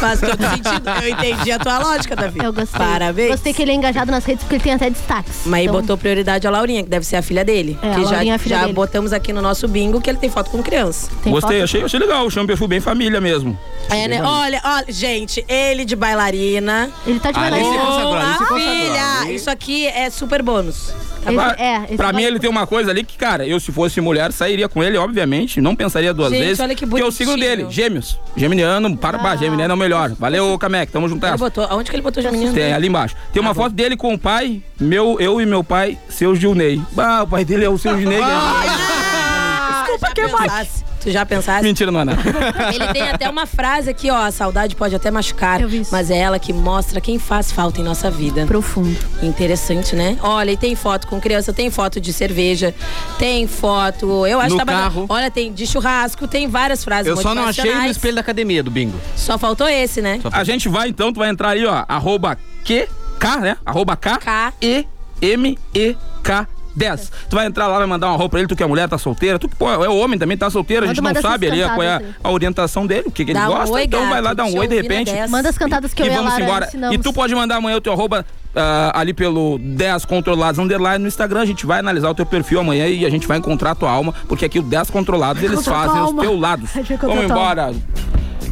Faz 0.00 0.20
todo 0.20 0.38
sentido. 0.50 0.88
Eu 1.02 1.08
entendi 1.10 1.52
a 1.52 1.58
tua 1.58 1.78
lógica, 1.78 2.16
Davi. 2.16 2.40
Eu 2.42 2.52
gostei. 2.52 2.78
Parabéns. 2.80 3.30
Gostei 3.30 3.52
que 3.52 3.62
ele 3.62 3.70
é 3.72 3.74
engajado 3.74 4.10
nas 4.10 4.24
redes 4.24 4.42
porque 4.42 4.56
ele 4.56 4.62
tem 4.64 4.72
até 4.72 4.88
destaques. 4.90 5.42
Mas 5.46 5.60
aí 5.60 5.66
Então, 5.66 5.80
botou 5.80 5.96
prioridade 5.98 6.46
a 6.46 6.50
Laurinha, 6.50 6.82
que 6.82 6.88
deve 6.88 7.04
ser 7.06 7.16
a 7.16 7.22
filha 7.22 7.44
dele. 7.44 7.78
É, 7.82 7.90
a 7.92 7.94
que 7.94 8.02
já, 8.04 8.10
Laurinha 8.12 8.32
é 8.32 8.36
a 8.36 8.38
filha 8.38 8.56
já 8.56 8.62
dele. 8.62 8.72
botamos 8.72 9.12
aqui 9.12 9.32
no 9.32 9.42
nosso 9.42 9.68
bingo 9.68 10.00
que 10.00 10.08
ele 10.10 10.18
tem 10.18 10.30
foto 10.30 10.50
com 10.50 10.62
criança. 10.62 11.10
tem 11.22 11.32
Gostei, 11.32 11.58
foto- 11.58 11.64
achei, 11.64 11.84
achei 11.84 12.00
legal. 12.00 12.28
Chama 12.30 12.44
um 12.44 12.46
perfil 12.46 12.66
bem 12.68 12.80
família 12.80 13.20
mesmo. 13.20 13.58
É, 13.90 14.08
né? 14.08 14.22
Olha, 14.22 14.60
olha, 14.64 14.86
gente, 14.88 15.44
ele 15.48 15.84
de 15.84 15.94
bailarina. 15.96 16.90
Ele 17.06 17.18
tá 17.20 17.30
de 17.30 17.38
Ah, 17.38 17.42
bailarina. 17.42 17.82
a 17.82 17.86
consagrou. 17.86 18.58
filha. 18.60 19.32
Isso 19.32 19.50
aqui 19.50 19.86
é 19.86 20.08
super 20.10 20.42
bônus. 20.42 20.92
Tá 21.22 21.30
Ele- 21.30 21.36
bom? 21.38 21.50
é, 21.58 21.84
esse 21.84 21.96
pra 21.96 22.12
mim, 22.14 22.22
ele 22.22 22.38
tem 22.38 22.48
uma 22.48 22.66
coisa 22.66 22.90
ali 22.90 23.04
que, 23.04 23.18
cara, 23.18 23.46
eu 23.46 23.60
se 23.60 23.70
fosse 23.70 24.00
mulher, 24.00 24.32
sairia 24.32 24.68
com 24.70 24.82
ele, 24.82 24.96
obviamente. 24.96 25.60
Não 25.60 25.76
pensaria 25.76 26.14
duas 26.14 26.30
Gente, 26.30 26.40
vezes. 26.42 26.60
olha 26.60 26.74
que 26.74 26.86
Porque 26.86 27.02
é 27.02 27.06
o 27.06 27.10
signo 27.12 27.32
bonitinho. 27.32 27.56
dele, 27.58 27.70
gêmeos. 27.70 28.18
Geminiano, 28.34 28.96
para, 28.96 29.18
bah, 29.18 29.36
Geminiano 29.36 29.72
é 29.72 29.74
o 29.74 29.78
melhor. 29.78 29.89
Valeu, 30.18 30.58
Kamek, 30.58 30.92
tamo 30.92 31.06
Ele 31.06 31.14
juntas. 31.14 31.40
botou, 31.40 31.64
aonde 31.64 31.90
que 31.90 31.96
ele 31.96 32.02
botou 32.02 32.22
o 32.22 32.32
menino? 32.32 32.52
Tem 32.52 32.72
ali 32.72 32.88
embaixo. 32.88 33.16
Tem 33.32 33.40
uma 33.42 33.54
foto 33.54 33.74
dele 33.74 33.96
com 33.96 34.14
o 34.14 34.18
pai, 34.18 34.62
meu, 34.78 35.16
eu 35.20 35.40
e 35.40 35.46
meu 35.46 35.62
pai, 35.64 35.98
seu 36.08 36.34
Gilney. 36.34 36.82
Bah, 36.92 37.22
o 37.22 37.26
pai 37.26 37.44
dele 37.44 37.64
é 37.64 37.68
o 37.68 37.78
seu 37.78 37.96
Gilney. 37.98 38.20
Ah, 38.22 39.84
já 40.00 40.10
pensasse? 40.14 40.89
Tu 41.00 41.10
já 41.10 41.24
pensasse? 41.24 41.62
Mentira, 41.64 41.90
não 41.90 42.00
é 42.00 42.04
nada. 42.04 42.20
Ele 42.74 42.86
tem 42.92 43.02
até 43.02 43.28
uma 43.28 43.46
frase 43.46 43.88
aqui, 43.88 44.10
ó. 44.10 44.16
A 44.16 44.30
saudade 44.30 44.76
pode 44.76 44.94
até 44.94 45.10
machucar, 45.10 45.60
mas 45.90 46.10
é 46.10 46.18
ela 46.18 46.38
que 46.38 46.52
mostra 46.52 47.00
quem 47.00 47.18
faz 47.18 47.50
falta 47.50 47.80
em 47.80 47.84
nossa 47.84 48.10
vida. 48.10 48.44
Profundo. 48.46 48.96
Interessante, 49.22 49.96
né? 49.96 50.18
Olha, 50.20 50.52
e 50.52 50.56
tem 50.56 50.76
foto 50.76 51.06
com 51.06 51.18
criança, 51.20 51.52
tem 51.52 51.70
foto 51.70 52.00
de 52.00 52.12
cerveja, 52.12 52.74
tem 53.18 53.46
foto. 53.46 54.26
Eu 54.26 54.40
acho 54.40 54.50
No 54.50 54.60
que 54.60 54.66
tá 54.66 54.72
carro. 54.72 55.06
Olha, 55.08 55.30
tem 55.30 55.52
de 55.52 55.66
churrasco, 55.66 56.28
tem 56.28 56.48
várias 56.48 56.84
frases 56.84 57.06
Eu 57.06 57.16
só 57.16 57.34
não 57.34 57.46
achei 57.46 57.74
no 57.74 57.86
espelho 57.86 58.16
da 58.16 58.20
academia 58.20 58.62
do 58.62 58.70
bingo. 58.70 58.98
Só 59.16 59.38
faltou 59.38 59.68
esse, 59.68 60.02
né? 60.02 60.20
A 60.30 60.44
gente 60.44 60.68
vai 60.68 60.88
então, 60.88 61.12
tu 61.12 61.20
vai 61.20 61.30
entrar 61.30 61.50
aí, 61.50 61.64
ó, 61.64 61.84
arroba 61.88 62.36
Q, 62.64 62.88
K, 63.18 63.36
né? 63.38 63.56
Arroba 63.64 63.96
K, 63.96 64.52
E, 64.60 64.86
M, 65.22 65.58
E, 65.74 65.96
K. 66.22 66.46
10. 66.74 67.12
Tu 67.28 67.36
vai 67.36 67.46
entrar 67.46 67.66
lá, 67.66 67.78
vai 67.78 67.86
mandar 67.86 68.08
uma 68.08 68.16
roupa 68.16 68.30
pra 68.30 68.40
ele, 68.40 68.48
tu 68.48 68.56
que 68.56 68.62
é 68.62 68.66
mulher, 68.66 68.88
tá 68.88 68.98
solteira, 68.98 69.38
tu 69.38 69.48
que 69.48 69.56
pô, 69.56 69.70
é 69.70 69.88
homem 69.88 70.18
também, 70.18 70.36
tá 70.36 70.48
solteiro, 70.50 70.84
a 70.84 70.86
Manda 70.88 70.94
gente 70.94 71.00
uma 71.00 71.12
não 71.12 71.20
sabe 71.22 71.48
ali 71.48 71.62
qual 71.62 71.82
é 71.82 71.96
a, 71.96 72.02
a 72.22 72.30
orientação 72.30 72.86
dele, 72.86 73.04
o 73.06 73.10
que, 73.10 73.24
que 73.24 73.32
ele 73.32 73.38
um 73.38 73.46
gosta, 73.46 73.74
oi, 73.74 73.84
então 73.84 74.00
vai 74.02 74.10
gato, 74.14 74.24
lá 74.24 74.34
dar 74.34 74.44
um 74.44 74.56
oi 74.58 74.68
de 74.68 74.76
repente. 74.80 75.12
Manda 75.28 75.48
as 75.48 75.58
cantadas 75.58 75.92
que 75.92 76.02
e 76.02 76.06
eu 76.06 76.12
e 76.12 76.14
a 76.14 76.16
vamos 76.16 76.32
Lara 76.32 76.44
embora. 76.44 76.66
ensinamos. 76.66 76.96
E 76.96 76.98
tu 76.98 77.12
pode 77.12 77.34
mandar 77.34 77.56
amanhã 77.56 77.76
o 77.76 77.80
teu 77.80 77.92
arroba 77.92 78.24
ah, 78.54 78.92
ali 78.94 79.12
pelo 79.12 79.58
10 79.58 80.04
controlados 80.04 80.58
underline 80.58 80.98
no 80.98 81.08
Instagram, 81.08 81.40
a 81.40 81.46
gente 81.46 81.66
vai 81.66 81.78
analisar 81.78 82.10
o 82.10 82.14
teu 82.14 82.26
perfil 82.26 82.60
amanhã 82.60 82.86
e 82.86 83.04
a 83.06 83.10
gente 83.10 83.26
vai 83.26 83.38
encontrar 83.38 83.72
a 83.72 83.74
tua 83.74 83.90
alma, 83.90 84.14
porque 84.28 84.44
aqui 84.44 84.58
o 84.58 84.62
10 84.62 84.90
controlados 84.90 85.42
eles 85.42 85.66
a 85.66 85.70
fazem 85.70 86.02
os 86.02 86.12
teus 86.12 86.40
lados. 86.40 86.70
A 86.76 86.82
gente 86.82 86.96
vai 86.96 86.98
Vamos 86.98 87.22
a 87.22 87.24
embora. 87.24 87.74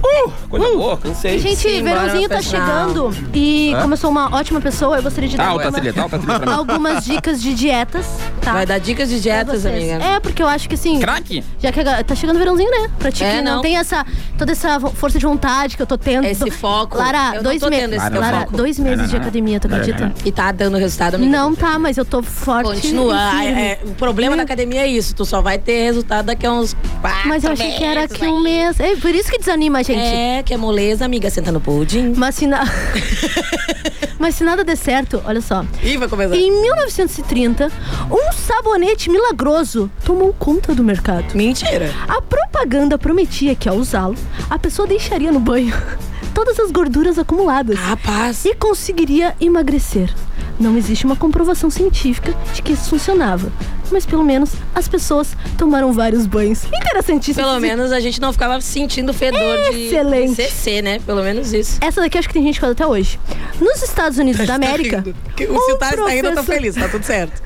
Uh, 0.03 0.31
coisa 0.49 0.67
boa, 0.77 0.97
cansei. 0.97 1.39
Gente, 1.39 1.57
Sim, 1.57 1.83
verãozinho 1.83 2.29
tá 2.29 2.41
chegando 2.41 3.15
e 3.35 3.73
Hã? 3.75 3.83
como 3.83 3.95
eu 3.95 3.99
sou 3.99 4.11
uma 4.11 4.35
ótima 4.35 4.61
pessoa, 4.61 4.97
eu 4.97 5.03
gostaria 5.03 5.29
de 5.29 5.37
dar 5.37 5.53
tá, 5.59 5.71
mim. 5.71 6.53
algumas 6.53 7.05
dicas 7.05 7.43
de 7.43 7.53
dietas, 7.55 8.07
tá? 8.41 8.53
Vai 8.53 8.67
dar 8.67 8.79
dicas 8.79 9.09
de 9.09 9.21
dietas, 9.21 9.67
amiga. 9.67 9.95
É, 9.95 10.21
porque 10.21 10.43
eu 10.43 10.47
acho 10.49 10.69
que 10.69 10.75
assim... 10.75 11.01
Craque? 11.01 11.43
Já 11.61 11.73
que 11.73 11.81
a- 11.81 12.03
tá 12.05 12.15
chegando 12.15 12.37
o 12.37 12.39
verãozinho, 12.39 12.71
né? 12.71 12.89
Pra 12.99 13.11
ti 13.11 13.25
É, 13.25 13.37
que 13.37 13.43
não. 13.43 13.57
não. 13.57 13.63
tem 13.63 13.77
essa, 13.77 14.07
toda 14.37 14.53
essa 14.53 14.79
força 14.81 15.19
de 15.19 15.27
vontade 15.27 15.77
que 15.77 15.83
eu 15.83 15.87
tô 15.87 15.99
tendo. 15.99 16.25
Esse 16.27 16.51
foco. 16.51 16.97
Lara, 16.97 17.41
dois 17.43 17.61
meses. 17.63 17.97
Lara, 17.99 18.41
foco. 18.41 18.57
dois 18.57 18.79
meses 18.79 18.99
Não, 18.99 19.07
de 19.07 19.13
não, 19.13 19.19
não. 19.19 19.23
academia, 19.27 19.61
tu 19.61 19.69
Não, 19.69 19.77
não, 19.77 19.83
acredita? 19.83 20.13
E 20.25 20.33
tá 20.33 20.53
dando 20.53 20.77
resultado, 20.79 21.17
amiga. 21.17 21.31
Não 21.31 21.55
tá, 21.55 21.79
mas 21.79 21.97
eu 21.99 22.05
tô 22.05 22.23
forte. 22.23 22.69
Continua. 22.69 23.17
É, 23.45 23.81
o 23.85 23.91
problema 23.95 24.37
da 24.37 24.43
academia 24.45 24.83
é 24.83 24.87
isso. 24.87 25.15
Tu 25.15 25.25
só 25.25 25.41
vai 25.43 25.59
ter 25.59 25.83
resultado 25.85 26.27
daqui 26.27 26.47
a 26.47 26.53
uns 26.53 26.77
quatro 27.01 27.29
Mas 27.29 27.45
eu 27.45 27.53
achei 27.53 27.73
que 27.73 27.85
era 27.85 28.05
aqui 28.05 28.25
um 28.27 28.41
mês. 28.41 28.79
É 28.81 28.95
por 28.97 29.15
isso 29.15 29.31
que 29.31 29.39
desanima 29.39 29.79
a 29.79 29.83
gente. 29.95 30.17
É, 30.17 30.43
que 30.43 30.55
é 30.55 30.57
moleza, 30.57 31.05
amiga. 31.05 31.31
Senta 31.31 31.53
no 31.53 31.61
pudim. 31.61 32.13
Mas 32.17 32.35
se, 32.35 32.47
na... 32.47 32.65
Mas 34.19 34.35
se 34.35 34.45
nada 34.45 34.65
der 34.65 34.77
certo, 34.77 35.23
olha 35.25 35.41
só. 35.41 35.65
Ih, 35.83 35.97
vai 35.97 36.09
começar. 36.09 36.37
Em 36.37 36.51
1930, 36.63 37.71
um 38.11 38.33
sabonete 38.33 39.09
milagroso 39.11 39.91
tomou 40.05 40.33
conta 40.33 40.75
do 40.75 40.83
mercado. 40.83 41.35
Mentira. 41.35 41.93
A 42.09 42.21
propaganda 42.21 42.99
prometia 42.99 43.55
que 43.55 43.69
ao 43.69 43.77
usá-lo, 43.77 44.17
a 44.51 44.59
pessoa 44.59 44.89
deixaria 44.89 45.31
no 45.31 45.39
banho 45.39 45.75
todas 46.35 46.59
as 46.59 46.71
gorduras 46.71 47.19
acumuladas. 47.19 47.79
Rapaz. 47.79 48.45
E 48.45 48.55
conseguiria 48.55 49.35
emagrecer. 49.41 50.13
Não 50.59 50.77
existe 50.77 51.05
uma 51.05 51.15
comprovação 51.15 51.71
científica 51.71 52.35
de 52.53 52.63
que 52.63 52.73
isso 52.73 52.91
funcionava. 52.91 53.53
Mas 53.91 54.05
pelo 54.07 54.23
menos 54.23 54.53
as 54.75 54.89
pessoas 54.89 55.37
tomaram 55.57 55.93
vários 55.93 56.27
banhos. 56.27 56.65
Interessantíssimo. 56.65 57.47
Pelo 57.47 57.61
menos 57.61 57.93
a 57.93 58.01
gente 58.01 58.21
não 58.21 58.33
ficava 58.33 58.61
sentindo 58.61 59.13
fedor 59.13 59.59
Excelente. 59.71 60.37
de 60.37 60.51
CC, 60.51 60.83
né? 60.83 60.99
Pelo 61.01 61.23
menos 61.23 61.53
isso. 61.53 61.79
Essa 61.81 62.01
daqui 62.01 62.19
acho 62.19 62.29
que 62.29 62.35
tem 62.35 62.43
gente 62.43 62.55
que 62.55 62.61
fala 62.61 62.73
até 62.73 62.87
hoje. 62.87 63.19
Nos 63.61 63.83
Estados 63.83 64.19
Unidos 64.19 64.47
da 64.47 64.55
América. 64.55 65.05
O 65.49 65.53
um 65.53 65.61
Citar 65.73 65.95
está 65.95 66.07
rindo, 66.09 66.29
eu 66.29 66.35
tô 66.35 66.43
feliz. 66.43 66.75
Tá 66.75 66.89
tudo 66.89 67.05
certo. 67.05 67.43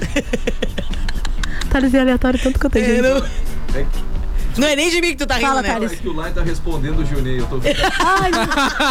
Thales 1.70 1.94
é 1.94 2.00
aleatório 2.00 2.40
tanto 2.42 2.58
quanto 2.60 2.78
a 2.78 2.80
gente. 2.80 3.00
Não 3.00 4.11
é 4.60 4.76
nem 4.76 4.90
de 4.90 5.00
mim 5.00 5.08
que 5.08 5.16
tu 5.16 5.26
tá 5.26 5.34
rindo, 5.36 5.46
Fala, 5.48 5.62
né? 5.62 5.68
Thales. 5.72 6.00
que 6.00 6.08
o 6.08 6.12
Lai 6.14 6.30
tá 6.32 6.42
respondendo 6.42 6.98
o 7.00 7.04
Junei, 7.06 7.40
eu 7.40 7.46
tô 7.46 7.58
vendo. 7.58 7.76
Ai, 7.98 8.30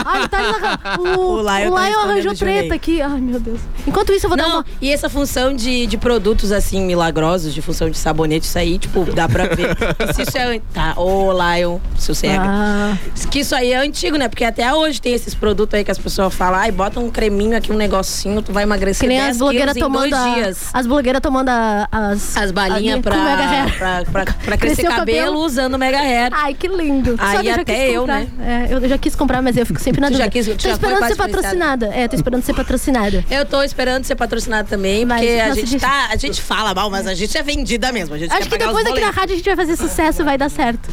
ai, 0.05 0.23
o 0.23 0.27
Thales 0.29 0.55
arran- 0.55 0.99
o, 0.99 1.03
O 1.03 1.41
Lion 1.41 1.41
Lion 1.41 1.71
tá 1.71 1.81
respondendo 1.83 2.09
arranjou 2.09 2.35
Junei. 2.35 2.57
treta 2.59 2.75
aqui. 2.75 3.01
Ai, 3.01 3.19
meu 3.21 3.39
Deus. 3.39 3.59
Enquanto 3.85 4.11
isso, 4.13 4.25
eu 4.25 4.29
vou 4.29 4.37
dar 4.37 4.47
Não, 4.47 4.55
uma. 4.57 4.65
e 4.81 4.91
essa 4.91 5.09
função 5.09 5.53
de, 5.53 5.85
de 5.87 5.97
produtos 5.97 6.51
assim 6.51 6.81
milagrosos, 6.85 7.53
de 7.53 7.61
função 7.61 7.89
de 7.89 7.97
sabonete, 7.97 8.45
isso 8.45 8.57
aí, 8.57 8.77
tipo, 8.79 9.03
dá 9.13 9.27
pra 9.29 9.45
ver. 9.45 9.75
E 10.09 10.13
se 10.13 10.21
isso 10.23 10.37
é. 10.37 10.55
an- 10.55 10.61
Tá, 10.73 10.93
ô 10.97 11.31
Lion, 11.33 11.79
sossega. 11.97 12.41
Ah. 12.45 12.97
Que 13.29 13.39
isso 13.39 13.53
aí 13.55 13.71
é 13.73 13.77
antigo, 13.77 14.17
né? 14.17 14.27
Porque 14.27 14.43
até 14.45 14.73
hoje 14.73 15.01
tem 15.01 15.13
esses 15.13 15.33
produtos 15.35 15.73
aí 15.77 15.83
que 15.83 15.91
as 15.91 15.97
pessoas 15.97 16.33
falam, 16.33 16.59
ai, 16.59 16.71
bota 16.71 16.99
um 16.99 17.09
creminho 17.09 17.55
aqui, 17.57 17.71
um 17.71 17.75
negocinho, 17.77 18.41
tu 18.41 18.51
vai 18.53 18.63
emagrecer 18.63 19.01
Que 19.01 19.07
nem 19.07 19.17
10 19.19 19.31
as 19.31 19.37
blogueiras 19.37 19.73
quilos 19.73 19.77
em 19.77 19.91
tomando. 19.93 20.09
dois 20.09 20.13
a- 20.23 20.33
dias. 20.35 20.69
as 20.73 20.87
blogueiras 20.87 21.21
tomando 21.21 21.49
a- 21.49 21.87
as. 21.91 22.37
As 22.37 22.51
balinhas 22.51 22.99
pra, 23.01 23.15
Hair. 23.15 23.77
pra, 23.77 24.03
pra, 24.11 24.25
pra 24.25 24.57
crescer 24.57 24.81
Crescer 24.83 24.87
o 24.87 24.95
cabelo, 24.95 25.25
cabelo. 25.27 25.41
Usando 25.51 25.77
Mega 25.77 25.99
Hair. 25.99 26.29
Ai, 26.31 26.53
que 26.53 26.67
lindo. 26.67 27.15
Aí 27.17 27.35
Só 27.35 27.41
que 27.41 27.47
eu 27.49 27.53
já 27.55 27.61
até 27.61 27.73
quis 27.85 27.93
eu, 27.93 27.99
comprar. 28.01 28.19
né? 28.19 28.27
É, 28.69 28.73
eu 28.73 28.89
já 28.89 28.97
quis 28.97 29.15
comprar, 29.15 29.41
mas 29.41 29.57
eu 29.57 29.65
fico 29.65 29.79
sempre 29.79 29.99
na 30.01 30.07
Tu 30.07 30.13
já 30.17 30.25
dúvida. 30.27 30.31
quis- 30.31 30.45
tô 30.47 30.67
já 30.67 30.73
esperando 30.73 31.07
ser 31.07 31.15
patrocinada. 31.15 31.85
É, 31.93 32.07
tô 32.07 32.15
esperando 32.15 32.43
ser 32.43 32.53
patrocinada. 32.53 33.25
Eu 33.29 33.45
tô 33.45 33.61
esperando 33.63 34.03
ser 34.05 34.15
patrocinada 34.15 34.67
também, 34.67 35.05
Mas, 35.05 35.19
porque 35.21 35.39
a 35.39 35.53
gente 35.53 35.69
gente- 35.71 35.81
tá. 35.81 36.07
A 36.11 36.15
gente 36.15 36.41
fala 36.41 36.73
mal, 36.73 36.89
mas 36.89 37.05
a 37.07 37.13
gente 37.13 37.37
é 37.37 37.43
vendida 37.43 37.91
mesmo. 37.91 38.15
A 38.15 38.17
gente 38.17 38.31
Acho 38.31 38.49
quer 38.49 38.57
que 38.57 38.65
depois 38.65 38.85
aqui 38.87 38.99
na 38.99 39.09
rádio 39.11 39.33
a 39.33 39.37
gente 39.37 39.45
vai 39.45 39.55
fazer 39.55 39.75
sucesso, 39.75 40.23
vai 40.23 40.37
dar 40.37 40.49
certo. 40.49 40.89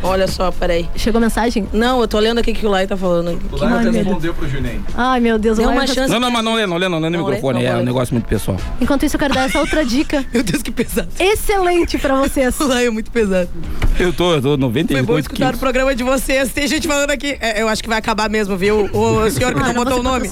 Olha 0.00 0.28
só, 0.28 0.52
peraí. 0.52 0.88
Chegou 0.94 1.20
mensagem? 1.20 1.68
Não, 1.72 2.00
eu 2.00 2.06
tô 2.06 2.18
olhando 2.18 2.38
aqui 2.38 2.52
o 2.52 2.54
que 2.54 2.64
o 2.64 2.68
Lai 2.70 2.86
tá 2.86 2.96
falando. 2.96 3.30
O 3.50 3.64
Ai, 3.64 3.68
Lai 3.72 3.82
meu 3.84 3.92
respondeu 3.92 4.32
pro 4.32 4.48
Junei. 4.48 4.80
Ai, 4.96 5.18
meu 5.18 5.36
Deus. 5.40 5.58
Deu 5.58 5.68
uma 5.68 5.88
chance. 5.88 6.08
Não, 6.12 6.20
não, 6.20 6.30
mas 6.30 6.44
não 6.44 6.54
lê, 6.54 6.66
não 6.68 6.76
lê, 6.76 6.88
não 6.88 7.00
lê 7.00 7.10
no 7.10 7.18
Não 7.18 7.26
lê, 7.26 7.32
microfone, 7.34 7.58
não 7.58 7.66
é 7.66 7.70
vou 7.72 7.74
um 7.74 7.78
ler. 7.80 7.84
negócio 7.86 8.14
muito 8.14 8.26
pessoal. 8.28 8.56
Enquanto 8.80 9.04
isso, 9.04 9.16
eu 9.16 9.18
quero 9.18 9.34
dar 9.34 9.46
essa 9.48 9.58
outra 9.58 9.84
dica. 9.84 10.24
Meu 10.32 10.44
Deus, 10.44 10.62
que 10.62 10.70
pesado. 10.70 11.08
Excelente 11.18 11.98
pra 11.98 12.14
vocês. 12.14 12.54
O 12.60 12.68
Lai 12.68 12.86
é 12.86 12.90
muito 12.90 13.10
pesado. 13.10 13.50
Eu 13.98 14.12
tô, 14.12 14.32
eu 14.34 14.40
tô 14.40 14.48
Foi 14.50 14.56
98 14.58 15.06
bom 15.06 15.18
escutar 15.18 15.36
quilos. 15.46 15.56
o 15.56 15.58
programa 15.58 15.92
de 15.94 16.04
vocês. 16.04 16.52
Tem 16.52 16.68
gente 16.68 16.86
falando 16.86 17.10
aqui. 17.10 17.36
é, 17.40 17.60
eu 17.60 17.68
acho 17.68 17.82
que 17.82 17.88
vai 17.88 17.98
acabar 17.98 18.30
mesmo, 18.30 18.56
viu? 18.56 18.88
O 18.92 19.28
senhor 19.30 19.52
que 19.52 19.58
Ah, 19.60 19.66
não 19.66 19.72
não 19.72 19.84
botou 19.84 19.98
o 19.98 20.02
vou 20.02 20.12
nome. 20.12 20.28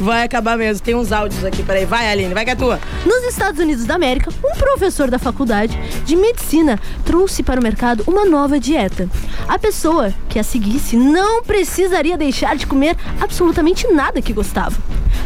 Vai 0.00 0.22
acabar 0.24 0.56
mesmo. 0.56 0.82
Tem 0.82 0.94
uns 0.94 1.12
áudios 1.12 1.44
aqui, 1.44 1.62
peraí. 1.62 1.84
Vai, 1.84 2.10
Aline, 2.10 2.32
vai 2.32 2.44
que 2.46 2.52
é 2.52 2.54
tua. 2.54 2.80
Nos 3.04 3.22
Estados 3.24 3.60
Unidos 3.60 3.84
da 3.84 3.96
América, 3.96 4.30
um 4.42 4.56
professor 4.56 5.10
da 5.10 5.18
faculdade 5.18 5.78
de 6.06 6.16
medicina 6.16 6.80
trouxe 7.04 7.42
para 7.42 7.60
o 7.60 7.62
mercado 7.62 8.02
uma 8.06 8.24
nova 8.24 8.58
dieta. 8.58 9.06
A 9.46 9.58
pessoa 9.58 10.14
que 10.30 10.38
a 10.38 10.42
seguisse 10.42 10.96
não 10.96 11.42
precisaria 11.42 12.16
deixar 12.16 12.56
de 12.56 12.66
comer 12.66 12.96
absolutamente 13.20 13.86
nada 13.92 14.22
que 14.22 14.32
gostava, 14.32 14.76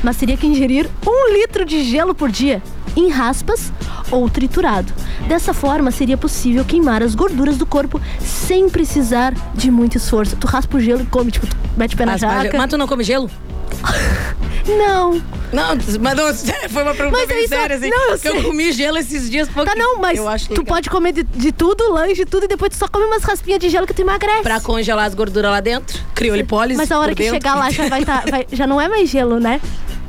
mas 0.03 0.17
teria 0.17 0.37
que 0.37 0.47
ingerir 0.47 0.91
um 1.07 1.33
litro 1.33 1.65
de 1.65 1.85
gelo 1.85 2.17
por 2.17 2.31
dia. 2.33 2.61
Em 2.97 3.11
raspas 3.11 3.71
ou 4.11 4.27
triturado. 4.31 4.91
Dessa 5.29 5.53
forma, 5.53 5.91
seria 5.91 6.17
possível 6.17 6.65
queimar 6.65 7.03
as 7.03 7.15
gorduras 7.15 7.59
do 7.59 7.67
corpo 7.67 7.76
sem 8.21 8.69
precisar 8.69 9.35
de 9.55 9.71
muito 9.71 9.97
esforço. 9.97 10.37
Tu 10.37 10.47
raspa 10.47 10.77
o 10.77 10.81
gelo 10.81 11.03
e 11.03 11.07
come, 11.07 11.31
tipo, 11.31 11.47
tu 11.47 11.57
mete 11.77 11.95
o 11.95 11.99
pé 11.99 12.07
na 12.07 12.17
jaca. 12.17 12.57
mas 12.57 12.71
tu 12.71 12.77
não 12.79 12.87
come 12.87 13.03
gelo? 13.05 13.31
Não. 14.67 15.23
Não, 15.53 15.77
mas 16.01 16.17
não, 16.17 16.35
foi 16.69 16.83
uma 16.83 16.93
pergunta 16.93 17.19
Mas 17.19 17.29
bem 17.29 17.37
aí 17.39 17.49
só- 17.49 17.55
séria, 17.55 17.77
assim. 17.77 17.89
não, 17.89 18.11
eu 18.11 18.19
eu 18.35 18.43
comi 18.43 18.73
gelo 18.73 18.99
esses 18.99 19.31
dias. 19.31 19.49
Porque 19.49 19.71
Tá, 19.71 19.77
não, 19.77 19.99
mas 20.01 20.19
eu 20.19 20.27
acho 20.27 20.49
tu 20.49 20.65
pode 20.65 20.91
comer 20.91 21.13
de, 21.13 21.23
de 21.23 21.53
tudo, 21.53 21.89
lanche, 21.93 22.25
tudo, 22.25 22.47
e 22.47 22.49
depois 22.49 22.71
tu 22.73 22.77
só 22.77 22.89
come 22.89 23.05
umas 23.07 23.23
raspinhas 23.23 23.61
de 23.61 23.69
gelo 23.69 23.87
que 23.87 23.95
tu 23.95 24.03
emagrece. 24.03 24.43
Pra 24.43 24.59
congelar 24.61 25.07
as 25.07 25.15
gorduras 25.15 25.53
lá 25.53 25.61
dentro. 25.61 26.01
Criolipólise. 26.17 26.77
Mas 26.77 26.91
a 26.91 26.99
hora 26.99 27.15
que 27.15 27.23
dentro. 27.23 27.35
chegar 27.37 27.55
lá 27.55 27.71
já 27.71 27.89
vai 27.89 28.05
tá, 28.05 28.25
vai- 28.29 28.47
já 28.51 28.67
não 28.67 28.81
é 28.81 28.89
mais 28.89 29.09
gelo, 29.09 29.39
né? 29.39 29.61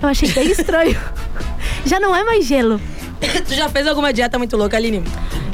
Eu 0.02 0.10
achei 0.10 0.32
bem 0.32 0.50
estranho. 0.52 1.00
já 1.86 2.00
não 2.00 2.16
é 2.16 2.24
mais 2.24 2.44
gelo. 2.46 2.82
tu 3.48 3.54
já 3.54 3.70
fez 3.70 3.88
alguma 3.88 4.12
dieta 4.14 4.38
muito 4.38 4.56
louca, 4.58 4.78
Aline? 4.78 5.04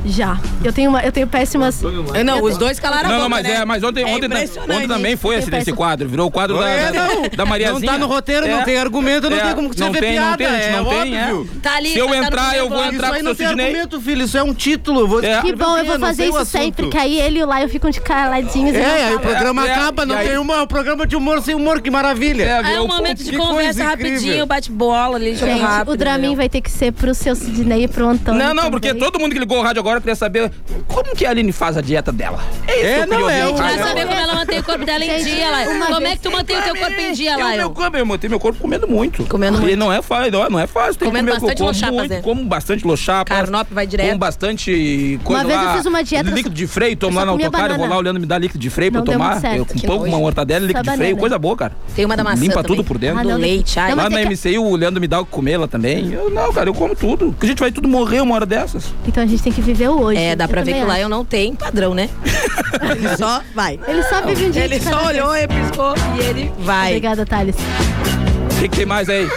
Já. 0.05 0.37
Eu 0.61 0.73
tenho, 0.73 0.89
uma, 0.89 1.01
eu 1.01 1.13
tenho 1.13 1.25
péssimas. 1.27 1.81
Eu 1.81 2.25
não, 2.25 2.41
os 2.43 2.57
dois 2.57 2.77
calaram 2.77 3.07
Não, 3.07 3.15
a 3.15 3.19
boca, 3.19 3.21
não, 3.23 3.29
mas 3.29 3.43
né? 3.43 3.53
é, 3.53 3.65
mas 3.65 3.83
ontem, 3.83 4.01
É 4.03 4.05
ontem, 4.07 4.25
impressionante. 4.25 4.71
ontem 4.77 4.87
também 4.87 5.15
foi 5.15 5.37
esse, 5.37 5.55
esse 5.55 5.71
quadro, 5.71 6.09
virou 6.09 6.27
o 6.27 6.31
quadro 6.31 6.57
da, 6.59 6.69
É, 6.69 6.91
da, 6.91 7.07
não. 7.07 7.21
da 7.29 7.45
Mariazinha. 7.45 7.79
Não 7.79 7.93
tá 7.93 7.97
no 7.97 8.07
roteiro, 8.07 8.45
não 8.45 8.63
tem 8.63 8.77
argumento, 8.77 9.29
não 9.29 9.39
tem 9.39 9.55
como 9.55 9.69
você 9.73 9.79
não 9.79 9.93
ver 9.93 10.01
tem, 10.01 10.11
piada, 10.11 10.29
Não 10.29 10.37
tem, 10.37 10.47
é 10.47 10.71
não 10.71 10.85
tem, 10.85 11.17
é. 11.17 11.59
Tá 11.61 11.75
ali, 11.77 11.89
Se 11.93 11.99
eu 11.99 12.07
tá 12.09 12.17
entrar, 12.17 12.57
eu 12.57 12.67
vou 12.69 12.83
entrar 12.83 13.13
com 13.13 13.19
o 13.19 13.23
não 13.23 13.31
seu 13.31 13.35
tem 13.35 13.47
Sidney. 13.47 13.65
argumento, 13.65 14.01
filho. 14.01 14.25
Isso 14.25 14.37
é 14.37 14.43
um 14.43 14.53
título. 14.53 15.07
Vou 15.07 15.23
É. 15.23 15.41
Que 15.41 15.55
bom, 15.55 15.77
eu 15.77 15.85
vou 15.85 15.99
fazer 15.99 16.25
isso 16.27 16.45
sempre, 16.45 16.89
que 16.89 16.97
aí 16.97 17.19
ele 17.21 17.39
e 17.39 17.43
o 17.43 17.53
Lion 17.53 17.69
ficam 17.69 17.89
de 17.89 18.01
caladinhos. 18.01 18.75
e 18.75 18.79
não 18.79 18.85
É, 18.85 19.05
aí 19.05 19.15
o 19.15 19.19
programa 19.21 19.65
É, 19.65 19.69
é, 19.69 19.73
acaba, 19.73 20.05
não 20.05 20.17
tem 20.17 20.37
uma, 20.37 20.63
um 20.63 20.67
programa 20.67 21.07
de 21.07 21.15
humor 21.15 21.41
sem 21.41 21.55
humor, 21.55 21.79
que 21.81 21.89
maravilha. 21.89 22.43
É, 22.43 22.73
é 22.75 22.81
um 22.81 22.87
momento 22.87 23.23
de 23.23 23.31
que 23.31 23.37
conversa 23.37 23.85
rapidinho, 23.85 24.45
bate-bola 24.45 25.15
ali, 25.15 25.33
jogo 25.35 25.49
Gente, 25.49 25.89
o 25.89 25.95
Dramin 25.95 26.35
vai 26.35 26.49
ter 26.49 26.59
que 26.59 26.69
ser 26.69 26.91
pro 26.91 27.13
seu 27.15 27.35
Sidney 27.55 27.83
e 27.83 27.87
pro 27.87 28.07
Antônio. 28.09 28.39
Não, 28.43 28.53
não, 28.53 28.71
porque 28.71 28.89
também. 28.89 29.03
todo 29.03 29.19
mundo 29.19 29.33
que 29.33 29.39
ligou 29.39 29.59
o 29.59 29.61
rádio 29.61 29.79
agora 29.79 29.99
queria 29.99 30.15
saber 30.15 30.51
como 30.87 31.15
que 31.15 31.25
a 31.25 31.29
Aline 31.29 31.51
faz 31.51 31.77
a 31.77 31.81
dieta 31.81 32.11
dela. 32.11 32.39
É 32.67 32.75
isso 32.77 32.85
É, 32.85 32.93
que 33.07 33.13
eu 33.13 33.19
não, 33.19 33.29
é 33.29 33.47
ouvir. 33.47 33.77
saber 33.79 34.05
como 34.07 34.19
ela 34.19 34.35
mantém 34.35 34.59
o 34.59 34.63
corpo 34.63 34.85
dela 34.85 35.03
em 35.05 35.09
Gente, 35.09 35.23
dia, 35.25 35.47
Como 35.87 36.07
é 36.07 36.15
que 36.15 36.21
tu 36.21 36.31
mantém 36.31 36.57
o 36.57 36.61
teu 36.63 36.75
corpo 36.75 36.99
em 36.99 37.11
dia, 37.13 37.33
Eu, 37.33 37.37
meu 37.37 37.73
eu 37.99 38.05
mantenho 38.05 38.31
meu 38.31 38.39
corpo 38.39 38.59
comendo 38.59 38.87
muito. 38.87 39.23
Comendo 39.25 39.57
E 39.57 39.61
muito. 39.61 39.77
não 39.77 39.91
é 39.91 40.01
fácil, 40.01 40.31
não, 40.31 40.49
não 40.49 40.59
é 40.59 40.67
fácil. 40.67 40.95
Tem 40.95 40.99
que 40.99 41.05
Comendo 41.05 41.27
comer, 41.31 41.39
bastante 41.41 41.59
eu 41.61 41.65
como 41.67 41.97
muito, 41.97 42.09
né? 42.09 42.21
Como 42.21 42.45
bastante 42.45 42.87
lochapa. 42.87 43.33
Carnop 43.35 43.67
vai 43.71 43.85
direto. 43.87 44.07
Como 44.07 44.19
bastante 44.19 45.19
coisa 45.23 45.41
Uma 45.43 45.47
vez 45.47 45.59
eu 45.59 45.65
lá, 45.65 45.77
fiz 45.77 45.85
uma 45.85 46.03
dieta, 46.03 46.29
Líquido 46.29 46.55
de 46.55 46.67
freio, 46.67 46.95
tomo 46.97 47.17
lá 47.17 47.25
na 47.25 47.31
autocar, 47.31 47.69
eu 47.69 47.77
vou 47.77 47.87
lá 47.87 47.97
olhando, 47.97 48.19
me 48.19 48.25
dá 48.25 48.37
líquido 48.37 48.59
de 48.59 48.69
freio 48.69 48.91
pra 48.91 49.01
eu 49.01 49.05
tomar. 49.05 49.41
com 49.41 49.65
com 49.99 50.07
uma 50.07 50.17
mortadela, 50.17 50.65
líquido 50.65 50.89
de 50.89 50.97
freio, 50.97 51.17
coisa 51.17 51.37
boa, 51.37 51.55
cara. 51.55 51.73
Tem 51.95 52.05
uma 52.05 52.17
da 52.17 52.23
maçã 52.23 52.41
Limpa 52.41 52.63
tudo 52.63 52.83
por 52.83 52.97
dentro. 52.97 53.19
Ah, 53.19 53.35
leite, 53.35 53.79
ai. 53.79 53.93
Lá 53.95 54.09
na 54.09 54.19
é 54.19 54.23
que- 54.23 54.29
MCI 54.33 54.57
o 54.57 54.75
Leandro 54.75 54.99
me 54.99 55.07
dá 55.07 55.19
o 55.21 55.25
que 55.25 55.31
comer 55.31 55.57
lá 55.57 55.67
também. 55.67 56.11
Eu, 56.11 56.29
não, 56.29 56.51
cara, 56.51 56.69
eu 56.69 56.73
como 56.73 56.95
tudo. 56.95 57.33
Porque 57.43 57.51
a 57.51 57.55
gente 57.55 57.59
vai 57.59 57.71
tudo 57.73 57.89
morrer 57.89 58.21
uma 58.21 58.35
hora 58.35 58.45
dessas. 58.45 58.85
Então 59.05 59.21
a 59.21 59.25
gente 59.27 59.43
tem 59.43 59.51
que 59.51 59.59
viver 59.61 59.87
eu 59.87 59.99
hoje. 59.99 60.17
É, 60.17 60.33
dá 60.33 60.45
Eu 60.45 60.47
pra 60.47 60.63
ver 60.63 60.75
que 60.75 60.79
o 60.79 60.89
acho. 60.89 60.97
Lion 60.97 61.09
não 61.09 61.25
tem 61.25 61.53
padrão, 61.53 61.93
né? 61.93 62.09
ele 62.89 63.17
só 63.17 63.41
vai. 63.53 63.77
Ele 63.85 64.01
só 64.03 64.21
vive 64.21 64.45
um 64.45 64.49
dia 64.49 64.63
Ele 64.63 64.79
só 64.79 64.95
vez. 64.95 65.07
olhou 65.09 65.35
e 65.35 65.45
piscou 65.45 65.93
e 66.15 66.19
ele 66.25 66.53
vai. 66.59 66.91
Obrigada, 66.91 67.25
Thales. 67.25 67.57
O 67.57 68.59
que, 68.61 68.69
que 68.69 68.77
tem 68.77 68.85
mais 68.85 69.09
aí? 69.09 69.27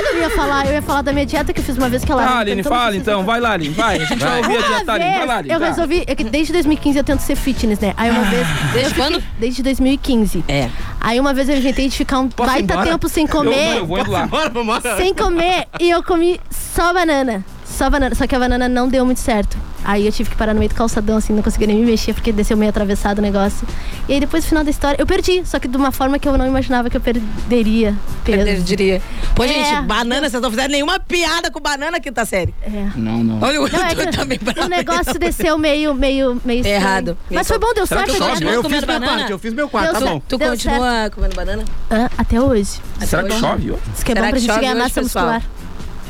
Eu 0.00 0.18
ia 0.18 0.30
falar, 0.30 0.66
eu 0.66 0.72
ia 0.72 0.82
falar 0.82 1.02
da 1.02 1.12
minha 1.12 1.26
dieta 1.26 1.52
que 1.52 1.60
eu 1.60 1.64
fiz 1.64 1.76
uma 1.76 1.88
vez 1.88 2.04
que 2.04 2.10
ela. 2.10 2.22
Ah, 2.24 2.38
Aline, 2.38 2.62
fala 2.62 2.96
então. 2.96 3.24
Vai 3.24 3.40
lá, 3.40 3.52
Aline. 3.52 3.74
Vai. 3.74 3.96
A 3.96 4.04
gente 4.04 4.18
vai 4.18 4.38
ouvir 4.42 4.56
a 4.56 4.60
dieta, 4.68 4.92
Aline. 4.92 5.10
Vai 5.18 5.26
lá, 5.26 5.36
Aline. 5.38 5.54
eu 5.54 5.60
vai. 5.60 5.68
resolvi, 5.68 6.04
é 6.06 6.14
que 6.14 6.24
desde 6.24 6.52
2015 6.52 6.98
eu 6.98 7.04
tento 7.04 7.20
ser 7.20 7.36
fitness, 7.36 7.78
né? 7.80 7.94
Aí 7.96 8.10
uma 8.10 8.22
vez. 8.24 8.46
Ah, 8.46 8.70
Desde 8.72 8.78
eu 8.78 8.84
fiquei- 8.90 9.04
quando? 9.04 9.24
Desde 9.38 9.62
2015. 9.62 10.44
É. 10.48 10.68
Aí 11.00 11.18
uma 11.20 11.32
vez 11.32 11.48
eu 11.48 11.56
inventei 11.56 11.88
de 11.88 11.96
ficar 11.96 12.18
um 12.20 12.28
Posso 12.28 12.50
baita 12.50 12.72
embora? 12.74 12.90
tempo 12.90 13.08
sem 13.08 13.24
Eu, 13.24 13.28
comer. 13.30 13.76
eu 13.78 13.86
vou 13.86 13.98
indo 13.98 14.10
lá. 14.10 14.28
Sem 14.96 15.14
comer 15.14 15.66
e 15.80 15.90
eu 15.90 16.02
comi 16.02 16.40
só 16.50 16.92
banana. 16.92 17.44
Só 17.80 17.88
banana. 17.88 18.14
Só 18.14 18.26
que 18.26 18.34
a 18.34 18.38
banana 18.38 18.68
não 18.68 18.88
deu 18.88 19.06
muito 19.06 19.20
certo. 19.20 19.56
Aí 19.82 20.04
eu 20.04 20.12
tive 20.12 20.28
que 20.28 20.36
parar 20.36 20.52
no 20.52 20.58
meio 20.58 20.68
do 20.68 20.74
calçadão, 20.74 21.16
assim, 21.16 21.32
não 21.32 21.42
conseguia 21.42 21.66
nem 21.66 21.78
me 21.78 21.86
mexer, 21.86 22.12
porque 22.12 22.30
desceu 22.30 22.54
meio 22.54 22.68
atravessado 22.68 23.20
o 23.20 23.22
negócio. 23.22 23.66
E 24.06 24.12
aí 24.12 24.20
depois, 24.20 24.44
no 24.44 24.48
final 24.50 24.62
da 24.62 24.70
história, 24.70 24.96
eu 25.00 25.06
perdi. 25.06 25.42
Só 25.46 25.58
que 25.58 25.66
de 25.66 25.74
uma 25.78 25.90
forma 25.90 26.18
que 26.18 26.28
eu 26.28 26.36
não 26.36 26.46
imaginava 26.46 26.90
que 26.90 26.96
eu 26.98 27.00
perderia 27.00 27.94
peso. 28.22 28.46
Eu 28.50 28.60
diria. 28.62 29.00
Pô, 29.34 29.44
É. 29.44 29.48
gente, 29.48 29.80
banana, 29.86 30.28
vocês 30.28 30.42
não 30.42 30.50
fizeram 30.50 30.68
nenhuma 30.70 31.00
piada 31.00 31.50
com 31.50 31.58
banana 31.58 31.98
quinta 31.98 32.26
série. 32.26 32.54
É. 32.62 32.88
Não, 32.94 33.24
não. 33.24 33.40
Olha 33.40 33.62
o 33.62 33.66
Não, 33.72 33.86
é 33.86 33.94
que 33.94 34.06
também 34.14 34.38
bravo. 34.42 34.66
o 34.66 34.68
negócio 34.68 35.18
desceu 35.18 35.56
meio, 35.56 35.94
meio, 35.94 36.38
meio 36.44 36.58
estranho. 36.60 36.76
Errado. 36.76 37.18
Mas 37.30 37.48
foi 37.48 37.58
bom, 37.58 37.72
deu 37.74 37.86
Será 37.86 38.00
certo. 38.04 38.12
que 38.16 38.44
eu? 38.44 38.50
Eu 38.50 38.62
comendo 38.62 38.68
fiz 38.80 38.86
minha 38.86 39.00
banana? 39.00 39.18
parte, 39.20 39.32
eu 39.32 39.38
fiz 39.38 39.54
meu 39.54 39.68
quarto, 39.70 39.86
Deu 39.86 39.92
tá 39.94 39.98
certo. 40.00 40.12
bom. 40.12 40.22
Tu 40.28 40.36
Deu 40.36 40.50
continua 40.50 41.10
comendo 41.14 41.34
banana? 41.34 41.64
Ah, 41.90 42.10
até 42.18 42.38
hoje. 42.38 42.72
Será 43.06 43.22
que 43.24 43.32
chove? 43.32 43.70
ó? 43.72 43.76
Isso 43.94 44.04
que 44.04 44.12
é 44.12 44.14
Será 44.14 44.26
bom 44.26 44.30
pra 44.32 44.38
gente 44.38 44.48
ganhar 44.60 44.72
hoje, 44.72 44.82
massa 44.82 45.00
pessoal? 45.00 45.24
muscular. 45.24 45.42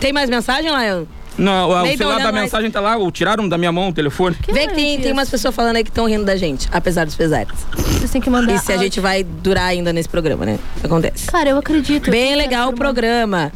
Tem 0.01 0.13
mais 0.13 0.29
mensagem, 0.29 0.69
Lion? 0.77 1.05
Não, 1.41 1.69
o 1.71 1.73
celular 1.97 1.97
da 1.99 2.07
olhando 2.07 2.33
mais. 2.33 2.45
mensagem 2.45 2.71
tá 2.71 2.81
lá. 2.81 2.97
o- 2.97 3.11
Tiraram 3.11 3.49
da 3.49 3.57
minha 3.59 3.73
mão 3.73 3.89
o 3.89 3.93
telefone. 3.93 4.37
Vê 4.53 4.67
que 4.69 4.75
tem, 4.75 5.01
tem 5.01 5.13
umas 5.13 5.29
pessoas 5.31 5.55
falando 5.55 5.77
aí 5.77 5.85
que 5.85 5.91
estão 5.91 6.07
rindo 6.07 6.25
da 6.25 6.37
gente, 6.37 6.69
apesar 6.71 7.07
dos 7.07 7.15
pesares. 7.15 7.53
Vocês 7.77 8.11
têm 8.11 8.21
que 8.21 8.29
mandar. 8.31 8.55
E 8.55 8.59
se 8.59 8.71
a 8.71 8.75
áudio. 8.75 8.87
gente 8.87 9.01
vai 9.01 9.25
durar 9.25 9.65
ainda 9.67 9.93
nesse 9.93 10.09
programa, 10.09 10.45
né? 10.45 10.59
Acontece. 10.85 11.27
Cara, 11.27 11.51
eu 11.51 11.59
acredito. 11.59 12.11
Bem 12.11 12.33
Eu 12.33 12.39
legal 12.39 12.69
o 12.69 12.73
programa. 12.75 13.51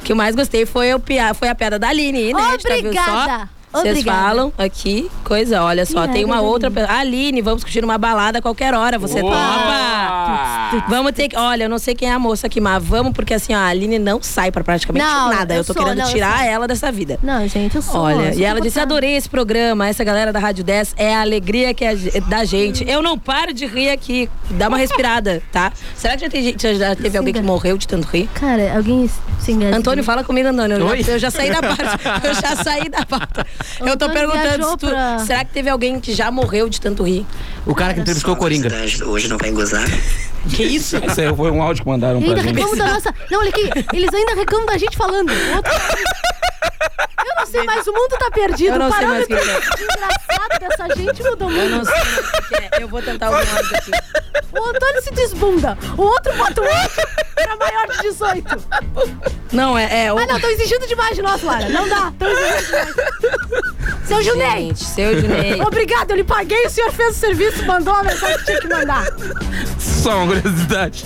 O 0.00 0.04
que 0.04 0.12
eu 0.12 0.16
mais 0.16 0.34
gostei 0.36 0.64
foi, 0.64 0.94
o 0.94 1.00
pia, 1.00 1.34
foi 1.34 1.48
a 1.48 1.54
piada 1.54 1.78
da 1.78 1.88
Aline, 1.88 2.32
né? 2.32 2.40
Obrigada. 2.54 3.48
Vocês 3.72 4.02
falam 4.02 4.52
aqui, 4.56 5.10
coisa, 5.24 5.62
olha 5.62 5.84
só, 5.84 6.06
tem 6.08 6.24
uma 6.24 6.40
outra 6.40 6.70
pessoa. 6.70 6.98
Aline, 6.98 7.42
vamos 7.42 7.62
curtir 7.62 7.84
uma 7.84 7.98
balada 7.98 8.38
a 8.38 8.42
qualquer 8.42 8.74
hora, 8.74 8.98
você 8.98 9.20
topa? 9.20 10.86
Vamos 10.88 11.12
ter 11.12 11.28
que, 11.28 11.36
olha, 11.36 11.64
eu 11.64 11.68
não 11.68 11.78
sei 11.78 11.94
quem 11.94 12.08
é 12.08 12.12
a 12.12 12.18
moça 12.18 12.46
aqui, 12.46 12.60
mas 12.60 12.82
vamos, 12.82 13.12
porque 13.12 13.34
assim, 13.34 13.54
ó, 13.54 13.58
a 13.58 13.66
Aline 13.66 13.98
não 13.98 14.22
sai 14.22 14.50
pra 14.50 14.62
praticamente 14.64 15.04
Não, 15.04 15.30
nada. 15.30 15.54
Eu, 15.54 15.58
eu 15.58 15.64
tô 15.64 15.72
sou, 15.72 15.82
querendo 15.82 15.98
não, 15.98 16.10
tirar 16.10 16.46
ela 16.46 16.66
dessa 16.66 16.90
vida. 16.90 17.18
Não, 17.22 17.46
gente, 17.46 17.76
eu 17.76 17.82
sou. 17.82 18.00
Olha, 18.00 18.28
eu 18.28 18.32
sou 18.32 18.42
e 18.42 18.44
ela 18.44 18.60
disse: 18.60 18.78
adorei 18.78 19.16
esse 19.16 19.28
programa, 19.28 19.88
essa 19.88 20.04
galera 20.04 20.32
da 20.32 20.38
Rádio 20.38 20.64
10 20.64 20.94
é 20.96 21.14
a 21.14 21.20
alegria 21.22 21.72
que 21.72 21.84
é 21.84 21.94
da 22.26 22.44
gente. 22.44 22.88
Eu 22.88 23.02
não 23.02 23.18
paro 23.18 23.52
de 23.52 23.66
rir 23.66 23.90
aqui. 23.90 24.28
Dá 24.50 24.68
uma 24.68 24.78
respirada, 24.78 25.42
tá? 25.52 25.72
Será 25.94 26.14
que 26.16 26.20
já, 26.24 26.30
tem 26.30 26.42
gente, 26.42 26.74
já 26.76 26.94
teve 26.94 27.16
alguém 27.16 27.32
que 27.34 27.42
morreu 27.42 27.76
de 27.76 27.86
tanto 27.86 28.06
rir? 28.08 28.28
Cara, 28.34 28.76
alguém 28.76 29.08
se 29.38 29.52
engana. 29.52 29.76
Antônio, 29.76 30.02
fala 30.04 30.24
comigo, 30.24 30.48
Antônio. 30.48 30.78
Eu 30.78 30.86
Oi? 30.86 31.02
já, 31.02 31.12
eu 31.12 31.18
já 31.18 31.30
saí 31.30 31.50
da 31.50 31.60
parte. 31.62 31.82
Eu 32.24 32.34
já 32.34 32.56
saí 32.56 32.88
da 32.88 33.04
pauta. 33.04 33.46
Eu 33.80 33.96
tô 33.96 34.08
perguntando 34.10 34.68
se 34.70 34.76
tu, 34.76 34.88
pra- 34.88 35.18
será 35.20 35.44
que 35.44 35.52
teve 35.52 35.68
alguém 35.70 36.00
que 36.00 36.12
já 36.14 36.30
morreu 36.30 36.68
de 36.68 36.80
tanto 36.80 37.02
rir? 37.02 37.24
O 37.66 37.74
cara 37.74 37.94
que 37.94 38.00
entrevistou 38.00 38.34
o 38.34 38.36
Coringa. 38.36 38.68
Hoje 39.06 39.28
não 39.28 39.38
vai 39.38 39.50
gozar. 39.50 39.84
Que 40.54 40.62
isso? 40.62 40.96
Esse 41.04 41.20
aí 41.22 41.36
foi 41.36 41.50
um 41.50 41.60
áudio 41.60 41.82
que 41.82 41.88
mandaram 41.90 42.20
pra 42.22 42.28
Ainda 42.30 42.42
gente. 42.42 42.54
reclamam 42.54 42.76
da 42.78 42.94
nossa. 42.94 43.12
Não, 43.30 43.40
olha 43.40 43.50
aqui, 43.50 43.70
eles 43.92 44.14
ainda 44.14 44.34
reclamam 44.36 44.66
da 44.66 44.78
gente 44.78 44.96
falando. 44.96 45.30
Outro- 45.56 45.72
Eu 47.18 47.36
não 47.36 47.46
sei 47.46 47.62
mais, 47.64 47.86
o 47.86 47.92
mundo 47.92 48.16
tá 48.18 48.30
perdido. 48.30 48.74
Eu 48.74 48.78
não 48.78 48.92
sei 48.92 49.06
mais 49.06 49.24
o 49.24 49.26
que 49.26 49.34
engraçado 49.34 50.60
dessa 50.60 50.94
gente 50.94 51.22
mudou 51.22 51.50
muito. 51.50 51.64
Eu 51.64 51.70
não 51.70 51.84
sei 51.84 51.94
mais 51.94 52.18
o 52.18 52.48
que 52.48 52.54
é. 52.54 52.70
Eu 52.80 52.88
vou 52.88 53.02
tentar 53.02 53.26
algum 53.26 53.38
áudio 53.38 53.76
aqui. 53.76 53.90
O 54.52 54.64
Antônio 54.64 55.02
se 55.02 55.10
desbunda. 55.12 55.78
O 55.96 56.02
outro 56.02 56.34
bota 56.36 56.60
o 56.60 56.64
outro 56.64 57.08
pra 57.34 57.56
maior 57.56 57.86
de 57.88 58.02
18. 58.02 58.64
Não, 59.52 59.78
é. 59.78 60.06
é 60.06 60.12
o... 60.12 60.18
Ah, 60.18 60.26
não, 60.26 60.36
estão 60.36 60.50
exigindo 60.50 60.86
demais 60.86 61.16
de 61.16 61.22
nós, 61.22 61.42
Lara. 61.42 61.68
Não 61.68 61.88
dá, 61.88 62.08
estão 62.08 62.28
exigindo 62.28 62.66
demais. 62.66 64.06
Seu 64.06 64.22
Junei. 64.22 64.50
Gente, 64.50 64.84
seu 64.84 65.20
Junei. 65.20 65.60
Obrigado, 65.60 66.10
eu 66.10 66.16
lhe 66.16 66.24
paguei, 66.24 66.66
o 66.66 66.70
senhor 66.70 66.90
fez 66.92 67.16
o 67.16 67.18
serviço, 67.18 67.64
mandou 67.66 67.94
a 67.94 68.02
mensagem 68.02 68.38
que 68.38 68.44
tinha 68.44 68.60
que 68.60 68.68
mandar. 68.68 69.06
Só 69.78 70.24
uma 70.24 70.34
curiosidade. 70.34 71.04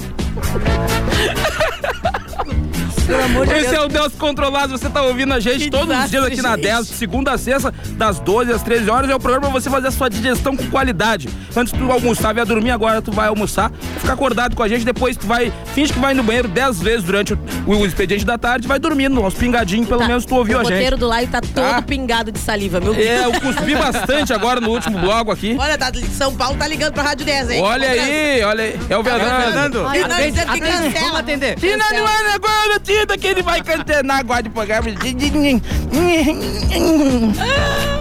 Pelo 3.06 3.22
amor 3.24 3.46
de 3.46 3.52
Esse 3.54 3.62
Deus. 3.70 3.72
é 3.74 3.80
o 3.80 3.88
Deus 3.88 4.12
Controlado. 4.14 4.76
Você 4.78 4.88
tá 4.88 5.02
ouvindo 5.02 5.34
a 5.34 5.40
gente 5.40 5.64
Que 5.64 5.70
todos 5.70 5.88
os 5.88 6.10
dias 6.10 6.10
desastre, 6.10 6.32
aqui 6.32 6.42
na 6.42 6.50
gente. 6.56 6.62
10, 6.62 6.86
de 6.88 6.94
segunda 6.94 7.32
a 7.32 7.38
sexta, 7.38 7.74
das 7.92 8.18
12 8.20 8.52
às 8.52 8.62
13 8.62 8.88
horas. 8.90 9.10
É 9.10 9.14
o 9.14 9.20
programa 9.20 9.50
pra 9.50 9.60
você 9.60 9.68
fazer 9.68 9.88
a 9.88 9.90
sua 9.90 10.08
digestão 10.08 10.56
com 10.56 10.66
qualidade. 10.70 11.28
Antes 11.56 11.72
tu 11.72 11.90
almoçava 11.90 12.38
e 12.38 12.42
ia 12.42 12.46
dormir, 12.46 12.70
agora 12.70 13.02
tu 13.02 13.10
vai 13.12 13.28
almoçar, 13.28 13.70
vai 13.70 14.00
ficar 14.00 14.12
acordado 14.14 14.54
com 14.56 14.62
a 14.62 14.68
gente. 14.68 14.84
Depois 14.84 15.16
tu 15.16 15.26
vai, 15.26 15.52
finge 15.74 15.92
que 15.92 15.98
vai 15.98 16.14
no 16.14 16.22
banheiro 16.22 16.48
10 16.48 16.80
vezes 16.80 17.04
durante 17.04 17.34
o, 17.34 17.38
o 17.66 17.84
expediente 17.86 18.24
da 18.24 18.38
tarde, 18.38 18.66
vai 18.68 18.78
dormindo, 18.78 19.22
aos 19.22 19.34
pingadinhos, 19.34 19.88
pelo 19.88 20.00
Tá. 20.00 20.08
menos 20.08 20.24
tu 20.24 20.34
ouviu 20.36 20.58
o 20.58 20.60
a 20.60 20.64
gente. 20.64 20.72
roteiro 20.74 20.96
do 20.96 21.06
live 21.08 21.30
tá 21.30 21.40
todo 21.40 21.54
Tá. 21.54 21.82
pingado 21.82 22.30
de 22.32 22.38
saliva, 22.38 22.80
meu 22.80 22.94
Deus. 22.94 23.06
É, 23.06 23.24
eu 23.24 23.32
cuspi 23.40 23.74
bastante 23.74 24.32
agora 24.32 24.60
no 24.60 24.70
último 24.70 24.98
bloco 24.98 25.30
aqui. 25.30 25.56
Olha, 25.58 25.76
tá, 25.76 25.90
São 26.16 26.34
Paulo 26.34 26.56
tá 26.56 26.66
ligando 26.66 26.92
pra 26.92 27.02
Rádio 27.02 27.26
10, 27.26 27.50
hein? 27.50 27.60
Olha 27.62 27.88
aí, 27.90 28.42
olha 28.44 28.64
aí. 28.64 28.80
É 28.88 28.96
o 28.96 29.02
Fernando. 29.04 29.42
Fernando, 29.44 29.82
vamos 29.82 31.18
atender. 31.18 31.56
Tina 31.56 31.78
Cancela. 31.84 32.00
Luana 32.02 32.34
agora, 32.34 32.80
Tita, 33.00 33.16
que 33.16 33.26
ele 33.26 33.42
vai 33.42 33.62
cantar 33.62 34.04
na 34.04 34.22
guarda 34.22 34.48
de 34.48 34.50
programa. 34.50 34.88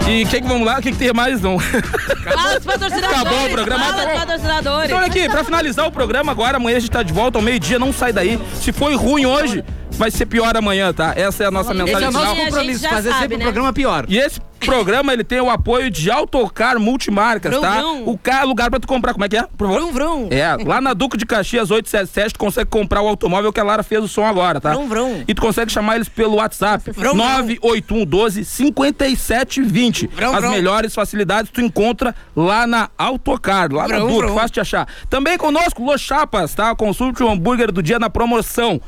E 0.07 0.23
o 0.23 0.27
que 0.27 0.41
que 0.41 0.47
vamos 0.47 0.65
lá? 0.65 0.79
O 0.79 0.81
que 0.81 0.91
que 0.91 0.97
tem 0.97 1.13
mais, 1.13 1.39
não? 1.41 1.57
Fala 1.57 2.55
dos 2.55 2.65
patrocinadores. 2.65 3.17
Acabou 3.21 3.45
o 3.45 3.49
programa, 3.51 3.85
Fala 3.85 3.95
dos 3.95 4.05
bom. 4.05 4.19
patrocinadores. 4.19 4.85
Então 4.85 4.97
olha 4.97 5.07
aqui, 5.07 5.29
pra 5.29 5.43
finalizar 5.43 5.87
o 5.87 5.91
programa 5.91 6.31
agora, 6.31 6.57
amanhã 6.57 6.77
a 6.77 6.79
gente 6.79 6.91
tá 6.91 7.01
de 7.01 7.13
volta 7.13 7.37
ao 7.37 7.41
meio-dia, 7.41 7.79
não 7.79 7.93
sai 7.93 8.11
daí. 8.11 8.37
Se 8.55 8.73
foi 8.73 8.93
ruim 8.95 9.25
hoje, 9.25 9.63
vai 10.01 10.09
ser 10.09 10.25
pior 10.25 10.57
amanhã, 10.57 10.91
tá? 10.91 11.13
Essa 11.15 11.43
é 11.43 11.47
a 11.47 11.51
nossa 11.51 11.71
Esse 11.73 11.81
é 11.81 11.85
mensagem 11.85 12.09
o 12.09 12.11
nosso 12.11 12.35
compromisso, 12.35 12.89
fazer 12.89 13.09
sabe, 13.09 13.21
sempre 13.21 13.37
né? 13.37 13.43
o 13.43 13.45
programa 13.45 13.71
pior. 13.71 14.05
E 14.09 14.17
esse 14.17 14.41
programa, 14.59 15.13
ele 15.13 15.23
tem 15.23 15.39
o 15.39 15.49
apoio 15.49 15.91
de 15.91 16.09
Autocar 16.09 16.79
Multimarcas, 16.79 17.51
Vrum, 17.51 17.61
tá? 17.61 17.79
vrum. 17.79 18.03
O 18.05 18.17
carro, 18.17 18.47
lugar 18.47 18.71
pra 18.71 18.79
tu 18.79 18.87
comprar, 18.87 19.13
como 19.13 19.25
é 19.25 19.29
que 19.29 19.37
é? 19.37 19.43
Por 19.43 19.67
favor. 19.67 19.79
Vrum, 19.79 19.91
vrum. 19.91 20.27
É, 20.31 20.55
lá 20.65 20.81
na 20.81 20.93
Duque 20.93 21.17
de 21.17 21.25
Caxias 21.25 21.69
877, 21.69 22.33
tu 22.33 22.39
consegue 22.39 22.69
comprar 22.69 23.01
o 23.01 23.07
automóvel 23.07 23.53
que 23.53 23.59
a 23.59 23.63
Lara 23.63 23.83
fez 23.83 24.03
o 24.03 24.07
som 24.07 24.25
agora, 24.25 24.59
tá? 24.59 24.73
Vrum, 24.73 24.87
vrum. 24.87 25.23
E 25.27 25.35
tu 25.35 25.41
consegue 25.41 25.71
chamar 25.71 25.97
eles 25.97 26.09
pelo 26.09 26.37
WhatsApp, 26.37 26.91
Vrum, 26.91 27.09
vrum. 27.11 27.17
981 27.17 28.05
12 28.05 28.45
5720. 28.45 30.07
Vrum, 30.07 30.35
As 30.35 30.49
melhores 30.49 30.95
facilidades 30.95 31.51
tu 31.51 31.61
encontra 31.61 32.15
lá 32.35 32.65
na 32.65 32.89
Autocar, 32.97 33.71
lá 33.71 33.87
na 33.87 33.99
Duque, 33.99 34.33
fácil 34.33 34.53
de 34.53 34.59
achar. 34.61 34.87
Também 35.09 35.37
conosco, 35.37 35.83
Los 35.83 36.01
Chapas, 36.01 36.55
tá? 36.55 36.75
Consulte 36.75 37.21
o 37.23 37.29
hambúrguer 37.29 37.71
do 37.71 37.83
dia 37.83 37.99
na 37.99 38.09
promoção. 38.09 38.81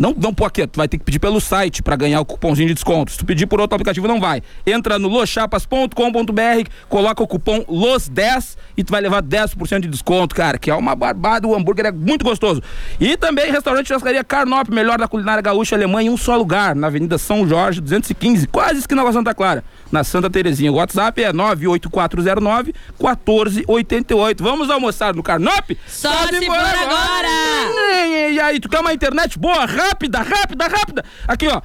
Não, 0.00 0.14
não 0.16 0.32
pô 0.32 0.46
aqui, 0.46 0.66
tu 0.66 0.78
vai 0.78 0.88
ter 0.88 0.96
que 0.96 1.04
pedir 1.04 1.18
pelo 1.18 1.38
site 1.42 1.82
pra 1.82 1.94
ganhar 1.94 2.22
o 2.22 2.24
cupomzinho 2.24 2.68
de 2.68 2.72
desconto. 2.72 3.12
Se 3.12 3.18
tu 3.18 3.26
pedir 3.26 3.46
por 3.46 3.60
outro 3.60 3.74
aplicativo, 3.74 4.08
não 4.08 4.18
vai. 4.18 4.42
Entra 4.66 4.98
no 4.98 5.08
loschapas.com.br, 5.08 6.70
coloca 6.88 7.22
o 7.22 7.26
cupom 7.26 7.62
LOS10 7.64 8.56
e 8.78 8.82
tu 8.82 8.92
vai 8.92 9.02
levar 9.02 9.22
10% 9.22 9.80
de 9.80 9.88
desconto, 9.88 10.34
cara, 10.34 10.56
que 10.56 10.70
é 10.70 10.74
uma 10.74 10.94
barbada, 10.96 11.46
o 11.46 11.54
hambúrguer 11.54 11.84
é 11.84 11.92
muito 11.92 12.24
gostoso. 12.24 12.62
E 12.98 13.14
também 13.18 13.52
restaurante 13.52 13.88
Churrascaria 13.88 14.24
Carnop, 14.24 14.70
melhor 14.70 14.96
da 14.96 15.06
culinária 15.06 15.42
gaúcha 15.42 15.76
alemã 15.76 16.02
em 16.02 16.08
um 16.08 16.16
só 16.16 16.34
lugar, 16.34 16.74
na 16.74 16.86
Avenida 16.86 17.18
São 17.18 17.46
Jorge, 17.46 17.82
215, 17.82 18.46
quase 18.46 18.78
esquina 18.78 19.02
com 19.02 19.12
Santa 19.12 19.34
Clara, 19.34 19.62
na 19.90 20.04
Santa 20.04 20.30
Terezinha. 20.30 20.70
O 20.72 20.76
WhatsApp 20.76 21.22
é 21.22 21.32
98409 21.32 22.74
1488. 22.98 24.42
Vamos 24.42 24.70
almoçar 24.70 25.14
no 25.14 25.22
Carnop? 25.22 25.70
Só 25.86 26.10
Tá 26.10 26.28
se 26.28 26.46
for 26.46 26.46
boa 26.46 26.58
agora. 26.58 27.28
E 28.30 28.40
aí, 28.40 28.60
tu 28.60 28.68
quer 28.68 28.80
uma 28.80 28.92
internet 28.92 29.38
boa, 29.38 29.64
rápida, 29.66 30.20
rápida, 30.20 30.66
rápida? 30.66 31.04
Aqui, 31.26 31.48
ó. 31.48 31.60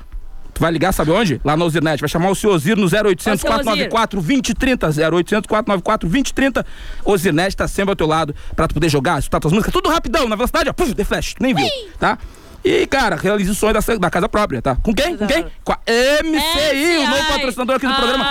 Tu 0.54 0.62
vai 0.62 0.72
ligar, 0.72 0.94
sabe 0.94 1.12
onde? 1.12 1.42
Lá 1.44 1.58
na 1.58 1.66
Ozirnet. 1.66 2.00
Vai 2.00 2.08
chamar 2.08 2.30
o 2.30 2.36
seu 2.36 2.50
Ozir 2.52 2.78
no 2.78 2.86
0800 2.86 3.34
Ô, 3.34 3.38
seu 3.38 3.50
494 3.50 4.22
2030. 4.22 4.88
0800 4.88 5.48
494 5.48 6.08
2030. 6.08 6.66
Ozirnet 7.04 7.58
tá 7.58 7.68
sempre 7.68 7.92
ao 7.92 7.96
teu 7.96 8.08
lado 8.08 8.34
pra 8.56 8.66
tu 8.66 8.74
poder 8.74 8.88
jogar, 8.88 9.20
escutar 9.20 9.42
tuas 9.42 9.52
músicas, 9.54 9.74
tudo 9.74 9.90
rapidão, 9.90 10.30
na 10.30 10.36
velocidade, 10.38 10.70
ó. 10.70 10.74
Puf, 10.74 10.94
de 10.94 11.04
flash, 11.04 11.36
nem 11.42 11.54
viu, 11.54 11.68
tá? 12.00 12.18
E, 12.66 12.88
cara, 12.88 13.16
realize 13.16 13.52
o 13.52 13.54
sonho 13.54 13.76
da, 13.76 13.80
da 13.80 14.10
casa 14.10 14.28
própria, 14.28 14.60
tá? 14.60 14.76
Com 14.82 14.92
quem? 14.92 15.16
Com 15.16 15.28
quem? 15.28 15.46
Com 15.64 15.72
a 15.72 15.78
MCI, 15.86 16.98
o 16.98 17.10
novo 17.12 17.28
patrocinador 17.28 17.76
aqui 17.76 17.86
do 17.86 17.94
programa. 17.94 18.26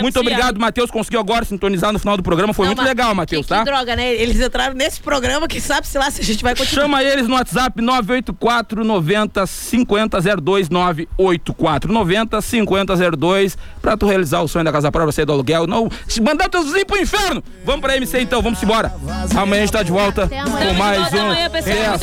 Muito 0.00 0.20
obrigado, 0.20 0.60
Matheus. 0.60 0.92
Conseguiu 0.92 1.18
agora 1.18 1.44
sintonizar 1.44 1.92
no 1.92 1.98
final 1.98 2.16
do 2.16 2.22
programa. 2.22 2.54
Foi 2.54 2.66
muito 2.66 2.82
legal, 2.82 3.12
Matheus, 3.16 3.48
tá? 3.48 3.58
Que 3.58 3.64
droga, 3.64 3.96
né? 3.96 4.14
Eles 4.14 4.40
entraram 4.40 4.74
nesse 4.74 5.00
programa 5.00 5.48
que 5.48 5.60
sabe, 5.60 5.88
sei 5.88 6.00
lá, 6.00 6.08
se 6.08 6.20
a 6.20 6.24
gente 6.24 6.40
vai 6.40 6.54
continuar. 6.54 6.84
Chama 6.84 7.02
eles 7.02 7.26
no 7.26 7.34
WhatsApp 7.34 7.82
984 7.82 8.84
90 8.84 9.44
5002 9.44 10.68
984 10.68 11.92
90 11.92 12.40
5002 12.40 13.58
pra 13.82 13.96
tu 13.96 14.06
realizar 14.06 14.40
o 14.40 14.46
sonho 14.46 14.64
da 14.64 14.70
casa 14.70 14.92
própria, 14.92 15.10
sair 15.10 15.24
do 15.24 15.32
aluguel. 15.32 15.66
Não, 15.66 15.90
se 16.06 16.20
mandar 16.20 16.48
teus 16.48 16.66
vizinhos 16.66 16.84
pro 16.84 16.96
inferno. 16.96 17.42
Vamos 17.64 17.80
pra 17.80 17.96
MC 17.96 18.20
então, 18.20 18.40
vamos 18.40 18.62
embora. 18.62 18.94
Amanhã 19.36 19.62
a 19.62 19.66
gente 19.66 19.72
tá 19.72 19.82
de 19.82 19.90
volta 19.90 20.28
com 20.28 20.74
mais 20.74 21.12
um 21.12 21.18
amanhã, 21.18 21.50
pessoal. 21.50 21.98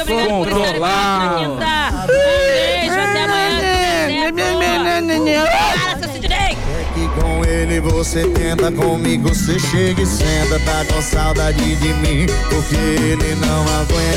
Um 2.03 2.07
beijo, 2.07 2.99
até 2.99 3.23
amanhã. 3.23 3.57
Para, 5.45 5.99
seu 5.99 6.09
Sidney. 6.13 6.57
que 6.93 7.07
com 7.19 7.45
ele 7.45 7.79
você 7.79 8.27
tenta, 8.27 8.71
comigo 8.71 9.29
você 9.29 9.59
chega 9.59 10.01
e 10.01 10.05
senta. 10.05 10.59
Tá 10.65 10.83
com 10.91 11.01
saudade 11.01 11.75
de 11.75 11.93
mim, 11.95 12.25
porque 12.49 12.75
ele 12.75 13.35
não 13.35 13.61
aguenta. 13.63 14.07